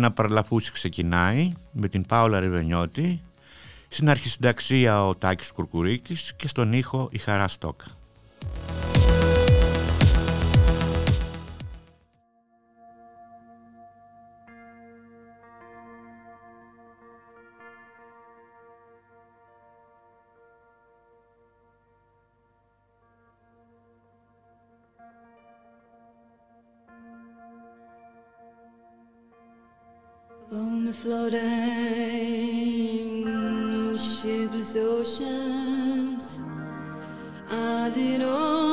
Μένα 0.00 0.12
Παρλαφούση 0.12 0.72
ξεκινάει 0.72 1.52
με 1.72 1.88
την 1.88 2.06
Πάολα 2.06 2.40
Ρεβενιώτη, 2.40 3.22
στην 3.88 4.08
αρχισυνταξία 4.10 5.06
ο 5.06 5.14
Τάκης 5.14 5.50
Κουρκουρίκης 5.50 6.32
και 6.36 6.48
στον 6.48 6.72
ήχο 6.72 7.08
η 7.12 7.18
Χαρά 7.18 7.48
Στόκα. 7.48 7.84
on 30.52 30.84
the 30.84 30.92
floating 30.92 31.40
shipless 33.96 34.74
oceans. 34.76 36.44
I 37.50 37.90
did 37.90 38.22
all. 38.22 38.69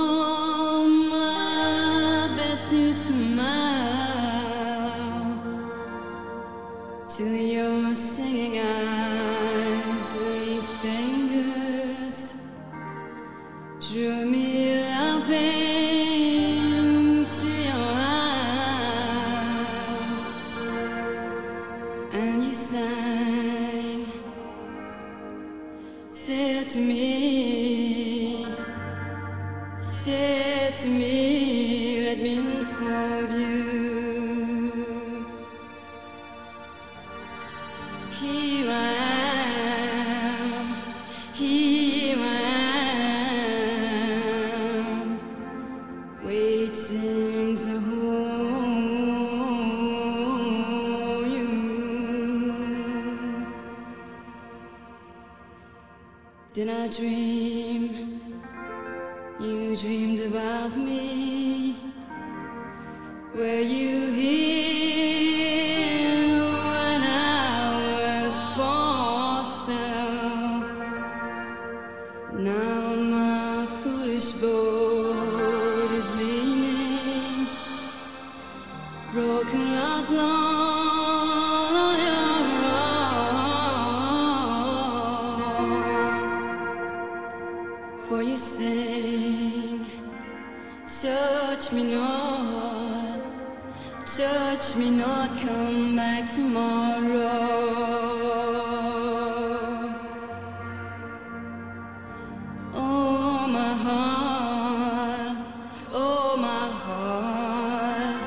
oh 105.93 106.37
my 106.39 106.69
heart, 106.83 108.21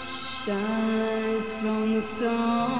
shines 0.00 1.52
from 1.52 1.94
the 1.94 2.00
sun. 2.00 2.73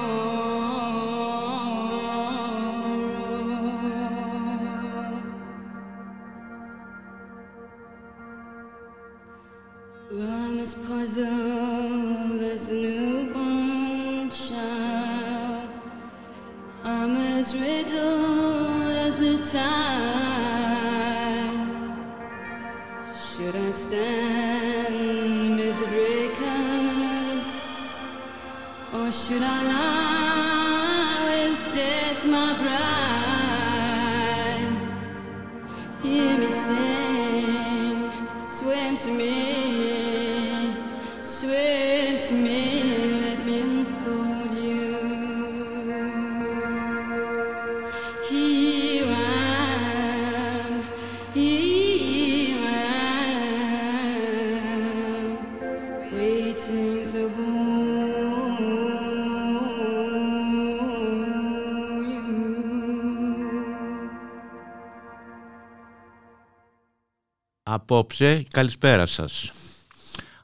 Απόψε, 67.87 68.45
καλησπέρα 68.49 69.05
σας. 69.05 69.51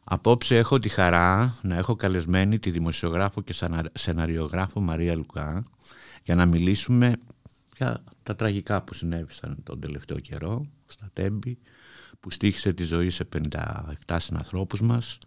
Απόψε 0.03 0.57
έχω 0.57 0.79
τη 0.79 0.89
χαρά 0.89 1.55
να 1.61 1.75
έχω 1.75 1.95
καλεσμένη 1.95 2.59
τη 2.59 2.71
δημοσιογράφο 2.71 3.41
και 3.41 3.55
σεναριογράφο 3.93 4.79
Μαρία 4.79 5.15
Λουκά 5.15 5.63
για 6.23 6.35
να 6.35 6.45
μιλήσουμε 6.45 7.17
για 7.77 8.03
τα 8.23 8.35
τραγικά 8.35 8.81
που 8.81 8.93
συνέβησαν 8.93 9.63
τον 9.63 9.79
τελευταίο 9.79 10.19
καιρό 10.19 10.65
στα 10.87 11.09
Τέμπη 11.13 11.57
που 12.19 12.31
στήχησε 12.31 12.73
τη 12.73 12.83
ζωή 12.83 13.09
σε 13.09 13.27
57 14.07 14.17
συνανθρώπους 14.19 14.81
μας 14.81 15.17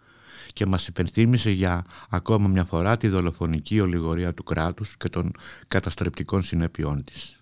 και 0.52 0.66
μας 0.66 0.86
υπενθύμησε 0.86 1.50
για 1.50 1.84
ακόμα 2.10 2.48
μια 2.48 2.64
φορά 2.64 2.96
τη 2.96 3.08
δολοφονική 3.08 3.80
ολιγορία 3.80 4.34
του 4.34 4.42
κράτους 4.42 4.96
και 4.96 5.08
των 5.08 5.32
καταστρεπτικών 5.68 6.42
συνέπειών 6.42 7.04
της. 7.04 7.40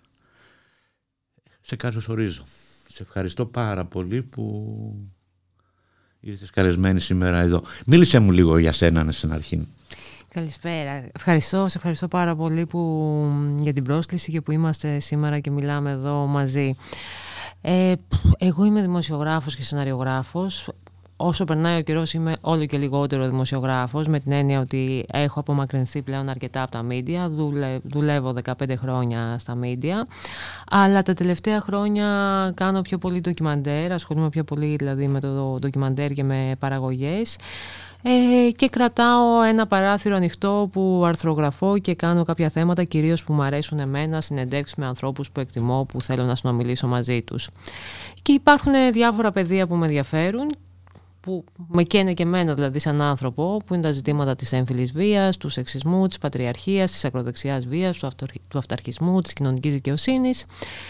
Σε 1.61 1.75
καλωσορίζω. 1.75 2.41
ορίζω. 2.41 2.72
Σε 2.95 3.03
ευχαριστώ 3.03 3.45
πάρα 3.45 3.85
πολύ 3.85 4.23
που 4.23 4.65
ήρθες 6.19 6.49
καλεσμένη 6.49 6.99
σήμερα 6.99 7.39
εδώ. 7.39 7.61
Μίλησε 7.85 8.19
μου 8.19 8.31
λίγο 8.31 8.57
για 8.57 8.71
σένα 8.71 9.11
στην 9.11 9.33
αρχή. 9.33 9.67
Καλησπέρα. 10.29 11.09
Ευχαριστώ, 11.13 11.67
σε 11.67 11.77
ευχαριστώ 11.77 12.07
πάρα 12.07 12.35
πολύ 12.35 12.65
που, 12.65 12.79
για 13.59 13.73
την 13.73 13.83
πρόσκληση 13.83 14.31
και 14.31 14.41
που 14.41 14.51
είμαστε 14.51 14.99
σήμερα 14.99 15.39
και 15.39 15.51
μιλάμε 15.51 15.91
εδώ 15.91 16.25
μαζί. 16.25 16.75
Ε, 17.61 17.93
εγώ 18.37 18.65
είμαι 18.65 18.81
δημοσιογράφος 18.81 19.55
και 19.55 19.63
σεναριογράφος 19.63 20.69
όσο 21.25 21.43
περνάει 21.43 21.79
ο 21.79 21.81
καιρός 21.81 22.13
είμαι 22.13 22.35
όλο 22.41 22.65
και 22.65 22.77
λιγότερο 22.77 23.27
δημοσιογράφος 23.27 24.07
με 24.07 24.19
την 24.19 24.31
έννοια 24.31 24.59
ότι 24.59 25.05
έχω 25.11 25.39
απομακρυνθεί 25.39 26.01
πλέον 26.01 26.29
αρκετά 26.29 26.61
από 26.61 26.71
τα 26.71 26.81
μίντια, 26.81 27.31
δουλεύω 27.83 28.33
15 28.43 28.53
χρόνια 28.77 29.35
στα 29.39 29.55
μίντια 29.55 30.07
αλλά 30.69 31.01
τα 31.01 31.13
τελευταία 31.13 31.59
χρόνια 31.59 32.07
κάνω 32.55 32.81
πιο 32.81 32.97
πολύ 32.97 33.21
ντοκιμαντέρ, 33.21 33.91
ασχολούμαι 33.91 34.29
πιο 34.29 34.43
πολύ 34.43 34.75
δηλαδή 34.75 35.07
με 35.07 35.19
το 35.19 35.57
ντοκιμαντέρ 35.59 36.11
και 36.11 36.23
με 36.23 36.55
παραγωγές. 36.59 37.35
Ε, 38.05 38.51
και 38.51 38.69
κρατάω 38.69 39.41
ένα 39.41 39.67
παράθυρο 39.67 40.15
ανοιχτό 40.15 40.69
που 40.71 41.03
αρθρογραφώ 41.05 41.77
και 41.77 41.95
κάνω 41.95 42.23
κάποια 42.23 42.49
θέματα 42.49 42.83
κυρίως 42.83 43.23
που 43.23 43.33
μου 43.33 43.41
αρέσουν 43.41 43.79
εμένα, 43.79 44.21
συνεντεύξεις 44.21 44.77
με 44.77 44.85
ανθρώπους 44.85 45.31
που 45.31 45.39
εκτιμώ, 45.39 45.85
που 45.85 46.01
θέλω 46.01 46.23
να 46.23 46.35
συνομιλήσω 46.35 46.87
μαζί 46.87 47.21
τους. 47.21 47.49
Και 48.21 48.31
υπάρχουν 48.31 48.73
διάφορα 48.91 49.31
πεδία 49.31 49.67
που 49.67 49.75
με 49.75 49.85
ενδιαφέρουν 49.85 50.55
που 51.23 51.43
με 51.67 51.83
καίνε 51.83 52.13
και 52.13 52.23
εμένα 52.23 52.53
δηλαδή 52.53 52.79
σαν 52.79 53.01
άνθρωπο, 53.01 53.61
που 53.65 53.73
είναι 53.73 53.83
τα 53.83 53.91
ζητήματα 53.91 54.35
της 54.35 54.51
έμφυλης 54.51 54.91
βίας, 54.91 55.37
του 55.37 55.49
σεξισμού, 55.49 56.07
της 56.07 56.17
πατριαρχίας, 56.17 56.91
της 56.91 57.05
ακροδεξιάς 57.05 57.65
βίας, 57.65 57.97
του, 57.97 58.09
του 58.47 58.57
αυταρχισμού, 58.57 59.21
της 59.21 59.33
κοινωνικής 59.33 59.73
δικαιοσύνης. 59.73 60.45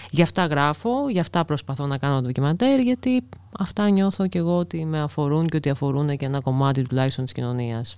Γι' 0.09 0.21
αυτά 0.21 0.45
γράφω, 0.45 1.09
γι' 1.09 1.19
αυτά 1.19 1.45
προσπαθώ 1.45 1.87
να 1.87 1.97
κάνω 1.97 2.21
ντοκιμαντέρ, 2.21 2.79
γιατί 2.79 3.23
αυτά 3.59 3.89
νιώθω 3.89 4.27
και 4.27 4.37
εγώ 4.37 4.57
ότι 4.57 4.85
με 4.85 5.01
αφορούν 5.01 5.47
και 5.47 5.57
ότι 5.57 5.69
αφορούν 5.69 6.17
και 6.17 6.25
ένα 6.25 6.41
κομμάτι 6.41 6.81
τουλάχιστον 6.81 7.23
της 7.23 7.33
κοινωνίας. 7.33 7.95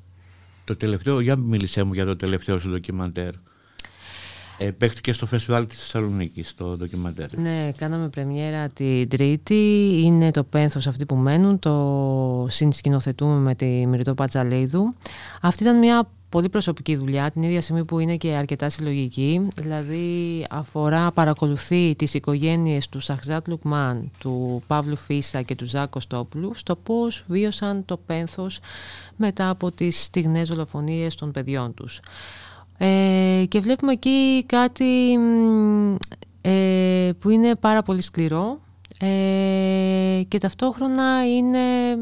Το 0.64 0.76
τελευταίο, 0.76 1.20
για 1.20 1.38
μίλησέ 1.38 1.84
μου 1.84 1.94
για 1.94 2.06
το 2.06 2.16
τελευταίο 2.16 2.60
σου 2.60 2.70
ντοκιμαντέρ. 2.70 3.34
Ε, 4.58 4.72
παίχτηκε 4.72 5.14
στο 5.14 5.26
φεστιβάλ 5.26 5.66
της 5.68 5.78
Θεσσαλονίκης, 5.78 6.56
το 6.56 6.78
ντοκιμαντέρ. 6.78 7.38
Ναι, 7.38 7.72
κάναμε 7.78 8.10
πρεμιέρα 8.10 8.70
την 8.70 9.10
Τρίτη. 9.10 9.92
Είναι 10.04 10.32
το 10.32 10.44
πένθος 10.44 10.88
αυτοί 10.88 11.06
που 11.06 11.16
μένουν. 11.16 11.60
Το 11.60 12.46
συνσκηνοθετούμε 12.50 13.36
με 13.36 13.56
τη 13.56 13.66
Μυριτό 13.66 14.14
Πατσαλίδου. 14.14 14.94
Αυτή 15.42 15.64
ήταν 15.64 15.78
μια 15.78 16.10
πολύ 16.30 16.50
προσωπική 16.50 16.96
δουλειά, 16.96 17.32
την 17.32 17.42
ίδια 17.42 17.62
στιγμή 17.62 17.86
που 17.86 18.00
είναι 18.00 18.16
και 18.18 18.32
αρκετά 18.32 18.70
συλλογική. 18.70 19.48
Δηλαδή 19.56 20.46
αφορά, 20.50 21.12
παρακολουθεί 21.12 21.96
τις 21.96 22.14
οικογένειες 22.14 22.90
του 22.90 23.00
Σαχζάτ 23.00 23.48
Λουκμάν, 23.48 24.12
του 24.20 24.64
Παύλου 24.68 24.96
Φίσα 24.96 25.42
και 25.42 25.56
του 25.56 25.66
Ζάκο 25.66 26.00
Στόπουλου 26.00 26.52
στο 26.56 26.76
πώς 26.76 27.26
βίωσαν 27.28 27.86
το 27.86 27.98
πένθος 27.98 28.60
μετά 29.16 29.50
από 29.50 29.72
τις 29.72 30.04
στιγνές 30.04 30.50
δολοφονίες 30.50 31.16
των 31.16 31.32
παιδιών 31.32 31.74
τους. 31.74 32.00
Ε, 32.78 33.44
και 33.48 33.60
βλέπουμε 33.60 33.92
εκεί 33.92 34.44
κάτι 34.46 35.18
ε, 36.42 37.10
που 37.20 37.30
είναι 37.30 37.56
πάρα 37.56 37.84
πολύ 37.84 38.02
σκληρό 38.02 38.60
ε, 39.00 40.22
και 40.28 40.38
ταυτόχρονα 40.40 41.28
είναι 41.36 41.60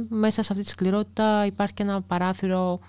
μέσα 0.09 0.43
σε 0.43 0.53
αυτή 0.53 0.63
τη 0.63 0.69
σκληρότητα 0.69 1.45
υπάρχει 1.45 1.73
και 1.73 1.83
ένα 1.83 2.01
παράθυρο 2.01 2.79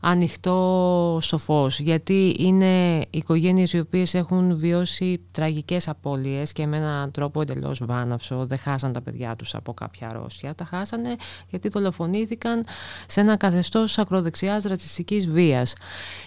ανοιχτό 0.00 1.18
σοφός 1.22 1.80
γιατί 1.80 2.36
είναι 2.38 3.04
οικογένειες 3.10 3.72
οι 3.72 3.78
οποίες 3.78 4.14
έχουν 4.14 4.56
βιώσει 4.56 5.20
τραγικές 5.30 5.88
απώλειες 5.88 6.52
και 6.52 6.66
με 6.66 6.76
έναν 6.76 7.10
τρόπο 7.10 7.40
εντελώς 7.40 7.82
βάναυσο. 7.84 8.46
Δεν 8.46 8.58
χάσαν 8.58 8.92
τα 8.92 9.00
παιδιά 9.00 9.36
τους 9.36 9.54
από 9.54 9.72
κάποια 9.72 10.08
αρρώστια. 10.08 10.54
Τα 10.54 10.64
χάσανε 10.64 11.16
γιατί 11.48 11.68
δολοφονήθηκαν 11.68 12.64
σε 13.06 13.20
ένα 13.20 13.36
καθεστώς 13.36 13.98
ακροδεξιάς 13.98 14.64
ρατσιστικής 14.64 15.26
βίας. 15.26 15.72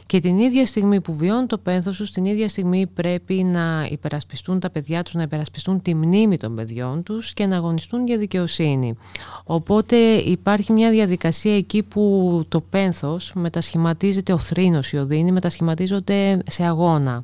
Και 0.05 0.19
την 0.19 0.37
ίδια 0.37 0.65
στιγμή 0.65 1.01
που 1.01 1.15
βιώνουν 1.15 1.47
το 1.47 1.57
πένθος 1.57 1.97
τους 1.97 2.11
την 2.11 2.25
ίδια 2.25 2.49
στιγμή 2.49 2.87
πρέπει 2.87 3.33
να 3.33 3.87
υπερασπιστούν 3.89 4.59
τα 4.59 4.69
παιδιά 4.69 5.03
τους 5.03 5.13
να 5.13 5.21
υπερασπιστούν 5.21 5.81
τη 5.81 5.95
μνήμη 5.95 6.37
των 6.37 6.55
παιδιών 6.55 7.03
τους 7.03 7.33
και 7.33 7.45
να 7.45 7.55
αγωνιστούν 7.55 8.05
για 8.05 8.17
δικαιοσύνη. 8.17 8.97
Οπότε 9.43 9.95
υπάρχει 10.15 10.71
μια 10.71 10.89
διαδικασία 10.89 11.55
εκεί 11.55 11.83
που 11.83 12.43
το 12.49 12.61
πένθος 12.61 13.31
με 13.35 13.49
μετασχηματίζεται 13.63 14.33
ο 14.33 14.39
θρήνος, 14.39 14.91
η 14.91 14.97
οδύνη 14.97 15.31
μετασχηματίζονται 15.31 16.39
σε 16.47 16.63
αγώνα. 16.63 17.23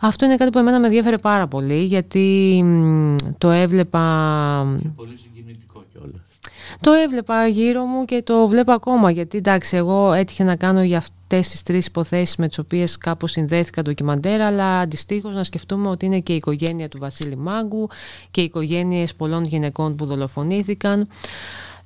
Αυτό 0.00 0.24
είναι 0.24 0.36
κάτι 0.36 0.50
που 0.50 0.58
εμένα 0.58 0.80
με 0.80 0.86
ενδιαφέρε 0.86 1.18
πάρα 1.18 1.46
πολύ 1.46 1.84
γιατί 1.84 2.64
το 3.38 3.50
έβλεπα... 3.50 4.00
πολύ 4.96 5.16
συγκινητικό 5.16 5.84
κιόλας. 5.92 6.20
Το 6.80 6.92
έβλεπα 6.92 7.46
γύρω 7.46 7.84
μου 7.84 8.04
και 8.04 8.22
το 8.22 8.46
βλέπω 8.46 8.72
ακόμα 8.72 9.10
γιατί 9.10 9.38
εντάξει 9.38 9.76
εγώ 9.76 10.12
έτυχε 10.12 10.44
να 10.44 10.56
κάνω 10.56 10.82
για 10.82 10.96
αυτές 10.96 11.48
τις 11.48 11.62
τρεις 11.62 11.86
υποθέσεις 11.86 12.36
με 12.36 12.48
τις 12.48 12.58
οποίες 12.58 12.98
κάπως 12.98 13.30
συνδέθηκα 13.30 13.82
ντοκιμαντέρ 13.82 14.40
αλλά 14.40 14.78
αντιστοίχως 14.78 15.34
να 15.34 15.44
σκεφτούμε 15.44 15.88
ότι 15.88 16.06
είναι 16.06 16.20
και 16.20 16.32
η 16.32 16.36
οικογένεια 16.36 16.88
του 16.88 16.98
Βασίλη 16.98 17.36
Μάγκου 17.36 17.88
και 18.30 18.40
οι 18.40 18.44
οικογένειες 18.44 19.14
πολλών 19.14 19.44
γυναικών 19.44 19.96
που 19.96 20.06
δολοφονήθηκαν. 20.06 21.08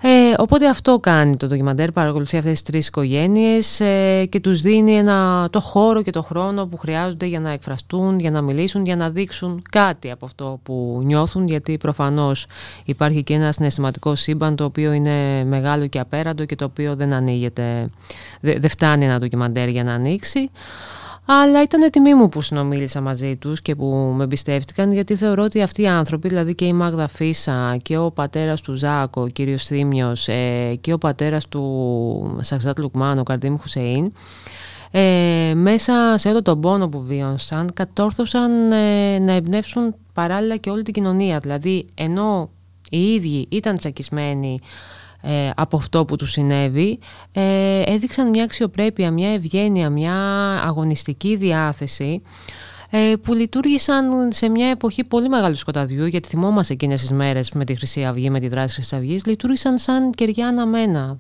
Ε, 0.03 0.35
οπότε 0.37 0.69
αυτό 0.69 0.99
κάνει 0.99 1.37
το 1.37 1.47
ντοκιμαντέρ, 1.47 1.93
παρακολουθεί 1.93 2.37
αυτές 2.37 2.53
τις 2.53 2.63
τρεις 2.63 2.87
οικογένειες 2.87 3.81
ε, 3.81 4.27
και 4.29 4.41
τους 4.41 4.61
δίνει 4.61 4.97
ένα, 4.97 5.49
το 5.51 5.61
χώρο 5.61 6.03
και 6.03 6.11
το 6.11 6.23
χρόνο 6.23 6.67
που 6.67 6.77
χρειάζονται 6.77 7.27
για 7.27 7.41
να 7.41 7.51
εκφραστούν, 7.51 8.19
για 8.19 8.31
να 8.31 8.41
μιλήσουν, 8.41 8.85
για 8.85 8.97
να 8.97 9.11
δείξουν 9.11 9.63
κάτι 9.71 10.11
από 10.11 10.25
αυτό 10.25 10.61
που 10.63 11.01
νιώθουν 11.05 11.47
γιατί 11.47 11.77
προφανώς 11.77 12.47
υπάρχει 12.85 13.23
και 13.23 13.35
ένα 13.35 13.53
συναισθηματικό 13.53 14.15
σύμπαν 14.15 14.57
το 14.57 14.65
οποίο 14.65 14.93
είναι 14.93 15.45
μεγάλο 15.45 15.87
και 15.87 15.99
απέραντο 15.99 16.45
και 16.45 16.57
το 16.57 16.65
οποίο 16.65 16.97
δεν 16.97 17.13
ανοίγεται, 17.13 17.89
δεν 18.41 18.69
φτάνει 18.69 19.05
ένα 19.05 19.19
ντοκιμαντέρ 19.19 19.69
για 19.69 19.85
να 19.85 19.93
ανοίξει. 19.93 20.51
Αλλά 21.33 21.63
ήταν 21.63 21.91
τιμή 21.91 22.15
μου 22.15 22.29
που 22.29 22.41
συνομίλησα 22.41 23.01
μαζί 23.01 23.37
τους 23.37 23.63
και 23.63 23.75
που 23.75 24.13
με 24.17 24.25
εμπιστεύτηκαν, 24.25 24.93
γιατί 24.93 25.17
θεωρώ 25.17 25.43
ότι 25.43 25.63
αυτοί 25.63 25.83
οι 25.83 25.87
άνθρωποι, 25.87 26.29
δηλαδή 26.29 26.55
και 26.55 26.65
η 26.65 26.73
Μάγδα 26.73 27.09
Φίσα 27.09 27.77
και 27.83 27.99
ο 27.99 28.11
πατέρας 28.11 28.61
του 28.61 28.75
Ζάκο, 28.75 29.23
ο 29.23 29.27
κύριος 29.27 29.65
Θήμιος, 29.65 30.29
ε, 30.29 30.75
και 30.81 30.93
ο 30.93 30.99
πατέρας 30.99 31.49
του 31.49 32.39
Σαξάτ 32.41 32.79
Λουκμάν, 32.79 33.19
ο 33.19 33.23
Καρδίμ 33.23 33.57
Χουσέιν, 33.57 34.13
ε, 34.91 35.53
μέσα 35.55 36.15
σε 36.17 36.29
όλο 36.29 36.43
τον 36.43 36.61
πόνο 36.61 36.89
που 36.89 37.01
βίωσαν, 37.01 37.71
κατόρθωσαν 37.75 38.73
ε, 38.73 39.19
να 39.19 39.33
εμπνεύσουν 39.33 39.95
παράλληλα 40.15 40.57
και 40.57 40.71
όλη 40.71 40.83
την 40.83 40.95
κοινωνία. 40.95 41.39
Δηλαδή, 41.39 41.87
ενώ 41.95 42.51
οι 42.91 43.15
ίδιοι 43.15 43.47
ήταν 43.51 43.77
τσακισμένοι 43.77 44.61
ε, 45.23 45.51
από 45.57 45.77
αυτό 45.77 46.05
που 46.05 46.17
του 46.17 46.27
συνέβη 46.27 46.99
ε, 47.33 47.83
έδειξαν 47.83 48.29
μια 48.29 48.45
αξιοπρέπεια, 48.45 49.11
μια 49.11 49.33
ευγένεια, 49.33 49.91
μια 49.91 50.15
αγωνιστική 50.63 51.37
διάθεση 51.37 52.23
ε, 52.91 53.13
που 53.23 53.33
λειτουργήσαν 53.35 54.33
σε 54.33 54.49
μια 54.49 54.67
εποχή 54.67 55.05
πολύ 55.05 55.29
μεγάλου 55.29 55.57
σκοταδιού 55.57 56.07
γιατί 56.07 56.29
θυμόμαστε 56.29 56.73
εκείνες 56.73 57.01
τις 57.01 57.11
μέρες 57.11 57.53
με 57.53 57.65
τη 57.65 57.75
Χρυσή 57.75 58.05
Αυγή, 58.05 58.31
με 58.31 58.41
τη 58.41 58.49
δράση 58.49 58.67
της 58.67 58.75
Χρυσής 58.75 58.93
Αυγής 58.93 59.27
λειτουργήσαν 59.27 59.79
σαν 59.79 60.11
κεριά 60.11 60.49
αναμένα 60.49 61.19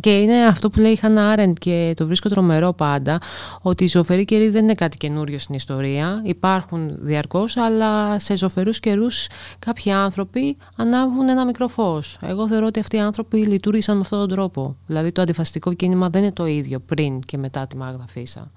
και 0.00 0.18
είναι 0.18 0.46
αυτό 0.46 0.70
που 0.70 0.80
λέει 0.80 0.92
η 0.92 0.96
Χάνα 0.96 1.28
Άρεντ 1.28 1.56
και 1.60 1.92
το 1.96 2.06
βρίσκω 2.06 2.28
τρομερό 2.28 2.72
πάντα, 2.72 3.18
ότι 3.62 3.84
η 3.84 3.86
ζωφερή 3.86 4.24
καιρή 4.24 4.48
δεν 4.48 4.62
είναι 4.62 4.74
κάτι 4.74 4.96
καινούριο 4.96 5.38
στην 5.38 5.54
ιστορία. 5.54 6.20
Υπάρχουν 6.24 6.96
διαρκώς, 7.00 7.56
αλλά 7.56 8.18
σε 8.18 8.36
ζωφερούς 8.36 8.80
καιρούς 8.80 9.26
κάποιοι 9.58 9.92
άνθρωποι 9.92 10.56
ανάβουν 10.76 11.28
ένα 11.28 11.44
μικρό 11.44 11.68
φως. 11.68 12.18
Εγώ 12.22 12.48
θεωρώ 12.48 12.66
ότι 12.66 12.80
αυτοί 12.80 12.96
οι 12.96 13.00
άνθρωποι 13.00 13.36
λειτουργήσαν 13.36 13.94
με 13.94 14.00
αυτόν 14.00 14.18
τον 14.18 14.28
τρόπο. 14.28 14.76
Δηλαδή 14.86 15.12
το 15.12 15.22
αντιφαστικό 15.22 15.72
κίνημα 15.72 16.10
δεν 16.10 16.22
είναι 16.22 16.32
το 16.32 16.46
ίδιο 16.46 16.78
πριν 16.80 17.20
και 17.20 17.38
μετά 17.38 17.66
τη 17.66 17.76
Μάγδα 17.76 18.04
Φίσα. 18.08 18.50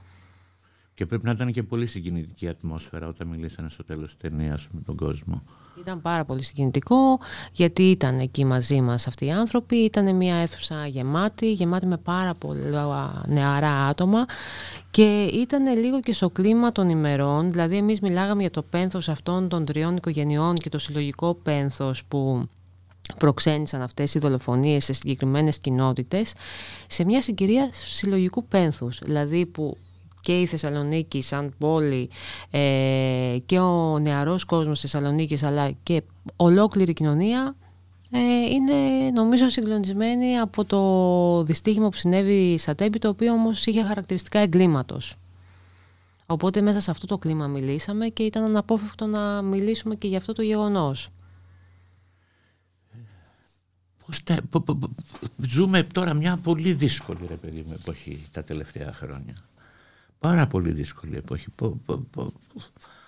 Και 1.00 1.06
πρέπει 1.06 1.26
να 1.26 1.32
ήταν 1.32 1.52
και 1.52 1.64
πολύ 1.64 1.86
συγκινητική 1.86 2.48
ατμόσφαιρα 2.48 3.08
όταν 3.08 3.28
μιλήσανε 3.28 3.70
στο 3.70 3.84
τέλος 3.84 4.06
της 4.06 4.18
ταινίας 4.18 4.68
με 4.72 4.82
τον 4.86 4.96
κόσμο. 4.96 5.44
Ήταν 5.80 6.02
πάρα 6.02 6.26
πολύ 6.26 6.42
συγκινητικό 6.44 7.20
γιατί 7.52 7.84
ήταν 7.84 8.18
εκεί 8.18 8.46
μαζί 8.46 8.82
μας 8.82 9.08
αυτοί 9.08 9.26
οι 9.26 9.32
άνθρωποι. 9.32 9.76
Ήταν 9.76 10.16
μια 10.16 10.36
αίθουσα 10.36 10.88
γεμάτη, 10.88 11.52
γεμάτη 11.52 11.86
με 11.86 11.98
πάρα 11.98 12.34
πολλά 12.34 13.24
νεαρά 13.28 13.86
άτομα 13.86 14.26
και 14.92 15.24
ήταν 15.24 15.78
λίγο 15.78 16.00
και 16.00 16.14
στο 16.14 16.30
κλίμα 16.30 16.72
των 16.72 16.90
ημερών. 16.90 17.52
Δηλαδή 17.52 17.78
εμείς 17.78 18.00
μιλάγαμε 18.00 18.42
για 18.42 18.52
το 18.52 18.62
πένθος 18.62 19.10
αυτών 19.10 19.50
των 19.50 19.66
τριών 19.66 19.96
οικογενειών 19.96 20.56
και 20.56 20.70
το 20.70 20.80
συλλογικό 20.80 21.34
πένθος 21.34 22.06
που 22.06 22.50
προξένησαν 23.18 23.82
αυτές 23.82 24.14
οι 24.14 24.20
δολοφονίες 24.20 24.84
σε 24.84 24.94
συγκεκριμένες 24.94 25.60
κοινότητες 25.60 26.34
σε 26.88 27.06
μια 27.06 27.22
συγκυρία 27.22 27.70
συλλογικού 27.74 28.46
πένθους 28.46 29.00
δηλαδή 29.04 29.46
που 29.46 29.78
και 30.22 30.40
η 30.40 30.46
Θεσσαλονίκη 30.46 31.22
σαν 31.22 31.54
πόλη 31.58 32.10
ε, 32.52 33.38
και 33.46 33.60
ο 33.60 34.00
νεαρός 34.00 34.46
κόσμος 34.46 34.82
της 34.82 34.92
Θεσσαλονίκης 34.92 35.44
αλλά 35.44 35.72
και 35.84 36.04
ολόκληρη 36.36 36.94
κοινωνία 36.94 37.56
ε, 38.12 38.20
είναι 38.50 38.74
νομίζω 39.14 39.50
συγκλονισμένη 39.50 40.40
από 40.40 40.66
το 40.66 41.44
δυστύχημα 41.44 41.90
που 41.90 41.96
συνέβη 41.96 42.58
στα 42.58 42.76
Τέμπη 42.76 43.00
το 43.00 43.10
οποίο 43.10 43.34
όμως 43.34 43.66
είχε 43.66 43.84
χαρακτηριστικά 43.84 44.40
εγκλήματος. 44.40 45.16
Οπότε 46.26 46.62
μέσα 46.62 46.80
σε 46.80 46.92
αυτό 46.92 47.06
το 47.06 47.18
κλίμα 47.18 47.48
μιλήσαμε 47.48 48.08
και 48.08 48.24
ήταν 48.24 48.44
αναπόφευκτο 48.44 49.06
να 49.06 49.42
μιλήσουμε 49.42 49.96
και 49.96 50.08
για 50.08 50.18
αυτό 50.18 50.34
το 50.34 50.42
γεγονός. 50.42 51.10
Ζούμε 55.48 55.84
τώρα 55.84 56.14
μια 56.14 56.38
πολύ 56.44 56.74
δύσκολη 56.74 57.20
ρε 57.28 57.36
παιδί 57.36 57.64
μου 57.68 57.74
εποχή 57.74 58.26
τα 58.32 58.44
τελευταία 58.44 58.94
χρόνια. 58.94 59.49
Πάρα 60.20 60.48
πολύ 60.48 60.72
δύσκολη 60.72 61.16
εποχή. 61.16 61.48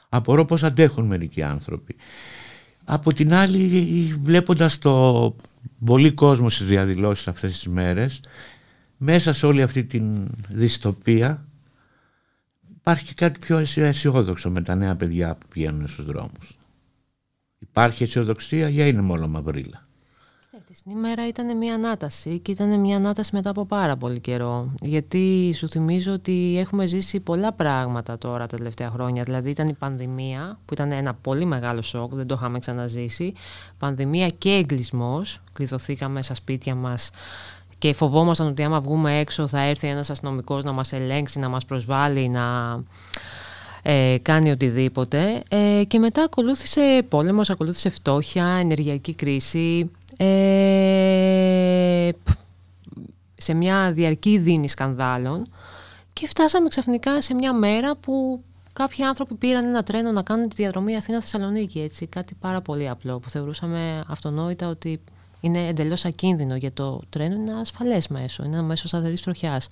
Απορώ 0.09 0.45
πώς 0.45 0.63
αντέχουν 0.63 1.05
μερικοί 1.05 1.41
άνθρωποι. 1.41 1.95
Από 2.83 3.13
την 3.13 3.33
άλλη 3.33 4.19
βλέποντας 4.23 4.77
το 4.77 5.35
πολύ 5.85 6.11
κόσμο 6.11 6.49
στις 6.49 6.67
διαδηλώσεις 6.67 7.27
αυτές 7.27 7.51
τις 7.51 7.67
μέρες 7.67 8.19
μέσα 8.97 9.33
σε 9.33 9.45
όλη 9.45 9.61
αυτή 9.61 9.83
την 9.83 10.27
δυστοπία 10.49 11.45
υπάρχει 12.75 13.05
και 13.05 13.13
κάτι 13.13 13.39
πιο 13.39 13.57
αισιόδοξο 13.75 14.49
με 14.49 14.61
τα 14.61 14.75
νέα 14.75 14.95
παιδιά 14.95 15.35
που 15.35 15.47
πηγαίνουν 15.53 15.87
στους 15.87 16.05
δρόμους. 16.05 16.57
Υπάρχει 17.59 18.03
αισιοδοξία 18.03 18.69
ή 18.69 18.75
είναι 18.77 19.01
μόνο 19.01 19.27
μαυρίλα; 19.27 19.87
Την 20.71 20.91
ημέρα 20.91 21.27
ήταν 21.27 21.57
μια 21.57 21.73
ανάταση 21.73 22.39
και 22.39 22.51
ήταν 22.51 22.79
μια 22.79 22.95
ανάταση 22.97 23.35
μετά 23.35 23.49
από 23.49 23.65
πάρα 23.65 23.97
πολύ 23.97 24.19
καιρό. 24.19 24.73
Γιατί 24.81 25.53
σου 25.55 25.69
θυμίζω 25.69 26.13
ότι 26.13 26.57
έχουμε 26.59 26.85
ζήσει 26.85 27.19
πολλά 27.19 27.51
πράγματα 27.51 28.17
τώρα 28.17 28.47
τα 28.47 28.57
τελευταία 28.57 28.89
χρόνια. 28.89 29.23
Δηλαδή 29.23 29.49
ήταν 29.49 29.67
η 29.67 29.73
πανδημία 29.73 30.59
που 30.65 30.73
ήταν 30.73 30.91
ένα 30.91 31.13
πολύ 31.13 31.45
μεγάλο 31.45 31.81
σοκ, 31.81 32.13
δεν 32.13 32.27
το 32.27 32.35
είχαμε 32.37 32.59
ξαναζήσει. 32.59 33.33
Πανδημία 33.77 34.27
και 34.27 34.49
εγκλισμός. 34.49 35.41
Κλειδωθήκαμε 35.53 36.21
στα 36.21 36.35
σπίτια 36.35 36.75
μας 36.75 37.09
και 37.77 37.93
φοβόμασταν 37.93 38.47
ότι 38.47 38.63
άμα 38.63 38.79
βγούμε 38.79 39.19
έξω 39.19 39.47
θα 39.47 39.61
έρθει 39.61 39.87
ένας 39.87 40.09
αστυνομικός 40.09 40.63
να 40.63 40.71
μας 40.71 40.93
ελέγξει, 40.93 41.39
να 41.39 41.49
μας 41.49 41.65
προσβάλλει, 41.65 42.29
να 42.29 42.77
ε, 43.81 44.17
κάνει 44.21 44.51
οτιδήποτε. 44.51 45.43
Ε, 45.49 45.83
και 45.87 45.99
μετά 45.99 46.23
ακολούθησε 46.23 47.05
πόλεμος, 47.09 47.49
ακολούθησε 47.49 47.89
φτώχεια, 47.89 48.45
ενεργειακή 48.45 49.13
κρίση, 49.13 49.91
ε, 50.17 52.09
σε 53.35 53.53
μια 53.53 53.91
διαρκή 53.91 54.37
δίνη 54.37 54.69
σκανδάλων 54.69 55.47
και 56.13 56.27
φτάσαμε 56.27 56.67
ξαφνικά 56.67 57.21
σε 57.21 57.33
μια 57.33 57.53
μέρα 57.53 57.95
που 57.95 58.43
κάποιοι 58.73 59.03
άνθρωποι 59.03 59.35
πήραν 59.35 59.65
ένα 59.65 59.83
τρένο 59.83 60.11
να 60.11 60.21
κάνουν 60.21 60.49
τη 60.49 60.55
διαδρομή 60.55 60.95
Αθήνα-Θεσσαλονίκη. 60.95 61.79
Έτσι, 61.79 62.07
κάτι 62.07 62.35
πάρα 62.39 62.61
πολύ 62.61 62.89
απλό 62.89 63.19
που 63.19 63.29
θεωρούσαμε 63.29 64.03
αυτονόητα 64.07 64.67
ότι 64.67 65.01
είναι 65.41 65.67
εντελώς 65.67 66.05
ακίνδυνο 66.05 66.55
για 66.55 66.71
το 66.71 67.01
τρένο, 67.09 67.35
είναι 67.35 67.51
ένα 67.51 67.59
ασφαλές 67.59 68.07
μέσο, 68.07 68.43
είναι 68.43 68.55
ένα 68.55 68.65
μέσο 68.65 68.87
σταθερής 68.87 69.21
τροχιάς. 69.21 69.67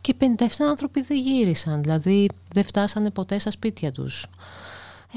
Και 0.00 0.14
57 0.20 0.24
άνθρωποι 0.68 1.02
δεν 1.02 1.16
γύρισαν, 1.16 1.82
δηλαδή 1.82 2.28
δεν 2.52 2.64
φτάσανε 2.64 3.10
ποτέ 3.10 3.38
στα 3.38 3.50
σπίτια 3.50 3.92
τους. 3.92 4.26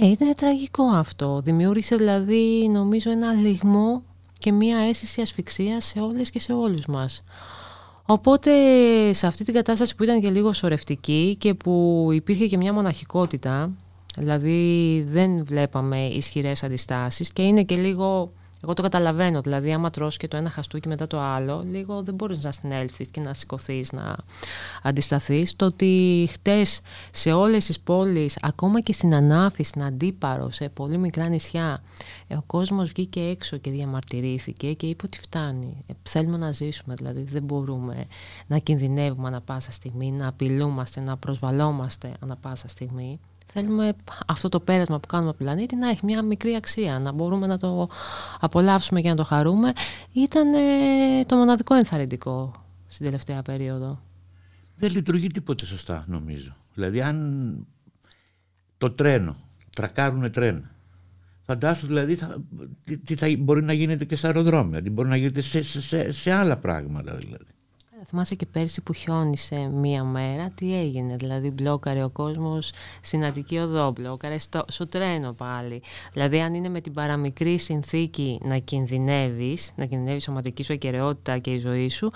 Ε, 0.02 0.08
ήταν 0.08 0.34
τραγικό 0.36 0.84
αυτό. 0.84 1.42
Δημιούργησε 1.44 1.96
δηλαδή 1.96 2.70
νομίζω 2.72 3.12
ένα 3.12 3.34
λιγμό 3.34 4.04
και 4.40 4.52
μία 4.52 4.78
αίσθηση 4.78 5.22
ασφυξίας 5.22 5.86
σε 5.86 6.00
όλες 6.00 6.30
και 6.30 6.40
σε 6.40 6.54
όλους 6.54 6.86
μας. 6.86 7.24
Οπότε 8.06 8.52
σε 9.14 9.28
αυτή 9.28 9.44
την 9.44 9.54
κατάσταση 9.54 9.96
που 9.96 10.04
ήταν 10.04 10.22
και 10.22 10.30
λίγο 10.30 10.54
σορευτική 10.54 11.36
και 11.40 11.54
που 11.54 12.08
υπήρχε 12.12 12.48
και 12.48 12.58
μια 12.58 12.74
μοναχικότητα, 12.74 13.72
δηλαδή 14.18 15.02
δεν 15.10 15.46
βλέπαμε 15.46 16.06
ισχυρές 16.06 16.64
αντιστάσεις 16.64 17.34
και 17.34 17.42
είναι 17.42 17.64
και 17.64 17.76
λίγο 17.76 18.32
εγώ 18.64 18.74
το 18.74 18.82
καταλαβαίνω. 18.82 19.42
Δηλαδή, 19.42 19.74
άμα 19.74 19.90
τρως 19.90 20.18
και 20.18 20.28
το 20.28 20.38
ένα 20.38 20.50
χαστούκι 20.50 20.88
μετά 20.88 21.08
το 21.08 21.20
άλλο, 21.20 21.64
λίγο 21.66 22.04
δεν 22.04 22.14
μπορείς 22.14 22.44
να 22.44 22.52
συνέλθεις 22.52 23.08
και 23.12 23.22
να 23.22 23.34
σηκωθείς, 23.34 23.92
να 23.92 24.16
αντισταθείς. 24.84 25.56
Το 25.56 25.66
ότι 25.66 26.28
χτες 26.32 26.82
σε 27.12 27.32
όλες 27.32 27.66
τις 27.66 27.80
πόλεις, 27.80 28.38
ακόμα 28.42 28.82
και 28.82 28.94
στην 28.94 29.16
Ανάφη, 29.16 29.64
στην 29.64 29.84
Αντίπαρο, 29.84 30.50
σε 30.50 30.70
πολύ 30.70 30.98
μικρά 30.98 31.28
νησιά, 31.28 31.84
ε, 32.28 32.36
ο 32.36 32.44
κόσμος 32.46 32.90
βγήκε 32.90 33.20
έξω 33.20 33.58
και 33.58 33.72
διαμαρτυρήθηκε 33.72 34.74
και 34.74 34.86
είπε 34.86 35.06
ότι 35.06 35.18
φτάνει. 35.18 35.84
Ε, 35.88 35.94
θέλουμε 36.04 36.38
να 36.38 36.52
ζήσουμε, 36.52 36.96
δηλαδή 36.96 37.24
δεν 37.24 37.44
μπορούμε 37.44 38.06
να 38.48 38.58
κινδυνεύουμε 38.58 39.28
ανα 39.28 39.42
πάσα 39.42 39.72
στιγμή, 39.72 40.12
να 40.12 40.28
απειλούμαστε, 40.28 41.02
να 41.02 41.18
προσβαλόμαστε 41.18 42.14
ανα 42.20 42.36
πάσα 42.36 42.68
στιγμή. 42.68 43.20
Θέλουμε 43.52 43.96
αυτό 44.28 44.50
το 44.50 44.60
πέρασμα 44.60 45.00
που 45.00 45.08
κάνουμε 45.08 45.30
από 45.30 45.38
τον 45.38 45.48
πλανήτη 45.48 45.76
να 45.76 45.90
έχει 45.90 46.06
μια 46.06 46.22
μικρή 46.22 46.56
αξία, 46.56 47.00
να 47.00 47.12
μπορούμε 47.12 47.48
να 47.48 47.58
το 47.58 47.90
απολαύσουμε 48.40 49.02
και 49.02 49.10
να 49.10 49.16
το 49.16 49.24
χαρούμε. 49.24 49.74
Ήταν 50.12 50.54
ε, 50.54 51.26
το 51.26 51.36
μοναδικό 51.36 51.76
ενθαρρυντικό 51.76 52.66
στην 52.88 53.06
τελευταία 53.06 53.42
περίοδο. 53.42 54.02
Δεν 54.76 54.92
λειτουργεί 54.92 55.28
τίποτε 55.28 55.66
σωστά 55.66 56.04
νομίζω. 56.08 56.56
Δηλαδή 56.74 57.02
αν 57.02 57.68
το 58.78 58.92
τρένο, 58.92 59.36
τρακάρουν 59.76 60.32
τρένα, 60.32 60.72
Φαντάσου 61.46 61.88
δηλαδή 61.88 62.16
θα, 62.16 62.44
τι, 63.06 63.16
θα 63.16 63.36
μπορεί 63.38 63.64
να 63.64 63.74
γίνεται 63.74 64.06
και 64.06 64.16
στα 64.16 64.28
αεροδρόμια, 64.28 64.82
τι 64.82 64.90
μπορεί 64.90 65.10
να 65.10 65.16
γίνεται 65.16 65.42
σε, 65.42 65.64
σε, 65.64 66.12
σε 66.12 66.32
άλλα 66.32 66.58
πράγματα 66.58 67.16
δηλαδή. 67.16 67.46
Θυμάσαι 68.06 68.36
και 68.36 68.46
πέρσι 68.46 68.82
που 68.82 68.94
χιόνισε 68.94 69.56
μία 69.56 70.04
μέρα, 70.04 70.50
τι 70.50 70.78
έγινε, 70.78 71.16
δηλαδή 71.16 71.50
μπλόκαρε 71.50 72.04
ο 72.04 72.10
κόσμος 72.10 72.72
στην 73.02 73.26
Αττική 73.26 73.58
Οδό, 73.58 73.92
μπλόκαρε 73.92 74.38
στο, 74.38 74.64
στο 74.68 74.88
τρένο 74.88 75.34
πάλι. 75.38 75.82
Δηλαδή 76.14 76.42
αν 76.42 76.54
είναι 76.54 76.70
με 76.70 76.82
την 76.82 76.94
παραμικρή 76.94 77.58
συνθήκη 77.58 78.40
να 78.44 78.58
κινδυνεύεις, 78.58 79.72
να 79.76 79.86
κινδυνεύει 79.86 80.18
η 80.18 80.22
σωματική 80.22 80.64
σου 80.64 80.74
ακαιρεότητα 80.74 81.38
και 81.38 81.52
η 81.52 81.60
ζωή 81.60 81.90
σου, 81.90 82.12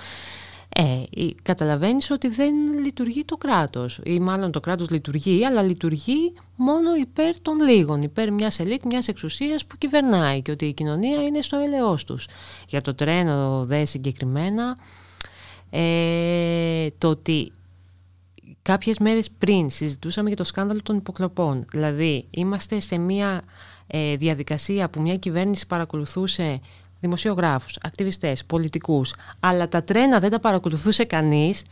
ε, 0.75 1.04
καταλαβαίνεις 1.42 2.12
ότι 2.12 2.28
δεν 2.28 2.54
λειτουργεί 2.84 3.25
το 3.25 3.38
κράτος 3.38 4.00
ή 4.04 4.20
μάλλον 4.20 4.52
το 4.52 4.60
κράτος 4.60 4.90
λειτουργεί 4.90 5.46
αλλά 5.46 5.62
λειτουργεί 5.62 6.34
μόνο 6.56 6.96
υπέρ 6.96 7.40
των 7.40 7.60
λίγων, 7.60 8.02
υπέρ 8.02 8.32
μιας 8.32 8.60
ελίτ, 8.60 8.84
μιας 8.84 9.08
εξουσίας 9.08 9.66
που 9.66 9.78
κυβερνάει 9.78 10.42
και 10.42 10.52
ότι 10.52 10.66
η 10.66 10.74
κοινωνία 10.74 11.24
είναι 11.24 11.42
στο 11.42 11.58
έλεος 11.58 12.04
τους. 12.04 12.28
Για 12.68 12.82
το 12.82 12.96
τρένο 12.96 13.66
δε 13.66 13.86
συγκεκριμένα 13.86 14.78
ε, 15.75 16.88
το 16.98 17.08
ότι 17.08 17.51
κάποιες 18.62 18.98
μέρες 18.98 19.32
πριν 19.38 19.70
συζητούσαμε 19.70 20.27
για 20.27 20.38
το 20.38 20.44
σκάνδαλο 20.44 20.82
των 20.84 20.98
υποκλοπών. 20.98 21.65
Δηλαδή, 21.72 22.27
είμαστε 22.30 22.80
σε 22.80 22.98
μια 22.98 23.42
ε, 23.88 24.15
διαδικασία 24.15 24.89
που 24.89 25.01
μια 25.01 25.15
κυβέρνηση 25.15 25.68
παρακολουθούσε 25.68 26.60
δημοσιογράφους, 27.00 27.77
ακτιβιστές, 27.82 28.46
πολιτικούς, 28.46 29.13
αλλά 29.39 29.68
τα 29.68 29.84
τρένα 29.84 30.20
δεν 30.20 30.30
τα 30.30 30.39
παρακολουθούσε 30.39 31.03
κανείς, 31.03 31.63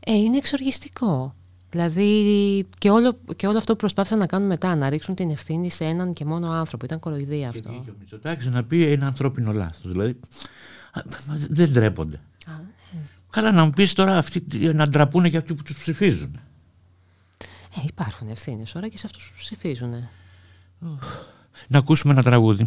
ε, 0.00 0.12
είναι 0.12 0.36
εξοργιστικό. 0.36 1.34
Δηλαδή 1.70 2.66
και 2.78 2.90
όλο, 2.90 3.18
και 3.36 3.46
όλο 3.46 3.58
αυτό 3.58 3.72
που 3.72 3.78
προσπάθησαν 3.78 4.18
να 4.18 4.26
κάνουν 4.26 4.48
μετά, 4.48 4.76
να 4.76 4.88
ρίξουν 4.88 5.14
την 5.14 5.30
ευθύνη 5.30 5.70
σε 5.70 5.84
έναν 5.84 6.12
και 6.12 6.24
μόνο 6.24 6.50
άνθρωπο. 6.50 6.84
Ήταν 6.84 6.98
κοροϊδία 6.98 7.48
αυτό. 7.48 7.70
Και 7.84 7.90
ο 7.90 7.94
Μητσοτάκης 7.98 8.46
να 8.46 8.64
πει 8.64 8.84
ένα 8.84 9.06
ανθρώπινο 9.06 9.52
λάθος. 9.52 9.92
Δηλαδή 9.92 10.20
δεν 11.48 11.70
ντρέπονται. 11.70 12.20
Καλά 13.34 13.52
να 13.52 13.64
μου 13.64 13.70
πεις 13.70 13.92
τώρα 13.92 14.18
αυτοί, 14.18 14.44
να 14.58 14.88
ντραπούν 14.88 15.30
και 15.30 15.36
αυτοί 15.36 15.54
που 15.54 15.62
τους 15.62 15.78
ψηφίζουν. 15.78 16.40
Ε, 17.76 17.80
υπάρχουν 17.86 18.28
ευθύνες 18.28 18.72
τώρα 18.72 18.88
και 18.88 18.98
σε 18.98 19.06
αυτούς 19.06 19.28
που 19.30 19.38
ψηφίζουν. 19.38 20.08
Να 21.68 21.78
ακούσουμε 21.78 22.12
ένα 22.12 22.22
τραγούδι. 22.22 22.66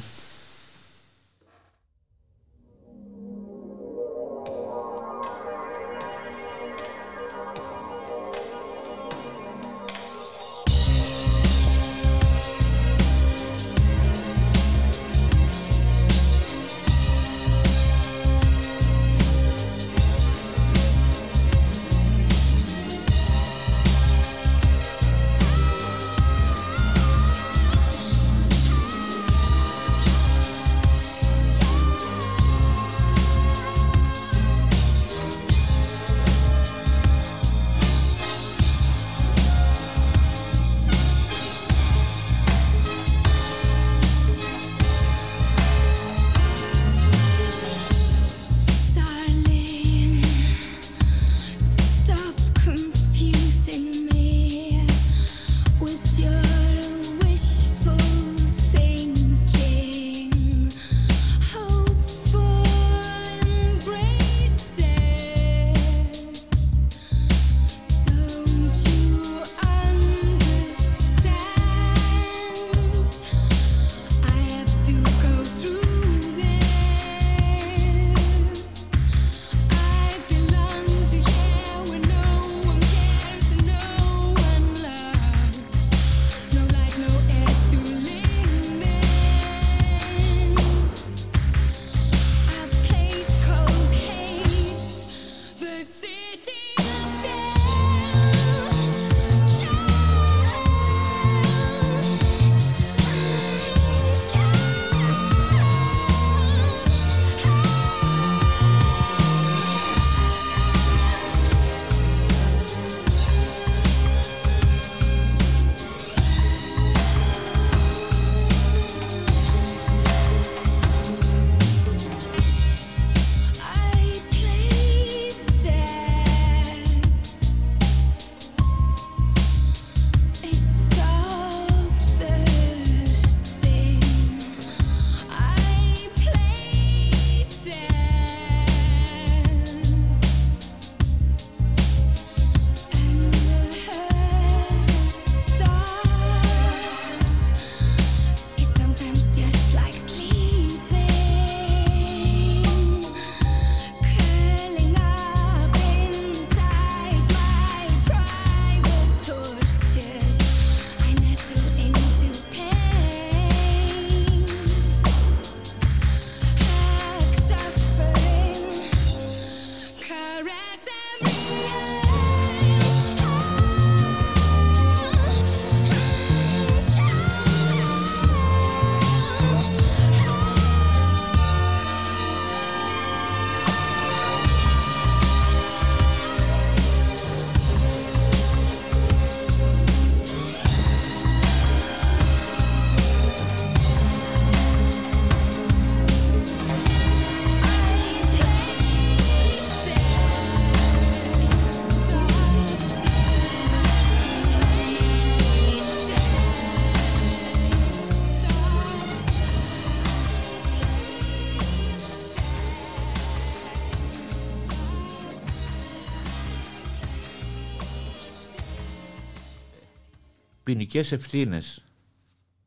Ποινικές 220.78 221.12
ευθύνες 221.12 221.84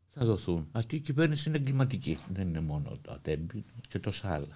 θα 0.08 0.24
δοθούν. 0.24 0.68
Αυτή 0.72 0.96
η 0.96 1.00
κυβέρνηση 1.00 1.48
είναι 1.48 1.58
εγκληματική. 1.58 2.18
Δεν 2.32 2.48
είναι 2.48 2.60
μόνο 2.60 2.98
το 3.02 3.12
ατέμπι 3.12 3.64
και 3.88 3.98
τόσα 3.98 4.32
άλλα. 4.32 4.52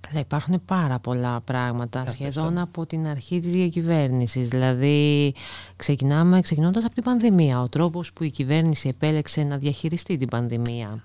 Καλά, 0.00 0.20
υπάρχουν 0.20 0.64
πάρα 0.64 0.98
πολλά 0.98 1.40
πράγματα 1.40 2.06
σχεδόν 2.06 2.58
από 2.58 2.86
την 2.86 3.06
αρχή 3.06 3.40
της 3.40 3.50
διακυβέρνησης. 3.50 4.48
Δηλαδή, 4.48 5.34
ξεκινάμε 5.76 6.40
ξεκινώντας 6.40 6.84
από 6.84 6.94
την 6.94 7.02
πανδημία. 7.02 7.60
Ο 7.60 7.68
τρόπος 7.68 8.12
που 8.12 8.24
η 8.24 8.30
κυβέρνηση 8.30 8.88
επέλεξε 8.88 9.42
να 9.42 9.58
διαχειριστεί 9.58 10.16
την 10.16 10.28
πανδημία 10.28 11.04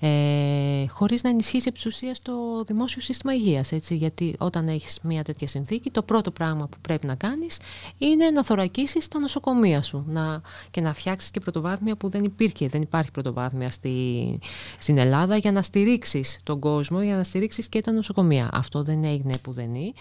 ε, 0.00 0.86
χωρίς 0.88 1.22
να 1.22 1.30
ενισχύσει 1.30 1.68
επί 1.68 1.80
το 2.22 2.62
δημόσιο 2.66 3.00
σύστημα 3.00 3.34
υγείας. 3.34 3.72
Έτσι, 3.72 3.94
γιατί 3.96 4.34
όταν 4.38 4.68
έχεις 4.68 4.98
μια 5.02 5.22
τέτοια 5.22 5.46
συνθήκη, 5.46 5.90
το 5.90 6.02
πρώτο 6.02 6.30
πράγμα 6.30 6.66
που 6.66 6.76
πρέπει 6.80 7.06
να 7.06 7.14
κάνεις 7.14 7.58
είναι 7.98 8.30
να 8.30 8.44
θωρακίσεις 8.44 9.08
τα 9.08 9.18
νοσοκομεία 9.18 9.82
σου 9.82 10.04
να, 10.08 10.40
και 10.70 10.80
να 10.80 10.94
φτιάξεις 10.94 11.30
και 11.30 11.40
πρωτοβάθμια 11.40 11.96
που 11.96 12.08
δεν 12.08 12.24
υπήρχε. 12.24 12.68
Δεν 12.68 12.82
υπάρχει 12.82 13.10
πρωτοβάθμια 13.10 13.70
στη, 13.70 14.38
στην 14.78 14.98
Ελλάδα 14.98 15.36
για 15.36 15.52
να 15.52 15.62
στηρίξεις 15.62 16.40
τον 16.42 16.58
κόσμο, 16.58 17.02
για 17.02 17.16
να 17.16 17.22
στηρίξεις 17.22 17.68
και 17.68 17.80
τα 17.80 17.92
νοσοκομεία. 17.92 18.48
Αυτό 18.52 18.82
δεν 18.82 19.04
έγινε 19.04 19.32
πουδενή. 19.42 19.92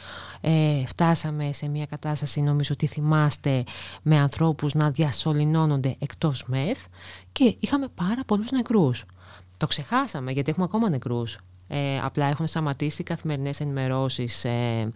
Ε, 0.42 0.84
φτάσαμε 0.86 1.54
σε 1.54 1.68
μια 1.68 1.86
κατάσταση, 1.86 2.42
νομίζω 2.42 2.70
ότι 2.74 2.88
θυμάστε, 2.88 3.64
με 4.02 4.18
ανθρώπους 4.18 4.74
να 4.74 4.92
διασωληνώνονται 4.92 5.96
εκτός 6.00 6.44
μεθ 6.48 6.86
και 7.32 7.56
είχαμε 7.60 7.88
πάρα 7.96 8.22
πολλούς 8.26 8.52
νεκρούς. 8.52 9.06
Το 9.60 9.68
ξεχάσαμε 9.68 10.32
γιατί 10.32 10.50
έχουμε 10.50 10.66
ακόμα 10.66 10.90
νεκρούς. 10.90 11.38
Ε, 11.68 12.00
απλά 12.04 12.26
έχουν 12.26 12.48
σταματήσει 12.48 13.04
καθημερινές 13.04 13.60
ενημερώσεις 13.60 14.46
ε, 14.46 14.92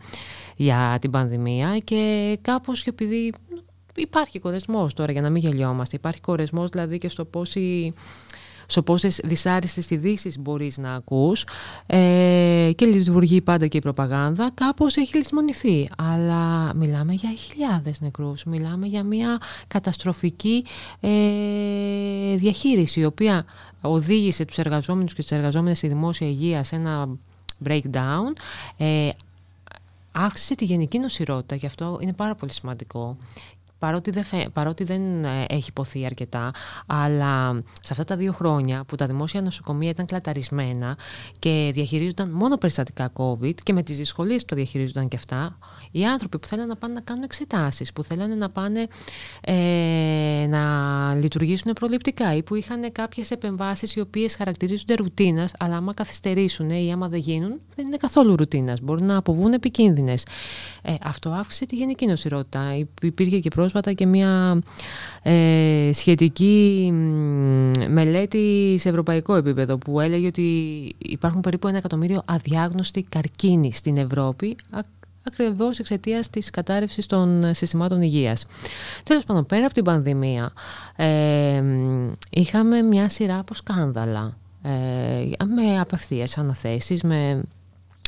για 0.55 0.97
την 1.01 1.11
πανδημία 1.11 1.77
και 1.77 2.37
κάπως 2.41 2.83
και 2.83 2.89
επειδή 2.89 3.33
υπάρχει 3.95 4.39
κορεσμός 4.39 4.93
τώρα 4.93 5.11
για 5.11 5.21
να 5.21 5.29
μην 5.29 5.41
γελιόμαστε. 5.41 5.95
Υπάρχει 5.95 6.21
κορεσμός 6.21 6.69
δηλαδή 6.69 6.97
και 6.97 7.09
στο 7.09 7.25
πώς 7.25 7.55
η 7.55 7.93
σε 8.67 8.81
πόσες 8.81 9.19
δυσάρεστες 9.23 9.89
ειδήσεις 9.89 10.39
μπορείς 10.39 10.77
να 10.77 10.93
ακούς 10.93 11.45
ε, 11.85 12.71
και 12.75 12.85
λειτουργεί 12.85 13.41
πάντα 13.41 13.67
και 13.67 13.77
η 13.77 13.81
προπαγάνδα, 13.81 14.51
κάπως 14.53 14.95
έχει 14.95 15.17
λησμονηθεί. 15.17 15.89
Αλλά 15.97 16.73
μιλάμε 16.75 17.13
για 17.13 17.29
χιλιάδες 17.29 18.01
νεκρούς, 18.01 18.43
μιλάμε 18.43 18.87
για 18.87 19.03
μια 19.03 19.37
καταστροφική 19.67 20.65
ε, 20.99 21.09
διαχείριση, 22.35 22.99
η 22.99 23.05
οποία 23.05 23.45
οδήγησε 23.89 24.45
τους 24.45 24.57
εργαζόμενους 24.57 25.13
και 25.13 25.21
τις 25.21 25.31
εργαζόμενες 25.31 25.77
στη 25.77 25.87
δημόσια 25.87 26.27
υγεία 26.27 26.63
σε 26.63 26.75
ένα 26.75 27.09
breakdown, 27.65 28.33
ε, 28.77 29.09
αύξησε 30.11 30.55
τη 30.55 30.65
γενική 30.65 30.99
νοσηρότητα 30.99 31.57
και 31.57 31.65
αυτό 31.65 31.97
είναι 32.01 32.13
πάρα 32.13 32.35
πολύ 32.35 32.53
σημαντικό 32.53 33.17
παρότι 33.83 34.11
δεν, 34.11 34.25
παρότι 34.53 34.83
δεν 34.83 35.23
ε, 35.23 35.45
έχει 35.49 35.69
υποθεί 35.69 36.05
αρκετά, 36.05 36.51
αλλά 36.85 37.63
σε 37.81 37.93
αυτά 37.93 38.03
τα 38.03 38.15
δύο 38.15 38.31
χρόνια 38.31 38.83
που 38.87 38.95
τα 38.95 39.05
δημόσια 39.05 39.41
νοσοκομεία 39.41 39.89
ήταν 39.89 40.05
κλαταρισμένα 40.05 40.97
και 41.39 41.71
διαχειρίζονταν 41.73 42.29
μόνο 42.29 42.57
περιστατικά 42.57 43.11
COVID 43.15 43.55
και 43.63 43.73
με 43.73 43.83
τις 43.83 43.97
δυσκολίες 43.97 44.41
που 44.41 44.47
τα 44.47 44.55
διαχειρίζονταν 44.55 45.07
και 45.07 45.15
αυτά, 45.15 45.57
οι 45.91 46.05
άνθρωποι 46.05 46.39
που 46.39 46.47
θέλανε 46.47 46.67
να 46.67 46.75
πάνε 46.75 46.93
να 46.93 47.01
κάνουν 47.01 47.23
εξετάσεις, 47.23 47.93
που 47.93 48.03
θέλανε 48.03 48.35
να 48.35 48.49
πάνε 48.49 48.87
ε, 49.41 50.45
να 50.49 50.63
λειτουργήσουν 51.15 51.73
προληπτικά 51.73 52.35
ή 52.35 52.43
που 52.43 52.55
είχαν 52.55 52.91
κάποιες 52.91 53.31
επεμβάσεις 53.31 53.95
οι 53.95 53.99
οποίες 53.99 54.35
χαρακτηρίζονται 54.35 54.93
ρουτίνας, 54.93 55.51
αλλά 55.59 55.75
άμα 55.75 55.93
καθυστερήσουν 55.93 56.69
ή 56.69 56.91
άμα 56.93 57.07
δεν 57.07 57.19
γίνουν, 57.19 57.59
δεν 57.75 57.85
είναι 57.85 57.97
καθόλου 57.97 58.35
ρουτίνας, 58.35 58.81
μπορούν 58.81 59.05
να 59.05 59.17
αποβούν 59.17 59.53
επικίνδυνες. 59.53 60.25
Ε, 60.81 60.95
αυτό 61.01 61.29
αύξησε 61.29 61.65
τη 61.65 61.75
γενική 61.75 62.05
νοσηρότητα. 62.05 62.75
Υπήρχε 63.01 63.39
και 63.39 63.49
πρόσφατα 63.73 63.93
και 63.93 64.05
μια 64.05 64.61
ε, 65.21 65.89
σχετική 65.93 66.89
μελέτη 67.89 68.75
σε 68.79 68.89
ευρωπαϊκό 68.89 69.35
επίπεδο 69.35 69.77
που 69.77 69.99
έλεγε 69.99 70.27
ότι 70.27 70.41
υπάρχουν 70.97 71.41
περίπου 71.41 71.67
ένα 71.67 71.77
εκατομμύριο 71.77 72.21
αδιάγνωστοι 72.25 73.03
καρκίνοι 73.03 73.73
στην 73.73 73.97
Ευρώπη 73.97 74.55
ακριβώς 75.27 75.79
εξαιτίας 75.79 76.29
της 76.29 76.49
κατάρρευσης 76.49 77.05
των 77.05 77.53
συστημάτων 77.53 78.01
υγείας. 78.01 78.45
Τέλος 79.03 79.23
πάντων, 79.25 79.45
πέρα 79.45 79.65
από 79.65 79.73
την 79.73 79.83
πανδημία, 79.83 80.51
ε, 80.95 81.63
είχαμε 82.29 82.81
μια 82.81 83.09
σειρά 83.09 83.39
από 83.39 83.53
σκάνδαλα. 83.53 84.37
Ε, 84.65 85.45
με 85.45 85.79
απευθείας 85.79 86.37
αναθέσεις, 86.37 87.03
με 87.03 87.43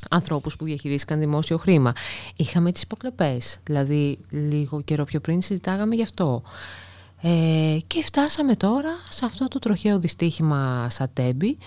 ανθρώπους 0.09 0.55
που 0.55 0.65
διαχειρίστηκαν 0.65 1.19
δημόσιο 1.19 1.57
χρήμα. 1.57 1.93
Είχαμε 2.35 2.71
τις 2.71 2.81
υποκλοπές, 2.81 3.59
δηλαδή 3.63 4.17
λίγο 4.29 4.81
καιρό 4.81 5.03
πιο 5.03 5.19
πριν 5.19 5.41
συζητάγαμε 5.41 5.95
γι' 5.95 6.01
αυτό. 6.01 6.43
Ε, 7.21 7.77
και 7.87 8.01
φτάσαμε 8.01 8.55
τώρα 8.55 8.89
σε 9.09 9.25
αυτό 9.25 9.47
το 9.47 9.59
τροχαίο 9.59 9.99
δυστύχημα 9.99 10.89
Σατέμπη 10.89 11.57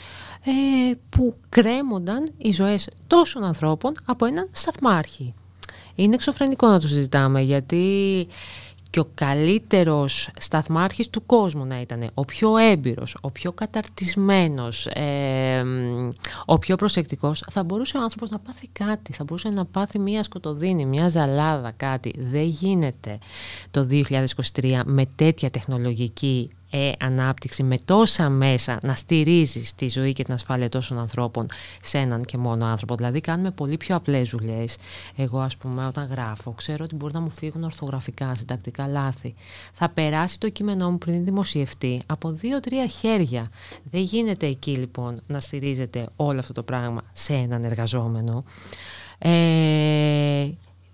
ε, 0.44 0.94
που 1.08 1.36
κρέμονταν 1.48 2.28
οι 2.38 2.50
ζωές 2.50 2.88
τόσων 3.06 3.44
ανθρώπων 3.44 3.94
από 4.04 4.24
έναν 4.24 4.48
σταθμάρχη. 4.52 5.34
Είναι 5.94 6.14
εξωφρενικό 6.14 6.66
να 6.66 6.80
το 6.80 6.88
συζητάμε 6.88 7.40
γιατί 7.40 8.26
και 8.90 9.00
ο 9.00 9.10
καλύτερος 9.14 10.30
σταθμάρχης 10.38 11.10
του 11.10 11.26
κόσμου 11.26 11.64
να 11.64 11.80
ήταν, 11.80 12.10
ο 12.14 12.24
πιο 12.24 12.56
έμπειρος, 12.56 13.16
ο 13.20 13.30
πιο 13.30 13.52
καταρτισμένος, 13.52 14.88
ο 16.44 16.58
πιο 16.58 16.76
προσεκτικός, 16.76 17.44
θα 17.50 17.64
μπορούσε 17.64 17.96
ο 17.96 18.02
άνθρωπος 18.02 18.30
να 18.30 18.38
πάθει 18.38 18.68
κάτι, 18.72 19.12
θα 19.12 19.24
μπορούσε 19.24 19.48
να 19.48 19.64
πάθει 19.64 19.98
μια 19.98 20.22
σκοτωδίνη, 20.22 20.86
μια 20.86 21.08
ζαλάδα, 21.08 21.70
κάτι. 21.70 22.14
Δεν 22.18 22.44
γίνεται 22.44 23.18
το 23.70 23.86
2023 23.90 24.80
με 24.84 25.06
τέτοια 25.16 25.50
τεχνολογική 25.50 26.50
ε, 26.70 26.90
ανάπτυξη 26.98 27.62
με 27.62 27.78
τόσα 27.84 28.28
μέσα 28.28 28.78
να 28.82 28.94
στηρίζεις 28.94 29.74
τη 29.74 29.88
ζωή 29.88 30.12
και 30.12 30.24
την 30.24 30.34
ασφάλεια 30.34 30.68
τόσων 30.68 30.98
ανθρώπων 30.98 31.46
σε 31.82 31.98
έναν 31.98 32.22
και 32.22 32.36
μόνο 32.36 32.66
άνθρωπο. 32.66 32.94
Δηλαδή 32.94 33.20
κάνουμε 33.20 33.50
πολύ 33.50 33.76
πιο 33.76 33.96
απλές 33.96 34.30
δουλειές. 34.30 34.76
Εγώ 35.16 35.40
ας 35.40 35.56
πούμε 35.56 35.86
όταν 35.86 36.08
γράφω 36.10 36.52
ξέρω 36.52 36.84
ότι 36.84 36.94
μπορεί 36.94 37.14
να 37.14 37.20
μου 37.20 37.30
φύγουν 37.30 37.64
ορθογραφικά, 37.64 38.34
συντακτικά 38.34 38.86
λάθη. 38.86 39.34
Θα 39.72 39.88
περάσει 39.88 40.40
το 40.40 40.48
κείμενό 40.48 40.90
μου 40.90 40.98
πριν 40.98 41.24
δημοσιευτεί 41.24 42.02
από 42.06 42.30
δύο-τρία 42.30 42.86
χέρια. 42.86 43.50
Δεν 43.90 44.00
γίνεται 44.00 44.46
εκεί 44.46 44.76
λοιπόν 44.76 45.20
να 45.26 45.40
στηρίζεται 45.40 46.08
όλο 46.16 46.38
αυτό 46.38 46.52
το 46.52 46.62
πράγμα 46.62 47.02
σε 47.12 47.32
έναν 47.32 47.64
εργαζόμενο. 47.64 48.44
Ε, 49.18 50.48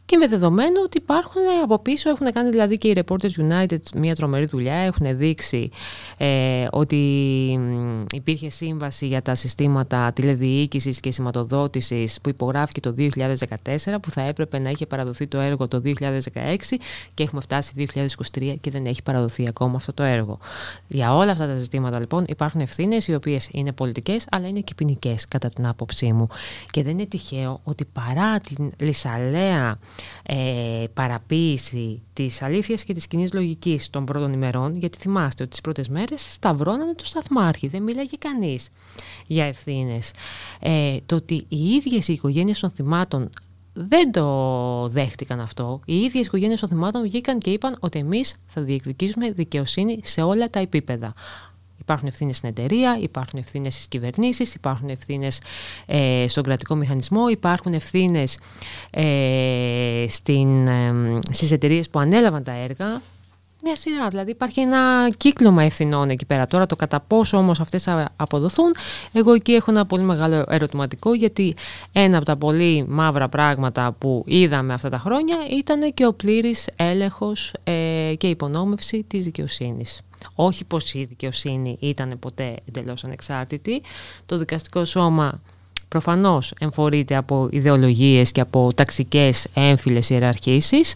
και 0.06 0.16
με 0.16 0.26
δεδομένο 0.28 0.80
ότι 0.84 0.96
υπάρχουν 0.98 1.42
από 1.62 1.78
πίσω, 1.78 2.10
έχουν 2.10 2.32
κάνει 2.32 2.50
δηλαδή 2.50 2.78
και 2.78 2.88
οι 2.88 3.04
Reporters 3.04 3.50
United 3.50 3.78
μια 3.94 4.14
τρομερή 4.14 4.44
δουλειά, 4.44 4.74
έχουν 4.74 5.16
δείξει 5.16 5.70
ε, 6.18 6.66
ότι 6.70 6.96
υπήρχε 8.12 8.50
σύμβαση 8.50 9.06
για 9.06 9.22
τα 9.22 9.34
συστήματα 9.34 10.12
τηλεδιοίκησης 10.12 11.00
και 11.00 11.12
σηματοδότησης 11.12 12.20
που 12.20 12.28
υπογράφηκε 12.28 12.80
το 12.80 12.94
2014 12.98 13.10
που 14.02 14.10
θα 14.10 14.20
έπρεπε 14.20 14.58
να 14.58 14.70
είχε 14.70 14.86
παραδοθεί 14.86 15.26
το 15.26 15.38
έργο 15.38 15.68
το 15.68 15.80
2016 15.84 15.90
και 17.14 17.22
έχουμε 17.22 17.40
φτάσει 17.40 17.88
2023 18.32 18.54
και 18.60 18.70
δεν 18.70 18.86
έχει 18.86 19.02
παραδοθεί 19.02 19.48
ακόμα 19.48 19.76
αυτό 19.76 19.92
το 19.92 20.02
έργο. 20.02 20.38
Για 20.88 21.14
όλα 21.16 21.30
αυτά 21.30 21.46
τα 21.46 21.56
ζητήματα 21.56 21.98
λοιπόν 21.98 22.24
υπάρχουν 22.28 22.60
ευθύνες 22.60 23.08
οι 23.08 23.14
οποίες 23.14 23.48
είναι 23.52 23.72
πολιτικές 23.72 24.26
αλλά 24.30 24.48
είναι 24.48 24.60
και 24.60 24.74
ποινικές 24.74 25.28
κατά 25.28 25.48
την 25.48 25.66
άποψή 25.66 26.12
μου 26.12 26.26
και 26.70 26.82
δεν 26.82 26.92
είναι 26.92 27.06
τυχαίο 27.06 27.60
ότι 27.64 27.84
παρά 27.84 28.40
την 28.40 28.70
λισαλέα 28.78 29.78
ε, 30.22 30.84
παραποίηση 30.94 32.02
της 32.12 32.42
αλήθειας 32.42 32.84
και 32.84 32.94
της 32.94 33.06
κοινής 33.06 33.32
λογικής 33.32 33.90
των 33.90 34.04
πρώτων 34.04 34.32
ημερών, 34.32 34.76
γιατί 34.76 34.98
θυμάστε 34.98 35.42
ότι 35.42 35.50
τις 35.50 35.60
πρώτες 35.60 35.88
μέρες 35.88 36.32
σταυρώνανε 36.32 36.94
το 36.94 37.04
σταθμάρχη, 37.06 37.68
δεν 37.68 37.82
μίλαγε 37.82 38.16
κανείς 38.18 38.68
για 39.26 39.44
ευθύνες. 39.44 40.10
Ε, 40.60 40.96
το 41.06 41.14
ότι 41.14 41.44
οι 41.48 41.64
ίδιες 41.64 42.08
οι 42.08 42.12
οικογένειες 42.12 42.60
των 42.60 42.70
θυμάτων 42.70 43.30
δεν 43.72 44.12
το 44.12 44.88
δέχτηκαν 44.88 45.40
αυτό. 45.40 45.80
Οι 45.84 45.96
ίδιες 45.96 46.26
οικογένειες 46.26 46.60
των 46.60 46.68
θυμάτων 46.68 47.02
βγήκαν 47.02 47.38
και 47.38 47.50
είπαν 47.50 47.76
ότι 47.80 47.98
εμείς 47.98 48.34
θα 48.46 48.62
διεκδικήσουμε 48.62 49.30
δικαιοσύνη 49.30 50.00
σε 50.02 50.22
όλα 50.22 50.50
τα 50.50 50.58
επίπεδα. 50.58 51.14
Υπάρχουν 51.84 52.08
ευθύνες 52.08 52.36
στην 52.36 52.48
εταιρεία, 52.48 52.98
υπάρχουν 53.00 53.38
ευθύνες 53.38 53.74
στις 53.74 53.88
κυβερνήσεις, 53.88 54.54
υπάρχουν 54.54 54.88
ευθύνες 54.88 55.40
ε, 55.86 56.24
στον 56.28 56.42
κρατικό 56.42 56.74
μηχανισμό, 56.74 57.28
υπάρχουν 57.28 57.72
ευθύνες 57.72 58.38
ε, 58.90 60.02
ε, 60.02 60.06
στις 61.30 61.52
εταιρείες 61.52 61.90
που 61.90 61.98
ανέλαβαν 61.98 62.42
τα 62.42 62.52
έργα. 62.52 63.00
Μια 63.62 63.76
σειρά, 63.76 64.08
δηλαδή 64.08 64.30
υπάρχει 64.30 64.60
ένα 64.60 65.10
κύκλωμα 65.16 65.62
ευθυνών 65.62 66.08
εκεί 66.10 66.26
πέρα. 66.26 66.46
Τώρα 66.46 66.66
το 66.66 66.76
κατά 66.76 67.00
πόσο 67.00 67.36
όμως 67.36 67.60
αυτές 67.60 67.82
θα 67.82 68.08
αποδοθούν, 68.16 68.74
εγώ 69.12 69.32
εκεί 69.32 69.52
έχω 69.52 69.70
ένα 69.70 69.86
πολύ 69.86 70.02
μεγάλο 70.02 70.44
ερωτηματικό 70.48 71.14
γιατί 71.14 71.54
ένα 71.92 72.16
από 72.16 72.26
τα 72.26 72.36
πολύ 72.36 72.84
μαύρα 72.88 73.28
πράγματα 73.28 73.92
που 73.98 74.24
είδαμε 74.26 74.72
αυτά 74.72 74.88
τα 74.88 74.98
χρόνια 74.98 75.36
ήταν 75.50 75.94
και 75.94 76.06
ο 76.06 76.12
πλήρης 76.12 76.68
έλεγχος 76.76 77.54
ε, 77.64 78.12
και 78.18 78.28
υπονόμευση 78.28 79.04
της 79.08 79.24
δικαιοσύνης. 79.24 80.00
Όχι 80.34 80.64
πως 80.64 80.94
η 80.94 81.04
δικαιοσύνη 81.04 81.76
ήταν 81.80 82.18
ποτέ 82.18 82.56
εντελώς 82.68 83.04
ανεξάρτητη. 83.04 83.82
Το 84.26 84.38
δικαστικό 84.38 84.84
σώμα 84.84 85.40
προφανώς 85.88 86.54
εμφορείται 86.58 87.16
από 87.16 87.48
ιδεολογίες 87.50 88.32
και 88.32 88.40
από 88.40 88.74
ταξικές 88.74 89.46
έμφυλες 89.54 90.10
ιεραρχήσεις, 90.10 90.94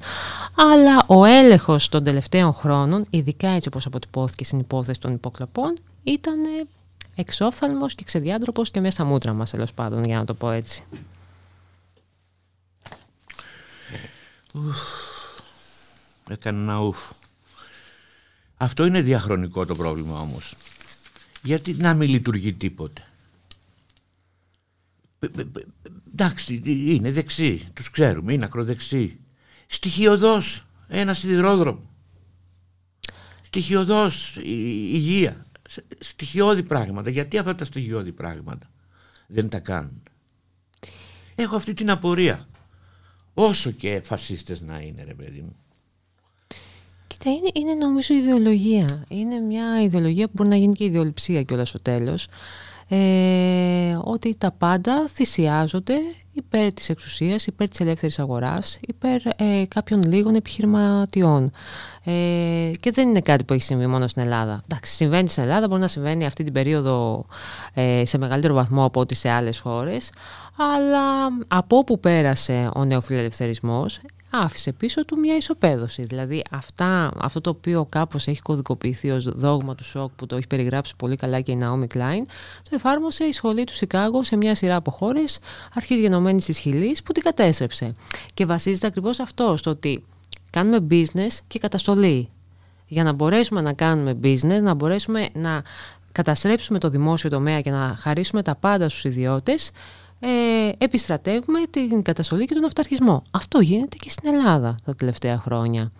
αλλά 0.54 1.04
ο 1.06 1.24
έλεγχος 1.24 1.88
των 1.88 2.04
τελευταίων 2.04 2.52
χρόνων, 2.52 3.04
ειδικά 3.10 3.48
έτσι 3.48 3.68
όπως 3.68 3.86
αποτυπώθηκε 3.86 4.44
στην 4.44 4.58
υπόθεση 4.58 5.00
των 5.00 5.12
υποκλαπών, 5.14 5.76
ήταν 6.02 6.38
εξόφθαλμος 7.14 7.94
και 7.94 8.04
ξεδιάντροπος 8.04 8.70
και 8.70 8.80
μέσα 8.80 8.92
στα 8.92 9.04
μούτρα 9.04 9.32
μας, 9.32 9.50
τέλος 9.50 9.72
πάντων, 9.74 10.04
για 10.04 10.18
να 10.18 10.24
το 10.24 10.34
πω 10.34 10.50
έτσι. 10.50 10.84
Έκανε 16.28 16.58
ένα 16.58 16.80
ουφ. 16.80 16.98
Αυτό 18.60 18.86
είναι 18.86 19.00
διαχρονικό 19.00 19.66
το 19.66 19.74
πρόβλημα 19.74 20.20
όμως. 20.20 20.54
Γιατί 21.42 21.74
να 21.74 21.94
μην 21.94 22.10
λειτουργεί 22.10 22.52
τίποτε. 22.52 23.02
Εντάξει, 26.12 26.62
είναι 26.64 27.12
δεξί, 27.12 27.68
τους 27.74 27.90
ξέρουμε, 27.90 28.32
είναι 28.32 28.44
ακροδεξί. 28.44 29.18
Στοιχειοδός, 29.66 30.66
ένα 30.88 31.14
σιδηρόδρομο. 31.14 31.90
Στοιχειοδός, 33.42 34.36
η 34.36 34.88
υγεία. 34.92 35.46
Στοιχειώδη 35.98 36.62
πράγματα. 36.62 37.10
Γιατί 37.10 37.38
αυτά 37.38 37.54
τα 37.54 37.64
στοιχειώδη 37.64 38.12
πράγματα 38.12 38.70
δεν 39.26 39.48
τα 39.48 39.58
κάνουν. 39.58 40.02
Έχω 41.34 41.56
αυτή 41.56 41.74
την 41.74 41.90
απορία. 41.90 42.48
Όσο 43.34 43.70
και 43.70 44.00
φασίστες 44.04 44.60
να 44.60 44.80
είναι 44.80 45.04
ρε 45.04 45.14
παιδί 45.14 45.40
μου. 45.40 45.56
Κοίτα, 47.18 47.30
είναι, 47.30 47.48
είναι 47.52 47.74
νομίζω 47.74 48.14
ιδεολογία. 48.14 49.04
Είναι 49.08 49.38
μια 49.38 49.82
ιδεολογία 49.82 50.26
που 50.26 50.32
μπορεί 50.34 50.48
να 50.48 50.56
γίνει 50.56 50.74
και 50.74 50.84
ιδεολειψία 50.84 51.42
κιόλας 51.42 51.68
στο 51.68 51.80
τέλος. 51.80 52.28
Ε, 52.88 53.96
ότι 54.00 54.36
τα 54.38 54.50
πάντα 54.50 55.08
θυσιάζονται 55.08 55.94
υπέρ 56.32 56.72
της 56.72 56.88
εξουσίας, 56.88 57.46
υπέρ 57.46 57.68
της 57.68 57.80
ελεύθερης 57.80 58.18
αγοράς, 58.18 58.78
υπέρ 58.80 59.20
ε, 59.36 59.64
κάποιων 59.68 60.02
λίγων 60.02 60.34
επιχειρηματιών. 60.34 61.50
Ε, 62.04 62.70
και 62.80 62.90
δεν 62.90 63.08
είναι 63.08 63.20
κάτι 63.20 63.44
που 63.44 63.52
έχει 63.52 63.62
συμβεί 63.62 63.86
μόνο 63.86 64.06
στην 64.06 64.22
Ελλάδα. 64.22 64.62
Εντάξει, 64.70 64.94
συμβαίνει 64.94 65.28
στην 65.28 65.42
Ελλάδα, 65.42 65.66
μπορεί 65.68 65.80
να 65.80 65.86
συμβαίνει 65.86 66.26
αυτή 66.26 66.44
την 66.44 66.52
περίοδο 66.52 67.26
ε, 67.74 68.04
σε 68.04 68.18
μεγαλύτερο 68.18 68.54
βαθμό 68.54 68.84
από 68.84 69.00
ό,τι 69.00 69.14
σε 69.14 69.30
άλλες 69.30 69.58
χώρες, 69.58 70.10
αλλά 70.56 71.26
από 71.48 71.76
όπου 71.76 72.00
πέρασε 72.00 72.70
ο 72.74 72.84
νεοφιλελευθερισμός 72.84 74.00
άφησε 74.30 74.72
πίσω 74.72 75.04
του 75.04 75.18
μια 75.18 75.36
ισοπαίδωση. 75.36 76.04
Δηλαδή 76.04 76.42
αυτά, 76.50 77.12
αυτό 77.18 77.40
το 77.40 77.50
οποίο 77.50 77.86
κάπως 77.88 78.26
έχει 78.26 78.42
κωδικοποιηθεί 78.42 79.10
ως 79.10 79.24
δόγμα 79.24 79.74
του 79.74 79.84
σοκ 79.84 80.10
που 80.16 80.26
το 80.26 80.36
έχει 80.36 80.46
περιγράψει 80.46 80.94
πολύ 80.96 81.16
καλά 81.16 81.40
και 81.40 81.52
η 81.52 81.58
Naomi 81.62 81.96
Klein, 81.96 82.22
το 82.62 82.70
εφάρμοσε 82.70 83.24
η 83.24 83.32
σχολή 83.32 83.64
του 83.64 83.74
Σικάγο 83.74 84.24
σε 84.24 84.36
μια 84.36 84.54
σειρά 84.54 84.76
από 84.76 84.90
χώρες 84.90 85.38
αρχής 85.74 86.00
γενομένης 86.00 86.44
της 86.44 86.58
Χιλής 86.58 87.02
που 87.02 87.12
την 87.12 87.22
κατέστρεψε. 87.22 87.94
Και 88.34 88.46
βασίζεται 88.46 88.86
ακριβώς 88.86 89.20
αυτό, 89.20 89.56
στο 89.56 89.70
ότι 89.70 90.04
κάνουμε 90.50 90.86
business 90.90 91.38
και 91.48 91.58
καταστολή. 91.58 92.28
Για 92.88 93.02
να 93.02 93.12
μπορέσουμε 93.12 93.60
να 93.60 93.72
κάνουμε 93.72 94.18
business, 94.22 94.62
να 94.62 94.74
μπορέσουμε 94.74 95.28
να 95.32 95.62
καταστρέψουμε 96.12 96.78
το 96.78 96.88
δημόσιο 96.88 97.30
τομέα 97.30 97.60
και 97.60 97.70
να 97.70 97.94
χαρίσουμε 97.98 98.42
τα 98.42 98.54
πάντα 98.54 98.88
στους 98.88 99.04
ιδιώτες, 99.04 99.70
ε, 100.20 100.28
επιστρατεύουμε 100.78 101.58
την 101.70 102.02
καταστολή 102.02 102.44
και 102.44 102.54
τον 102.54 102.64
αυταρχισμό. 102.64 103.22
Αυτό 103.30 103.60
γίνεται 103.60 103.96
και 103.96 104.10
στην 104.10 104.34
Ελλάδα 104.34 104.74
τα 104.84 104.94
τελευταία 104.94 105.38
χρόνια. 105.38 105.92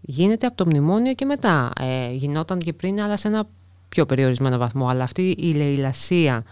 Γίνεται 0.00 0.46
από 0.46 0.56
το 0.56 0.66
μνημόνιο 0.66 1.12
και 1.14 1.24
μετά. 1.24 1.70
Ε, 1.80 2.10
γινόταν 2.12 2.58
και 2.58 2.72
πριν, 2.72 3.00
αλλά 3.00 3.16
σε 3.16 3.28
ένα 3.28 3.48
πιο 3.88 4.06
περιορισμένο 4.06 4.58
βαθμό. 4.58 4.88
Αλλά 4.88 5.04
αυτή 5.04 5.30
η 5.38 5.52
λαιλασία 5.54 6.44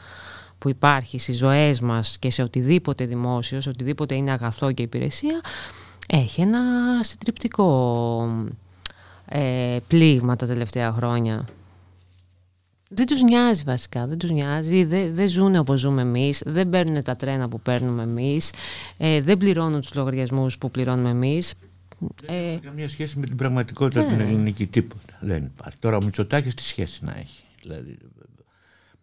που 0.59 0.69
υπάρχει 0.69 1.19
στις 1.19 1.37
ζωές 1.37 1.81
μας 1.81 2.19
και 2.19 2.31
σε 2.31 2.43
οτιδήποτε 2.43 3.05
δημόσιο, 3.07 3.61
σε 3.61 3.69
οτιδήποτε 3.69 4.15
είναι 4.15 4.31
αγαθό 4.31 4.73
και 4.73 4.83
υπηρεσία, 4.83 5.41
έχει 6.09 6.41
ένα 6.41 6.61
συντριπτικό 7.03 7.69
ε, 9.29 9.77
πλήγμα 9.89 10.37
τα 10.37 10.47
τελευταία 10.47 10.93
χρόνια. 10.93 11.47
Δεν 12.89 13.07
τους 13.07 13.23
νοιάζει 13.23 13.63
βασικά, 13.67 14.07
δεν 14.07 14.19
τους 14.19 14.31
νοιάζει, 14.31 14.85
δεν, 14.85 15.15
δεν 15.15 15.29
ζουν 15.29 15.55
όπως 15.55 15.81
ζούμε 15.81 16.03
εμείς, 16.03 16.43
δεν 16.47 16.71
παίρνουν 16.71 17.03
τα 17.03 17.17
τρένα 17.17 17.49
που 17.49 17.61
παίρνουμε 17.61 18.03
εμείς, 18.03 18.53
ε, 18.97 19.21
δεν 19.21 19.37
πληρώνουν 19.37 19.81
τους 19.81 19.95
λογαριασμούς 19.95 20.59
που 20.59 20.71
πληρώνουμε 20.71 21.11
εμείς. 21.11 21.55
Δεν 21.99 22.37
ε, 22.37 22.53
έχει 22.53 22.61
καμία 22.61 22.89
σχέση 22.89 23.19
με 23.19 23.27
την 23.27 23.37
πραγματικότητα 23.37 24.01
ναι. 24.01 24.09
την 24.09 24.21
ελληνική, 24.21 24.67
τίποτα. 24.67 25.19
Δεν 25.21 25.45
υπάρχει. 25.45 25.79
Τώρα 25.79 25.97
ο 25.97 26.03
Μητσοτάκης 26.03 26.55
τι 26.55 26.63
σχέση 26.63 27.05
να 27.05 27.15
έχει; 27.19 27.43
Δηλαδή, 27.63 27.97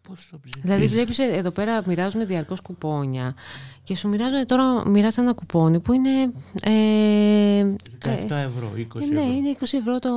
πώς 0.07 0.27
το 0.31 0.39
δηλαδή 0.61 0.87
βλέπεις 0.87 1.19
ε, 1.19 1.23
εδώ 1.23 1.51
πέρα 1.51 1.83
μοιράζουν 1.85 2.27
διαρκώς 2.27 2.61
κουπόνια 2.61 3.35
και 3.83 3.95
σου 3.95 4.07
μοιράζουν 4.07 4.45
τώρα 4.45 4.89
μοιράζουν 4.89 5.23
ένα 5.23 5.33
κουπόνι 5.33 5.79
που 5.79 5.93
είναι... 5.93 6.31
Ε, 6.61 7.75
17 8.03 8.29
ευρώ, 8.29 8.71
20 8.75 9.01
ευρώ. 9.01 9.13
Ναι, 9.13 9.21
είναι 9.21 9.55
20 9.59 9.61
ευρώ 9.61 9.99
το, 9.99 10.09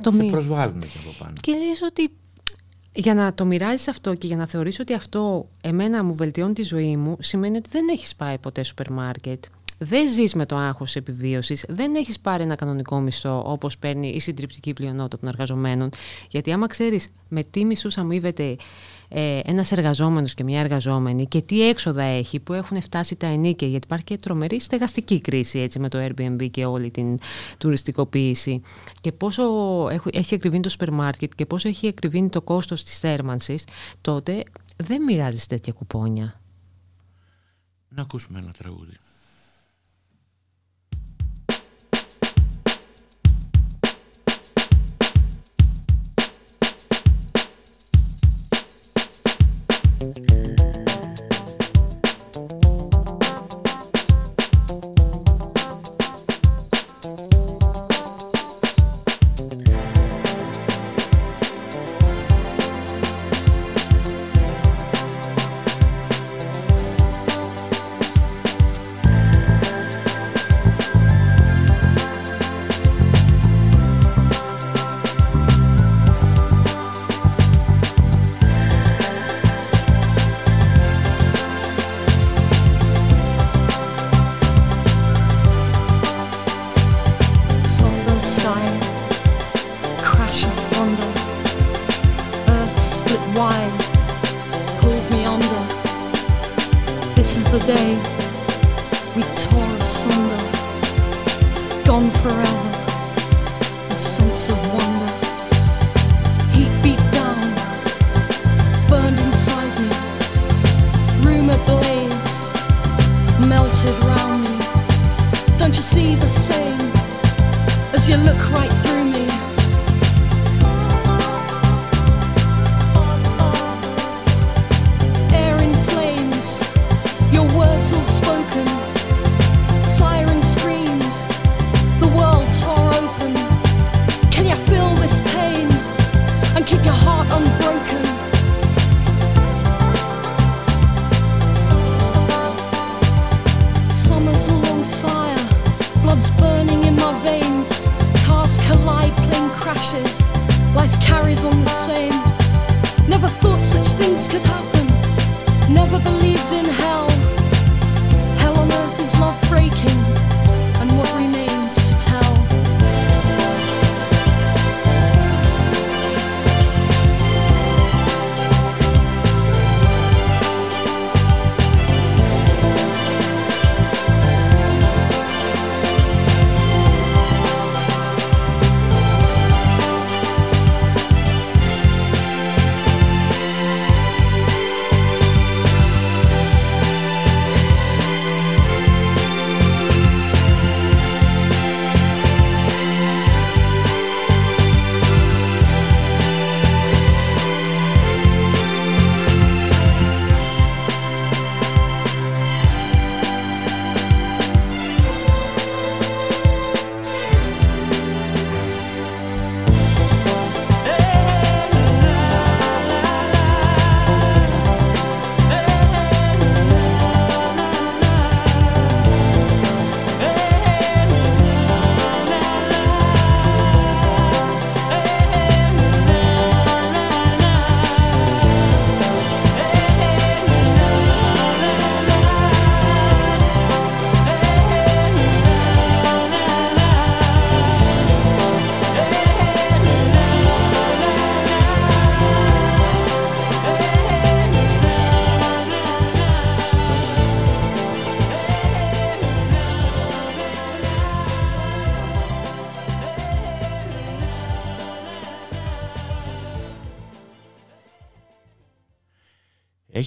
το 0.00 0.12
μήνα. 0.12 0.24
Σε 0.24 0.30
προσβάλλουν 0.30 0.80
και 0.80 0.98
από 1.04 1.14
πάνω. 1.18 1.32
Και 1.40 1.52
λες 1.52 1.82
ότι 1.82 2.10
για 2.94 3.14
να 3.14 3.34
το 3.34 3.44
μοιράζεις 3.44 3.88
αυτό 3.88 4.14
και 4.14 4.26
για 4.26 4.36
να 4.36 4.46
θεωρήσω 4.46 4.82
ότι 4.82 4.94
αυτό 4.94 5.48
εμένα 5.60 6.04
μου 6.04 6.14
βελτιώνει 6.14 6.52
τη 6.52 6.62
ζωή 6.62 6.96
μου, 6.96 7.16
σημαίνει 7.20 7.56
ότι 7.56 7.68
δεν 7.72 7.88
έχεις 7.88 8.16
πάει 8.16 8.38
ποτέ 8.38 8.62
σούπερ 8.62 8.90
μάρκετ. 8.90 9.44
Δεν 9.78 10.08
ζεις 10.10 10.34
με 10.34 10.46
το 10.46 10.56
άγχος 10.56 10.96
επιβίωσης, 10.96 11.64
δεν 11.68 11.94
έχεις 11.94 12.20
πάρει 12.20 12.42
ένα 12.42 12.54
κανονικό 12.54 13.00
μισθό 13.00 13.42
όπως 13.46 13.78
παίρνει 13.78 14.08
η 14.08 14.20
συντριπτική 14.20 14.72
πλειονότητα 14.72 15.18
των 15.18 15.28
εργαζομένων. 15.28 15.88
Γιατί 16.30 16.52
άμα 16.52 16.66
ξέρεις 16.66 17.08
με 17.28 17.42
τι 17.42 17.64
μισού 17.64 17.88
αμείβεται 17.96 18.56
ε, 19.16 19.40
ένας 19.44 19.72
εργαζόμενος 19.72 20.34
και 20.34 20.44
μια 20.44 20.60
εργαζόμενη 20.60 21.26
και 21.26 21.42
τι 21.42 21.68
έξοδα 21.68 22.02
έχει 22.02 22.40
που 22.40 22.52
έχουν 22.52 22.82
φτάσει 22.82 23.16
τα 23.16 23.26
ενίκαια 23.26 23.68
γιατί 23.68 23.86
υπάρχει 23.86 24.04
και 24.04 24.16
τρομερή 24.16 24.60
στεγαστική 24.60 25.20
κρίση 25.20 25.58
έτσι, 25.58 25.78
με 25.78 25.88
το 25.88 25.98
Airbnb 26.02 26.50
και 26.50 26.64
όλη 26.64 26.90
την 26.90 27.18
τουριστικοποίηση 27.58 28.60
και 29.00 29.12
πόσο 29.12 29.42
έχει 30.12 30.34
ακριβήνει 30.34 30.62
το 30.62 30.68
σούπερ 30.68 30.90
μάρκετ 30.92 31.32
και 31.34 31.46
πόσο 31.46 31.68
έχει 31.68 31.88
ακριβήνει 31.88 32.28
το 32.28 32.42
κόστος 32.42 32.84
της 32.84 32.98
θέρμανσης 32.98 33.64
τότε 34.00 34.42
δεν 34.76 35.02
μοιράζεις 35.02 35.46
τέτοια 35.46 35.72
κουπόνια. 35.72 36.40
Να 37.88 38.02
ακούσουμε 38.02 38.38
ένα 38.38 38.50
τραγούδι. 38.58 38.96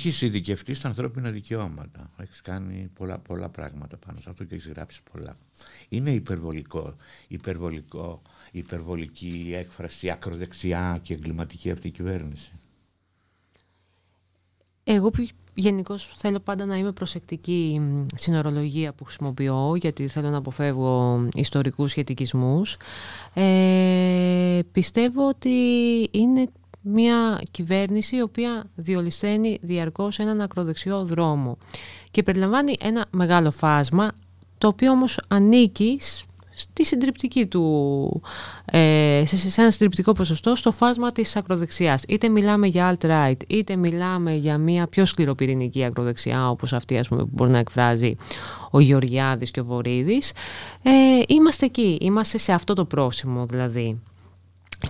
Έχεις 0.07 0.21
ειδικευτεί 0.21 0.73
στα 0.73 0.87
ανθρώπινα 0.87 1.31
δικαιώματα. 1.31 2.09
Έχεις 2.21 2.41
κάνει 2.41 2.89
πολλά, 2.93 3.19
πολλά 3.19 3.49
πράγματα 3.49 3.97
πάνω 3.97 4.17
σε 4.21 4.29
αυτό 4.29 4.43
και 4.43 4.55
έχεις 4.55 4.67
γράψει 4.67 5.01
πολλά. 5.11 5.37
Είναι 5.89 6.11
υπερβολικό, 6.11 6.95
υπερβολικό, 7.27 8.21
υπερβολική 8.51 9.51
έκφραση, 9.55 10.09
ακροδεξιά 10.09 10.99
και 11.03 11.13
εγκληματική 11.13 11.71
αυτή 11.71 11.87
η 11.87 11.91
κυβέρνηση. 11.91 12.51
Εγώ 14.83 15.11
γενικώ 15.53 15.97
θέλω 15.97 16.39
πάντα 16.39 16.65
να 16.65 16.77
είμαι 16.77 16.91
προσεκτική 16.91 17.81
στην 18.15 18.35
ορολογία 18.35 18.93
που 18.93 19.03
χρησιμοποιώ 19.03 19.75
γιατί 19.75 20.07
θέλω 20.07 20.29
να 20.29 20.37
αποφεύγω 20.37 21.27
ιστορικούς 21.33 21.91
σχετικισμούς. 21.91 22.77
Ε, 23.33 24.59
πιστεύω 24.71 25.27
ότι 25.27 25.49
είναι 26.11 26.49
μια 26.88 27.41
κυβέρνηση 27.52 28.15
η 28.15 28.21
οποία 28.21 28.65
διολυσταίνει 28.76 29.58
διαρκώς 29.62 30.19
έναν 30.19 30.41
ακροδεξιό 30.41 31.06
δρόμο 31.06 31.58
και 32.12 32.23
περιλαμβάνει 32.23 32.76
ένα 32.80 33.06
μεγάλο 33.12 33.52
φάσμα 33.52 34.12
το 34.58 34.67
οποίο 34.67 34.91
όμως 34.91 35.19
ανήκει 35.28 36.00
στη 36.60 36.86
συντριπτική 36.86 37.45
του, 37.45 38.21
ε, 38.65 39.23
σε, 39.26 39.62
ένα 39.62 39.71
συντριπτικό 39.71 40.12
ποσοστό 40.12 40.56
στο 40.56 40.71
φάσμα 40.71 41.12
της 41.12 41.36
ακροδεξιάς. 41.36 42.04
Είτε 42.08 42.30
μιλάμε 42.30 42.67
για 42.67 42.97
alt-right, 42.97 43.38
είτε 43.47 43.76
μιλάμε 43.76 44.34
για 44.34 44.58
μια 44.58 44.88
πιο 44.88 45.06
σκληροπυρηνική 45.06 45.84
ακροδεξιά 45.84 46.50
όπως 46.50 46.73
αυτή 46.73 46.97
ας 46.97 47.08
πούμε, 47.08 47.21
που 47.21 47.30
μπορεί 47.34 47.52
να 47.52 47.58
εκφράζει 47.58 48.15
ο 48.71 48.80
Γεωργιάδης 48.80 49.52
και 49.52 49.60
ο 49.60 49.63
Βορύδης. 49.63 50.32
Ε, 50.84 50.91
είμαστε 51.28 51.65
εκεί, 51.65 51.97
είμαστε 52.02 52.38
σε 52.38 52.54
αυτό 52.54 52.73
το 52.73 52.86
πρόσημο 52.86 53.45
δηλαδή. 53.45 54.00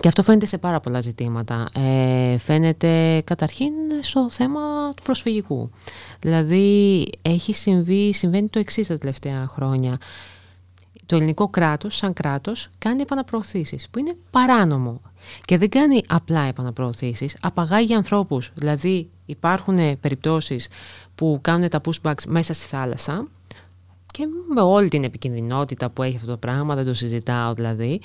Και 0.00 0.08
αυτό 0.08 0.22
φαίνεται 0.22 0.46
σε 0.46 0.58
πάρα 0.58 0.80
πολλά 0.80 1.00
ζητήματα. 1.00 1.68
Ε, 1.74 2.38
φαίνεται 2.38 3.22
καταρχήν 3.24 3.72
στο 4.00 4.30
θέμα 4.30 4.60
του 4.94 5.02
προσφυγικού. 5.02 5.70
Δηλαδή 6.20 7.08
έχει 7.22 7.54
συμβεί, 7.54 8.12
συμβαίνει 8.12 8.48
το 8.48 8.58
εξής 8.58 8.86
τα 8.86 8.98
τελευταία 8.98 9.46
χρόνια. 9.46 9.98
Το 11.06 11.16
ελληνικό 11.16 11.48
κράτος, 11.48 11.96
σαν 11.96 12.12
κράτος, 12.12 12.70
κάνει 12.78 13.02
επαναπροωθήσεις, 13.02 13.88
που 13.90 13.98
είναι 13.98 14.14
παράνομο. 14.30 15.00
Και 15.44 15.58
δεν 15.58 15.68
κάνει 15.68 16.00
απλά 16.06 16.40
επαναπροωθήσεις, 16.40 17.36
απαγάγει 17.40 17.94
ανθρώπους. 17.94 18.52
Δηλαδή 18.54 19.10
υπάρχουν 19.26 20.00
περιπτώσεις 20.00 20.68
που 21.14 21.38
κάνουν 21.42 21.68
τα 21.68 21.80
pushbacks 21.84 22.24
μέσα 22.26 22.52
στη 22.52 22.66
θάλασσα, 22.66 23.28
και 24.12 24.26
με 24.54 24.60
όλη 24.60 24.88
την 24.88 25.04
επικινδυνότητα 25.04 25.90
που 25.90 26.02
έχει 26.02 26.16
αυτό 26.16 26.30
το 26.30 26.36
πράγμα, 26.36 26.74
δεν 26.74 26.84
το 26.84 26.94
συζητάω 26.94 27.54
δηλαδή, 27.54 28.00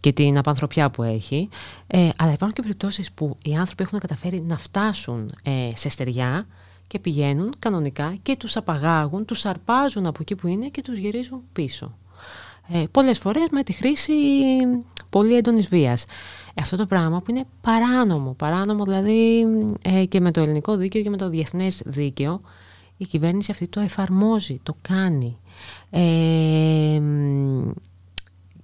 και 0.00 0.12
την 0.12 0.38
απανθρωπιά 0.38 0.90
που 0.90 1.02
έχει. 1.02 1.48
Ε, 1.86 2.08
αλλά 2.16 2.32
υπάρχουν 2.32 2.52
και 2.52 2.62
περιπτώσεις 2.62 3.12
που 3.12 3.36
οι 3.44 3.54
άνθρωποι 3.54 3.82
έχουν 3.82 3.98
καταφέρει 3.98 4.40
να 4.40 4.58
φτάσουν 4.58 5.34
ε, 5.42 5.70
σε 5.74 5.88
στεριά 5.88 6.46
και 6.86 6.98
πηγαίνουν 6.98 7.54
κανονικά 7.58 8.14
και 8.22 8.36
τους 8.36 8.56
απαγάγουν, 8.56 9.24
τους 9.24 9.46
αρπάζουν 9.46 10.06
από 10.06 10.18
εκεί 10.20 10.34
που 10.34 10.46
είναι 10.46 10.68
και 10.68 10.82
τους 10.82 10.98
γυρίζουν 10.98 11.42
πίσω. 11.52 11.98
Ε, 12.72 12.84
πολλές 12.90 13.18
φορές 13.18 13.46
με 13.50 13.62
τη 13.62 13.72
χρήση 13.72 14.12
πολύ 15.10 15.36
έντονης 15.36 15.68
βίας. 15.68 16.04
Αυτό 16.54 16.76
το 16.76 16.86
πράγμα 16.86 17.18
που 17.18 17.30
είναι 17.30 17.44
παράνομο, 17.60 18.32
παράνομο 18.32 18.84
δηλαδή 18.84 19.46
ε, 19.82 20.04
και 20.04 20.20
με 20.20 20.30
το 20.30 20.40
ελληνικό 20.40 20.76
δίκαιο 20.76 21.02
και 21.02 21.10
με 21.10 21.16
το 21.16 21.28
διεθνές 21.28 21.82
δίκαιο, 21.84 22.40
η 22.98 23.04
κυβέρνηση 23.04 23.50
αυτή 23.50 23.68
το 23.68 23.80
εφαρμόζει, 23.80 24.60
το 24.62 24.76
κάνει. 24.80 25.38
Ε, 25.90 27.00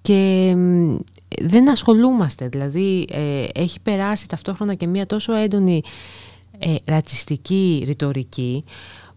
και 0.03 0.55
δεν 1.42 1.70
ασχολούμαστε, 1.70 2.49
δηλαδή 2.49 3.07
ε, 3.11 3.47
έχει 3.55 3.81
περάσει 3.81 4.29
ταυτόχρονα 4.29 4.75
και 4.75 4.87
μια 4.87 5.07
τόσο 5.07 5.35
έντονη 5.35 5.83
ε, 6.59 6.75
ρατσιστική 6.85 7.83
ρητορική 7.87 8.64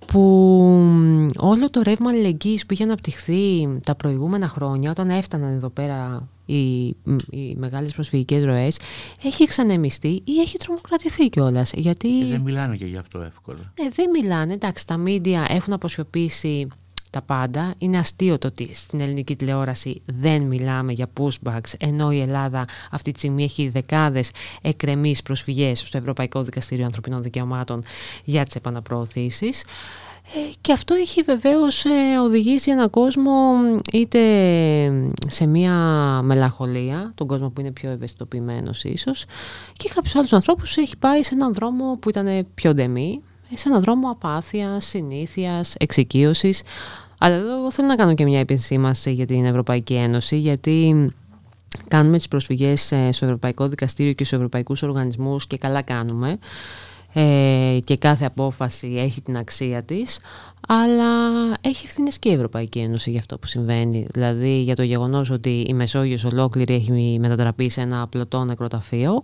που 0.06 0.22
όλο 1.38 1.70
το 1.70 1.82
ρεύμα 1.82 2.10
αλληλεγγύης 2.10 2.66
που 2.66 2.74
είχε 2.74 2.84
αναπτυχθεί 2.84 3.68
τα 3.84 3.96
προηγούμενα 3.96 4.48
χρόνια 4.48 4.92
όταν 4.92 5.10
έφταναν 5.10 5.54
εδώ 5.54 5.70
πέρα 5.70 6.28
οι, 6.48 6.86
οι 7.30 7.56
μεγάλες 7.56 7.94
προσφυγικές 7.94 8.44
ροές 8.44 8.80
έχει 9.24 9.44
εξανεμιστεί 9.44 10.22
ή 10.24 10.40
έχει 10.42 10.58
τρομοκρατηθεί 10.58 11.30
κιόλας. 11.30 11.72
Γιατί... 11.76 12.08
Και 12.08 12.26
δεν 12.26 12.42
μιλάνε 12.42 12.76
και 12.76 12.86
γι' 12.86 12.98
αυτό 12.98 13.22
εύκολα. 13.22 13.74
Ε, 13.74 13.90
δεν 13.94 14.10
μιλάνε, 14.10 14.54
εντάξει 14.54 14.88
τα 14.88 14.98
μίντια 14.98 15.46
έχουν 15.50 15.74
αποσιωπήσει 15.74 16.68
τα 17.10 17.22
πάντα. 17.22 17.74
Είναι 17.78 17.98
αστείο 17.98 18.38
το 18.38 18.48
ότι 18.48 18.74
στην 18.74 19.00
ελληνική 19.00 19.36
τηλεόραση 19.36 20.02
δεν 20.06 20.42
μιλάμε 20.42 20.92
για 20.94 21.10
pushbacks, 21.20 21.74
ενώ 21.80 22.12
η 22.12 22.22
Ελλάδα 22.22 22.66
αυτή 22.92 23.12
τη 23.12 23.18
στιγμή 23.18 23.44
έχει 23.44 23.70
δεκάδες 23.70 24.32
εκκρεμείς 24.62 25.22
προσφυγές 25.22 25.80
στο 25.80 25.98
Ευρωπαϊκό 25.98 26.44
Δικαστήριο 26.44 26.86
Ανθρωπινών 26.86 27.22
Δικαιωμάτων 27.22 27.84
για 28.24 28.44
τις 28.44 28.56
επαναπροωθήσεις. 28.56 29.64
Ε, 30.36 30.52
και 30.62 30.72
αυτό 30.74 30.94
έχει 30.94 31.22
βεβαίως 31.22 31.86
ε, 31.86 32.18
οδηγήσει 32.24 32.72
έναν 32.72 32.90
κόσμο 32.90 33.34
είτε 33.94 34.20
σε 35.28 35.46
μια 35.46 35.74
μελαγχολία, 36.24 37.12
τον 37.16 37.28
κόσμο 37.28 37.50
που 37.50 37.62
είναι 37.62 37.72
πιο 37.72 37.90
ευαισθητοποιημένος 37.90 38.84
ίσως, 38.84 39.26
και 39.74 39.90
κάποιους 39.96 40.16
άλλους 40.16 40.34
ανθρώπους 40.34 40.78
έχει 40.78 40.98
πάει 40.98 41.24
σε 41.24 41.34
έναν 41.34 41.54
δρόμο 41.54 41.98
που 42.02 42.10
ήταν 42.10 42.48
πιο 42.54 42.74
ντεμή, 42.74 43.24
σε 43.54 43.70
έναν 43.70 43.82
δρόμο 43.82 44.10
απάθειας, 44.10 44.86
συνήθειας, 44.86 45.76
εξοικείωσης. 45.78 46.62
Αλλά 47.20 47.36
εδώ 47.36 47.58
εγώ 47.58 47.72
θέλω 47.72 47.88
να 47.88 47.96
κάνω 47.96 48.14
και 48.14 48.24
μια 48.24 48.40
επισήμαση 48.40 49.12
για 49.12 49.26
την 49.26 49.46
Ευρωπαϊκή 49.46 49.94
Ένωση, 49.94 50.38
γιατί 50.38 51.12
κάνουμε 51.88 52.18
τις 52.18 52.28
προσφυγές 52.28 52.92
ε, 52.92 53.12
στο 53.12 53.26
Ευρωπαϊκό 53.26 53.68
Δικαστήριο 53.68 54.14
και 54.14 54.24
στους 54.24 54.38
ευρωπαϊκούς 54.38 54.84
οργανισμούς 54.84 55.48
και 55.48 55.58
καλά 55.58 55.84
κάνουμε 55.84 56.40
ε, 57.20 57.80
και 57.84 57.98
κάθε 57.98 58.26
απόφαση 58.26 58.94
έχει 58.98 59.22
την 59.22 59.38
αξία 59.38 59.84
της 59.84 60.20
αλλά 60.68 61.14
έχει 61.62 61.86
ευθύνες 61.86 62.20
και 62.20 62.30
η 62.30 62.34
Ευρωπαϊκή 62.34 62.80
Ένωση 62.80 63.10
για 63.10 63.20
αυτό 63.20 63.38
που 63.38 63.48
συμβαίνει 63.48 64.08
δηλαδή 64.12 64.62
για 64.62 64.76
το 64.76 64.84
γεγονός 64.84 65.30
ότι 65.30 65.66
η 65.68 65.74
Μεσόγειος 65.74 66.24
ολόκληρη 66.24 66.74
έχει 66.74 67.18
μετατραπεί 67.20 67.70
σε 67.70 67.82
ένα 67.82 68.08
πλωτό 68.08 68.44
νεκροταφείο 68.44 69.24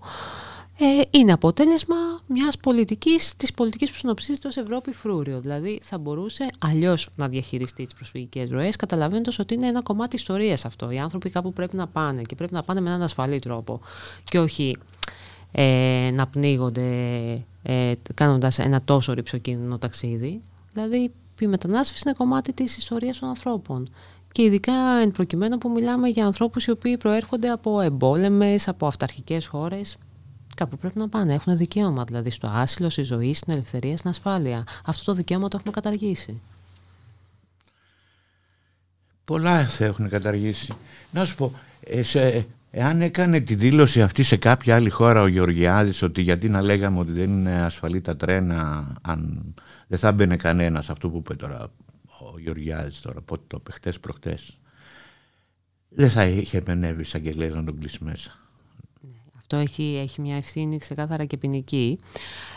ε, 0.80 0.86
είναι 1.10 1.32
αποτέλεσμα 1.32 1.96
μιας 2.28 2.58
πολιτικής, 2.58 3.34
της 3.38 3.54
πολιτικής 3.54 3.92
που 3.92 3.98
συνοψίζεται 3.98 4.48
ως 4.48 4.58
Ευρώπη 4.58 4.94
φρούριο. 4.94 5.40
Δηλαδή 5.40 5.80
θα 5.84 5.98
μπορούσε 5.98 6.48
αλλιώς 6.60 7.10
να 7.16 7.28
διαχειριστεί 7.28 7.84
τις 7.84 7.94
προσφυγικές 7.94 8.50
ροές, 8.50 8.76
καταλαβαίνοντας 8.76 9.40
ότι 9.40 9.54
είναι 9.54 9.68
ένα 9.68 9.82
κομμάτι 9.82 10.16
ιστορίας 10.16 10.66
αυτό. 10.66 10.92
Οι 10.92 11.00
άνθρωποι 11.00 11.30
κάπου 11.30 11.54
πρέπει 11.54 11.76
να 11.76 11.88
πάνε 11.88 12.22
και 12.22 12.36
πρέπει 12.36 12.54
να 12.54 12.62
πάνε 12.62 12.82
με 12.82 12.90
έναν 12.90 13.02
ασφαλή 13.02 13.40
τρόπο 13.40 13.82
και 14.24 14.40
όχι 14.40 14.76
ε, 15.56 16.12
να 16.14 16.28
πνίγονται 16.28 16.82
ε, 17.64 17.94
κάνοντας 18.14 18.60
ένα 18.60 18.82
τόσο 18.86 19.14
ρηψοκίνδυνο 19.14 19.78
ταξίδι. 19.78 20.42
Δηλαδή 20.74 21.12
η 21.40 21.48
μετανάστευση 21.48 22.04
είναι 22.06 22.16
κομμάτι 22.18 22.54
της 22.54 22.78
ιστορίας 22.78 23.20
των 23.20 23.30
ανθρώπων. 23.30 23.90
Και 24.32 24.42
ειδικά 24.42 24.74
εν 25.02 25.12
προκειμένου 25.12 25.58
που 25.58 25.70
μιλάμε 25.70 26.08
για 26.08 26.26
ανθρώπους 26.26 26.66
οι 26.66 26.72
οποίοι 26.72 26.98
προέρχονται 26.98 27.50
από 27.50 27.82
εμπόλεμες, 27.82 28.68
από 28.68 28.88
αυταρχικές 28.88 29.46
χώρες. 29.46 29.98
Κάπου 30.56 30.78
πρέπει 30.78 31.00
να 31.00 31.10
πάνε. 31.10 31.34
Έχουν 31.34 31.58
δικαίωμα 31.58 32.04
δηλαδή 32.04 32.30
στο 32.30 32.50
άσυλο, 32.52 32.90
στη 32.90 33.02
ζωή, 33.02 33.34
στην 33.34 33.54
ελευθερία, 33.54 33.98
στην 33.98 34.10
ασφάλεια. 34.10 34.64
Αυτό 34.86 35.04
το 35.04 35.14
δικαίωμα 35.14 35.48
το 35.48 35.58
έχουμε 35.58 35.74
καταργήσει. 35.74 36.42
Πολλά 39.26 39.64
θα 39.68 39.86
έχουν 39.86 40.10
καταργήσει. 40.10 40.74
Να 41.12 41.26
σου 41.26 41.36
πω, 41.36 41.52
ε, 41.84 42.04
σε, 42.04 42.48
εάν 42.76 43.02
έκανε 43.02 43.40
τη 43.40 43.56
δήλωση 43.56 44.02
αυτή 44.02 44.24
σε 44.24 44.38
κάποια 44.38 44.76
άλλη 44.76 44.90
χώρα 44.90 45.22
ο 45.22 45.28
Γεωργιάδης 45.28 46.02
ότι 46.02 46.22
γιατί 46.22 46.50
να 46.50 46.62
λέγαμε 46.62 47.00
ότι 47.00 47.12
δεν 47.12 47.30
είναι 47.30 47.62
ασφαλή 47.62 48.02
τα 48.02 48.16
τρένα 48.16 48.88
αν 49.02 49.54
δεν 49.88 50.00
θα 50.00 50.12
μπαινε 50.12 50.36
κανένας 50.36 50.90
αυτό 50.90 51.10
που 51.10 51.18
είπε 51.18 51.36
τώρα 51.36 51.72
ο 52.20 52.40
Γεωργιάδης 52.40 53.02
τώρα, 53.02 53.22
πότε 53.22 53.44
το 53.48 53.58
είπε, 53.60 53.72
χτες 53.72 54.00
προχτές. 54.00 54.58
Δεν 55.90 56.10
θα 56.10 56.26
είχε 56.26 56.58
επενεύει 56.58 57.02
εισαγγελέα 57.02 57.50
να 57.50 57.64
τον 57.64 57.80
κλείσει 57.80 58.04
μέσα. 58.04 58.38
Αυτό 59.38 59.56
έχει, 59.56 60.00
έχει 60.02 60.22
μια 60.22 60.36
ευθύνη 60.36 60.78
ξεκάθαρα 60.78 61.26
και 61.26 61.38
ποινική. 61.38 62.00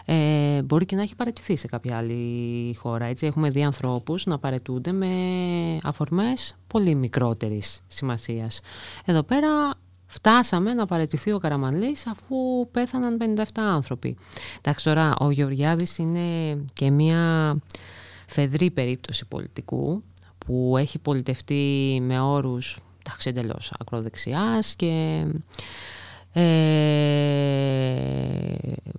Ε, 0.05 0.62
μπορεί 0.62 0.85
και 0.87 0.96
να 0.96 1.02
έχει 1.02 1.14
παραιτηθεί 1.14 1.57
σε 1.57 1.66
κάποια 1.66 1.96
άλλη 1.96 2.74
χώρα. 2.74 3.05
Έτσι. 3.05 3.26
Έχουμε 3.26 3.48
δει 3.48 3.62
ανθρώπους 3.64 4.26
να 4.26 4.38
παρετούνται 4.38 4.92
με 4.92 5.07
αφορμές 5.83 6.57
πολύ 6.66 6.94
μικρότερης 6.94 7.82
σημασίας. 7.86 8.61
Εδώ 9.05 9.22
πέρα 9.22 9.49
φτάσαμε 10.16 10.74
να 10.74 10.86
παραιτηθεί 10.86 11.32
ο 11.32 11.38
Καραμανλής 11.38 12.06
αφού 12.06 12.36
πέθαναν 12.70 13.18
57 13.36 13.42
άνθρωποι. 13.54 14.16
Εντάξει 14.58 14.84
τώρα 14.84 15.14
ο 15.18 15.30
Γεωργιάδης 15.30 15.98
είναι 15.98 16.56
και 16.72 16.90
μια 16.90 17.56
φεδρή 18.26 18.70
περίπτωση 18.70 19.26
πολιτικού 19.26 20.02
που 20.38 20.76
έχει 20.78 20.98
πολιτευτεί 20.98 21.98
με 22.02 22.20
όρους 22.20 22.78
εντάξει, 23.06 23.28
εντελώς 23.28 23.72
ακροδεξιάς 23.78 24.74
και 24.76 25.24
ε, 26.41 26.43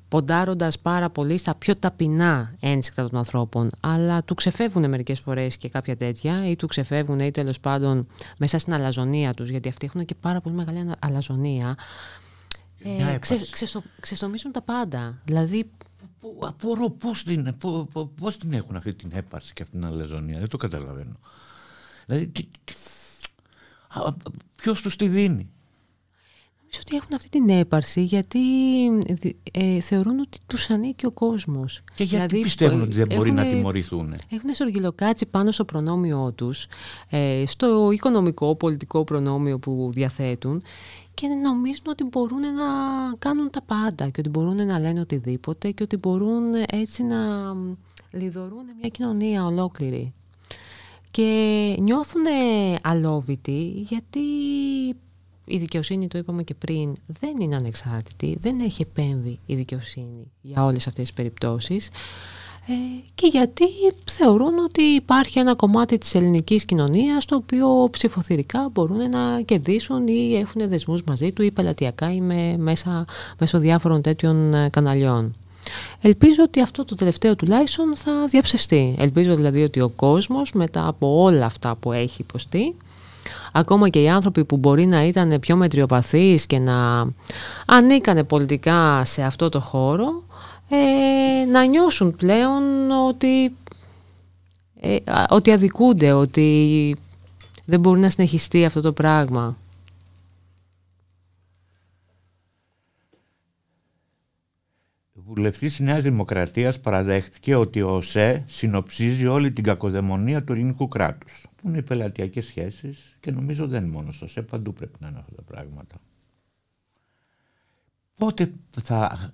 ποντάροντας 0.07 0.79
πάρα 0.79 1.09
πολύ 1.09 1.37
στα 1.37 1.55
πιο 1.55 1.75
ταπεινά 1.75 2.53
ένσυκτα 2.59 3.09
των 3.09 3.17
ανθρώπων. 3.19 3.69
Αλλά 3.79 4.23
του 4.23 4.35
ξεφεύγουν 4.35 4.89
μερικές 4.89 5.19
φορές 5.19 5.57
και 5.57 5.69
κάποια 5.69 5.97
τέτοια 5.97 6.49
ή 6.49 6.55
του 6.55 6.67
ξεφεύγουν 6.67 7.19
ή 7.19 7.31
τέλος 7.31 7.59
πάντων 7.59 8.07
μέσα 8.37 8.57
στην 8.57 8.73
αλαζονία 8.73 9.33
τους 9.33 9.49
γιατί 9.49 9.69
αυτοί 9.69 9.85
έχουν 9.85 10.05
και 10.05 10.15
πάρα 10.15 10.41
πολύ 10.41 10.55
μεγάλη 10.55 10.91
αλαζονία. 10.99 11.77
Ε, 12.83 13.17
ξε, 13.17 13.39
ξεστομίζουν 13.99 14.51
τα 14.51 14.61
πάντα. 14.61 15.21
Δηλαδή 15.25 15.69
Απορώ 16.39 16.89
πώς 16.89 17.23
την, 17.23 17.57
πώς 18.19 18.37
την 18.37 18.53
έχουν 18.53 18.75
αυτή 18.75 18.93
την 18.93 19.11
έπαρση 19.13 19.53
και 19.53 19.63
αυτή 19.63 19.77
την 19.77 19.85
αλαζονία. 19.85 20.39
Δεν 20.39 20.49
το 20.49 20.57
καταλαβαίνω. 20.57 21.19
Δηλαδή 22.05 22.31
ποιος 24.55 24.81
τους 24.81 24.95
τη 24.95 25.07
δίνει; 25.07 25.49
Νομίζω 26.69 26.81
ότι 26.87 26.95
έχουν 26.95 27.13
αυτή 27.15 27.29
την 27.29 27.49
έπαρση 27.49 28.01
γιατί 28.01 28.39
ε, 29.51 29.81
θεωρούν 29.81 30.19
ότι 30.19 30.37
τους 30.47 30.69
ανήκει 30.69 31.05
ο 31.05 31.11
κόσμος. 31.11 31.81
Και 31.95 32.03
γιατί 32.03 32.25
δηλαδή, 32.25 32.41
πιστεύουν 32.41 32.81
ότι 32.81 32.91
δεν 32.91 33.07
μπορεί 33.15 33.31
να 33.31 33.45
τιμωρηθούν. 33.45 34.15
Έχουν 34.29 34.53
σοργιλοκάτσει 34.53 35.25
πάνω 35.25 35.51
στο 35.51 35.65
προνόμιό 35.65 36.31
τους, 36.35 36.67
ε, 37.09 37.43
στο 37.47 37.91
οικονομικό, 37.91 38.55
πολιτικό 38.55 39.03
προνόμιο 39.03 39.59
που 39.59 39.89
διαθέτουν 39.93 40.63
και 41.13 41.27
νομίζουν 41.27 41.85
ότι 41.87 42.03
μπορούν 42.03 42.39
να 42.39 42.65
κάνουν 43.19 43.49
τα 43.49 43.61
πάντα 43.61 44.09
και 44.09 44.19
ότι 44.19 44.29
μπορούν 44.29 44.65
να 44.65 44.79
λένε 44.79 44.99
οτιδήποτε 44.99 45.71
και 45.71 45.83
ότι 45.83 45.97
μπορούν 45.97 46.43
έτσι 46.69 47.03
να 47.03 47.17
λιδωρούν 48.11 48.63
μια 48.79 48.89
κοινωνία 48.89 49.45
ολόκληρη. 49.45 50.13
Και 51.11 51.75
νιώθουν 51.79 52.23
αλόβητοι 52.81 53.85
γιατί 53.87 54.19
η 55.47 55.57
δικαιοσύνη, 55.57 56.07
το 56.07 56.17
είπαμε 56.17 56.43
και 56.43 56.53
πριν, 56.53 56.93
δεν 57.05 57.35
είναι 57.39 57.55
ανεξάρτητη, 57.55 58.37
δεν 58.41 58.59
έχει 58.59 58.81
επέμβει 58.81 59.39
η 59.45 59.55
δικαιοσύνη 59.55 60.31
για 60.41 60.65
όλες 60.65 60.87
αυτές 60.87 61.03
τις 61.03 61.13
περιπτώσεις 61.13 61.89
ε, 62.69 62.73
και 63.15 63.27
γιατί 63.27 63.65
θεωρούν 64.05 64.57
ότι 64.57 64.81
υπάρχει 64.81 65.39
ένα 65.39 65.55
κομμάτι 65.55 65.97
της 65.97 66.15
ελληνικής 66.15 66.65
κοινωνίας 66.65 67.25
το 67.25 67.35
οποίο 67.35 67.87
ψηφοθυρικά 67.91 68.69
μπορούν 68.71 69.09
να 69.09 69.41
κερδίσουν 69.41 70.07
ή 70.07 70.35
έχουν 70.35 70.69
δεσμούς 70.69 71.03
μαζί 71.03 71.31
του 71.31 71.41
ή 71.41 71.51
πελατειακά 71.51 72.13
ή 72.13 72.21
με, 72.21 72.57
μέσα, 72.57 73.05
μέσω 73.39 73.59
διάφορων 73.59 74.01
τέτοιων 74.01 74.53
ε, 74.53 74.69
καναλιών. 74.69 75.35
Ελπίζω 76.01 76.43
ότι 76.43 76.61
αυτό 76.61 76.85
το 76.85 76.95
τελευταίο 76.95 77.35
τουλάχιστον 77.35 77.95
θα 77.95 78.25
διαψευστεί. 78.25 78.95
Ελπίζω 78.99 79.35
δηλαδή 79.35 79.63
ότι 79.63 79.81
ο 79.81 79.89
κόσμος 79.89 80.51
μετά 80.51 80.87
από 80.87 81.21
όλα 81.21 81.45
αυτά 81.45 81.75
που 81.75 81.91
έχει 81.91 82.21
υποστεί 82.21 82.75
ακόμα 83.51 83.89
και 83.89 84.01
οι 84.01 84.09
άνθρωποι 84.09 84.45
που 84.45 84.57
μπορεί 84.57 84.85
να 84.85 85.05
ήταν 85.05 85.39
πιο 85.39 85.55
μετριοπαθείς 85.55 86.45
και 86.45 86.59
να 86.59 87.07
ανήκανε 87.65 88.23
πολιτικά 88.23 89.05
σε 89.05 89.23
αυτό 89.23 89.49
το 89.49 89.59
χώρο 89.59 90.23
ε, 90.69 91.45
να 91.45 91.65
νιώσουν 91.65 92.15
πλέον 92.15 92.91
ότι, 92.91 93.55
ε, 94.79 94.97
ότι 95.29 95.51
αδικούνται, 95.51 96.11
ότι 96.11 96.95
δεν 97.65 97.79
μπορεί 97.79 97.99
να 97.99 98.09
συνεχιστεί 98.09 98.65
αυτό 98.65 98.81
το 98.81 98.93
πράγμα. 98.93 99.57
Ο 105.13 105.21
βουλευτής 105.25 105.75
της 105.75 105.85
Νέας 105.85 106.01
Δημοκρατίας 106.01 106.79
παραδέχτηκε 106.79 107.55
ότι 107.55 107.81
ο 107.81 107.89
ΟΣΕ 107.89 108.43
συνοψίζει 108.47 109.27
όλη 109.27 109.51
την 109.51 109.63
κακοδαιμονία 109.63 110.43
του 110.43 110.53
ελληνικού 110.53 110.87
κράτους 110.87 111.45
που 111.67 111.73
είναι 111.73 111.81
οι 111.81 111.87
πελατειακές 111.87 112.45
σχέσεις 112.45 113.17
και 113.19 113.31
νομίζω 113.31 113.67
δεν 113.67 113.83
είναι 113.83 113.91
μόνο 113.91 114.11
στο 114.11 114.27
ΣΕ, 114.27 114.41
παντού 114.41 114.73
πρέπει 114.73 114.97
να 114.99 115.07
είναι 115.07 115.19
αυτά 115.19 115.35
τα 115.35 115.41
πράγματα. 115.41 115.95
Πότε 118.15 118.51
θα, 118.81 119.33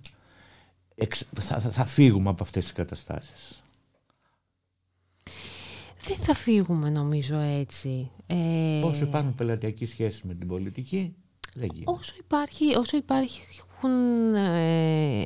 θα, 1.40 1.60
θα 1.60 1.86
φύγουμε 1.86 2.30
από 2.30 2.44
αυτές 2.44 2.64
τις 2.64 2.74
καταστάσεις; 2.74 3.64
Δεν 6.08 6.18
θα 6.18 6.34
φύγουμε 6.34 6.90
νομίζω 6.90 7.38
έτσι. 7.38 8.12
Ε... 8.28 8.82
Όσο 8.84 9.04
υπάρχουν 9.04 9.36
πελατειακές 9.36 9.90
σχέσεις 9.90 10.22
με 10.22 10.34
την 10.34 10.48
πολιτική, 10.48 11.16
δεν 11.54 11.70
γίνεται. 11.74 11.92
Όσο 11.92 12.14
υπάρχει, 12.20 12.76
όσο 12.76 12.98
υπάρχουν 12.98 14.34
ε, 14.34 15.24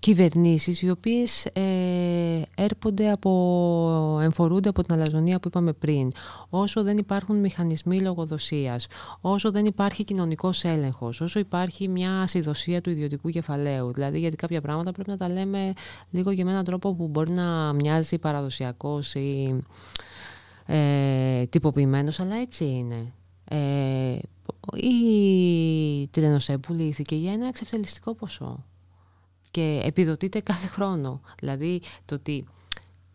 κυβερνήσεις 0.00 0.82
οι 0.82 0.90
οποίες 0.90 1.46
ε, 1.46 2.42
έρπονται 2.56 3.10
από, 3.10 4.18
εμφορούνται 4.22 4.68
από 4.68 4.82
την 4.82 4.94
αλαζονία 4.94 5.40
που 5.40 5.48
είπαμε 5.48 5.72
πριν, 5.72 6.12
όσο 6.50 6.82
δεν 6.82 6.96
υπάρχουν 6.96 7.36
μηχανισμοί 7.36 8.00
λογοδοσίας, 8.00 8.86
όσο 9.20 9.50
δεν 9.50 9.66
υπάρχει 9.66 10.04
κοινωνικός 10.04 10.64
έλεγχος, 10.64 11.20
όσο 11.20 11.38
υπάρχει 11.38 11.88
μια 11.88 12.20
ασυδοσία 12.20 12.80
του 12.80 12.90
ιδιωτικού 12.90 13.30
κεφαλαίου. 13.30 13.92
Δηλαδή 13.92 14.18
γιατί 14.18 14.36
κάποια 14.36 14.60
πράγματα 14.60 14.92
πρέπει 14.92 15.10
να 15.10 15.16
τα 15.16 15.28
λέμε 15.28 15.72
λίγο 16.10 16.34
και 16.34 16.44
με 16.44 16.50
έναν 16.50 16.64
τρόπο 16.64 16.94
που 16.94 17.08
μπορεί 17.08 17.32
να 17.32 17.72
μοιάζει 17.72 18.18
παραδοσιακός 18.18 19.14
ή 19.14 19.56
ε, 20.66 21.46
τυποποιημένος, 21.46 22.20
αλλά 22.20 22.36
έτσι 22.36 22.64
είναι. 22.64 23.12
Ε, 23.48 24.18
η 24.76 26.08
Τρενοσέ 26.10 26.58
πουλήθηκε 26.58 27.16
για 27.16 27.32
ένα 27.32 27.46
εξευτελιστικό 27.46 28.14
ποσό 28.14 28.64
και 29.54 29.80
επιδοτείται 29.84 30.40
κάθε 30.40 30.66
χρόνο. 30.66 31.20
Δηλαδή 31.40 31.80
το 32.04 32.14
ότι 32.14 32.44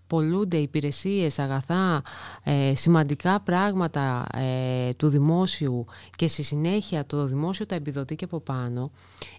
πολλούνται 0.10 0.58
υπηρεσίες, 0.58 1.40
αγαθά, 1.40 2.02
ε, 2.44 2.76
σημαντικά 2.76 3.40
πράγματα 3.40 4.26
ε, 4.34 4.94
του 4.94 5.08
δημόσιου 5.08 5.86
και 6.16 6.28
στη 6.28 6.44
συνέχεια 6.44 7.06
το 7.06 7.26
δημόσιο 7.26 7.66
τα 7.66 7.76
επιδοτεί 7.76 8.16
και 8.16 8.26
από 8.26 8.40
πάνω, 8.40 8.92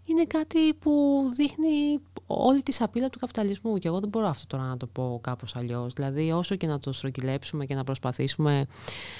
είναι 0.04 0.24
κάτι 0.24 0.74
που 0.74 1.22
δείχνει 1.36 2.00
όλη 2.26 2.62
τη 2.62 2.72
σαπίλα 2.72 3.08
του 3.08 3.18
καπιταλισμού 3.18 3.78
και 3.78 3.88
εγώ 3.88 4.00
δεν 4.00 4.08
μπορώ 4.08 4.26
αυτό 4.26 4.46
τώρα 4.46 4.64
να 4.68 4.76
το 4.76 4.86
πω 4.86 5.20
κάπως 5.22 5.56
αλλιώς. 5.56 5.92
Δηλαδή 5.92 6.32
όσο 6.32 6.56
και 6.56 6.66
να 6.66 6.78
το 6.78 6.92
στρογγυλέψουμε 6.92 7.66
και 7.66 7.74
να 7.74 7.84
προσπαθήσουμε 7.84 8.66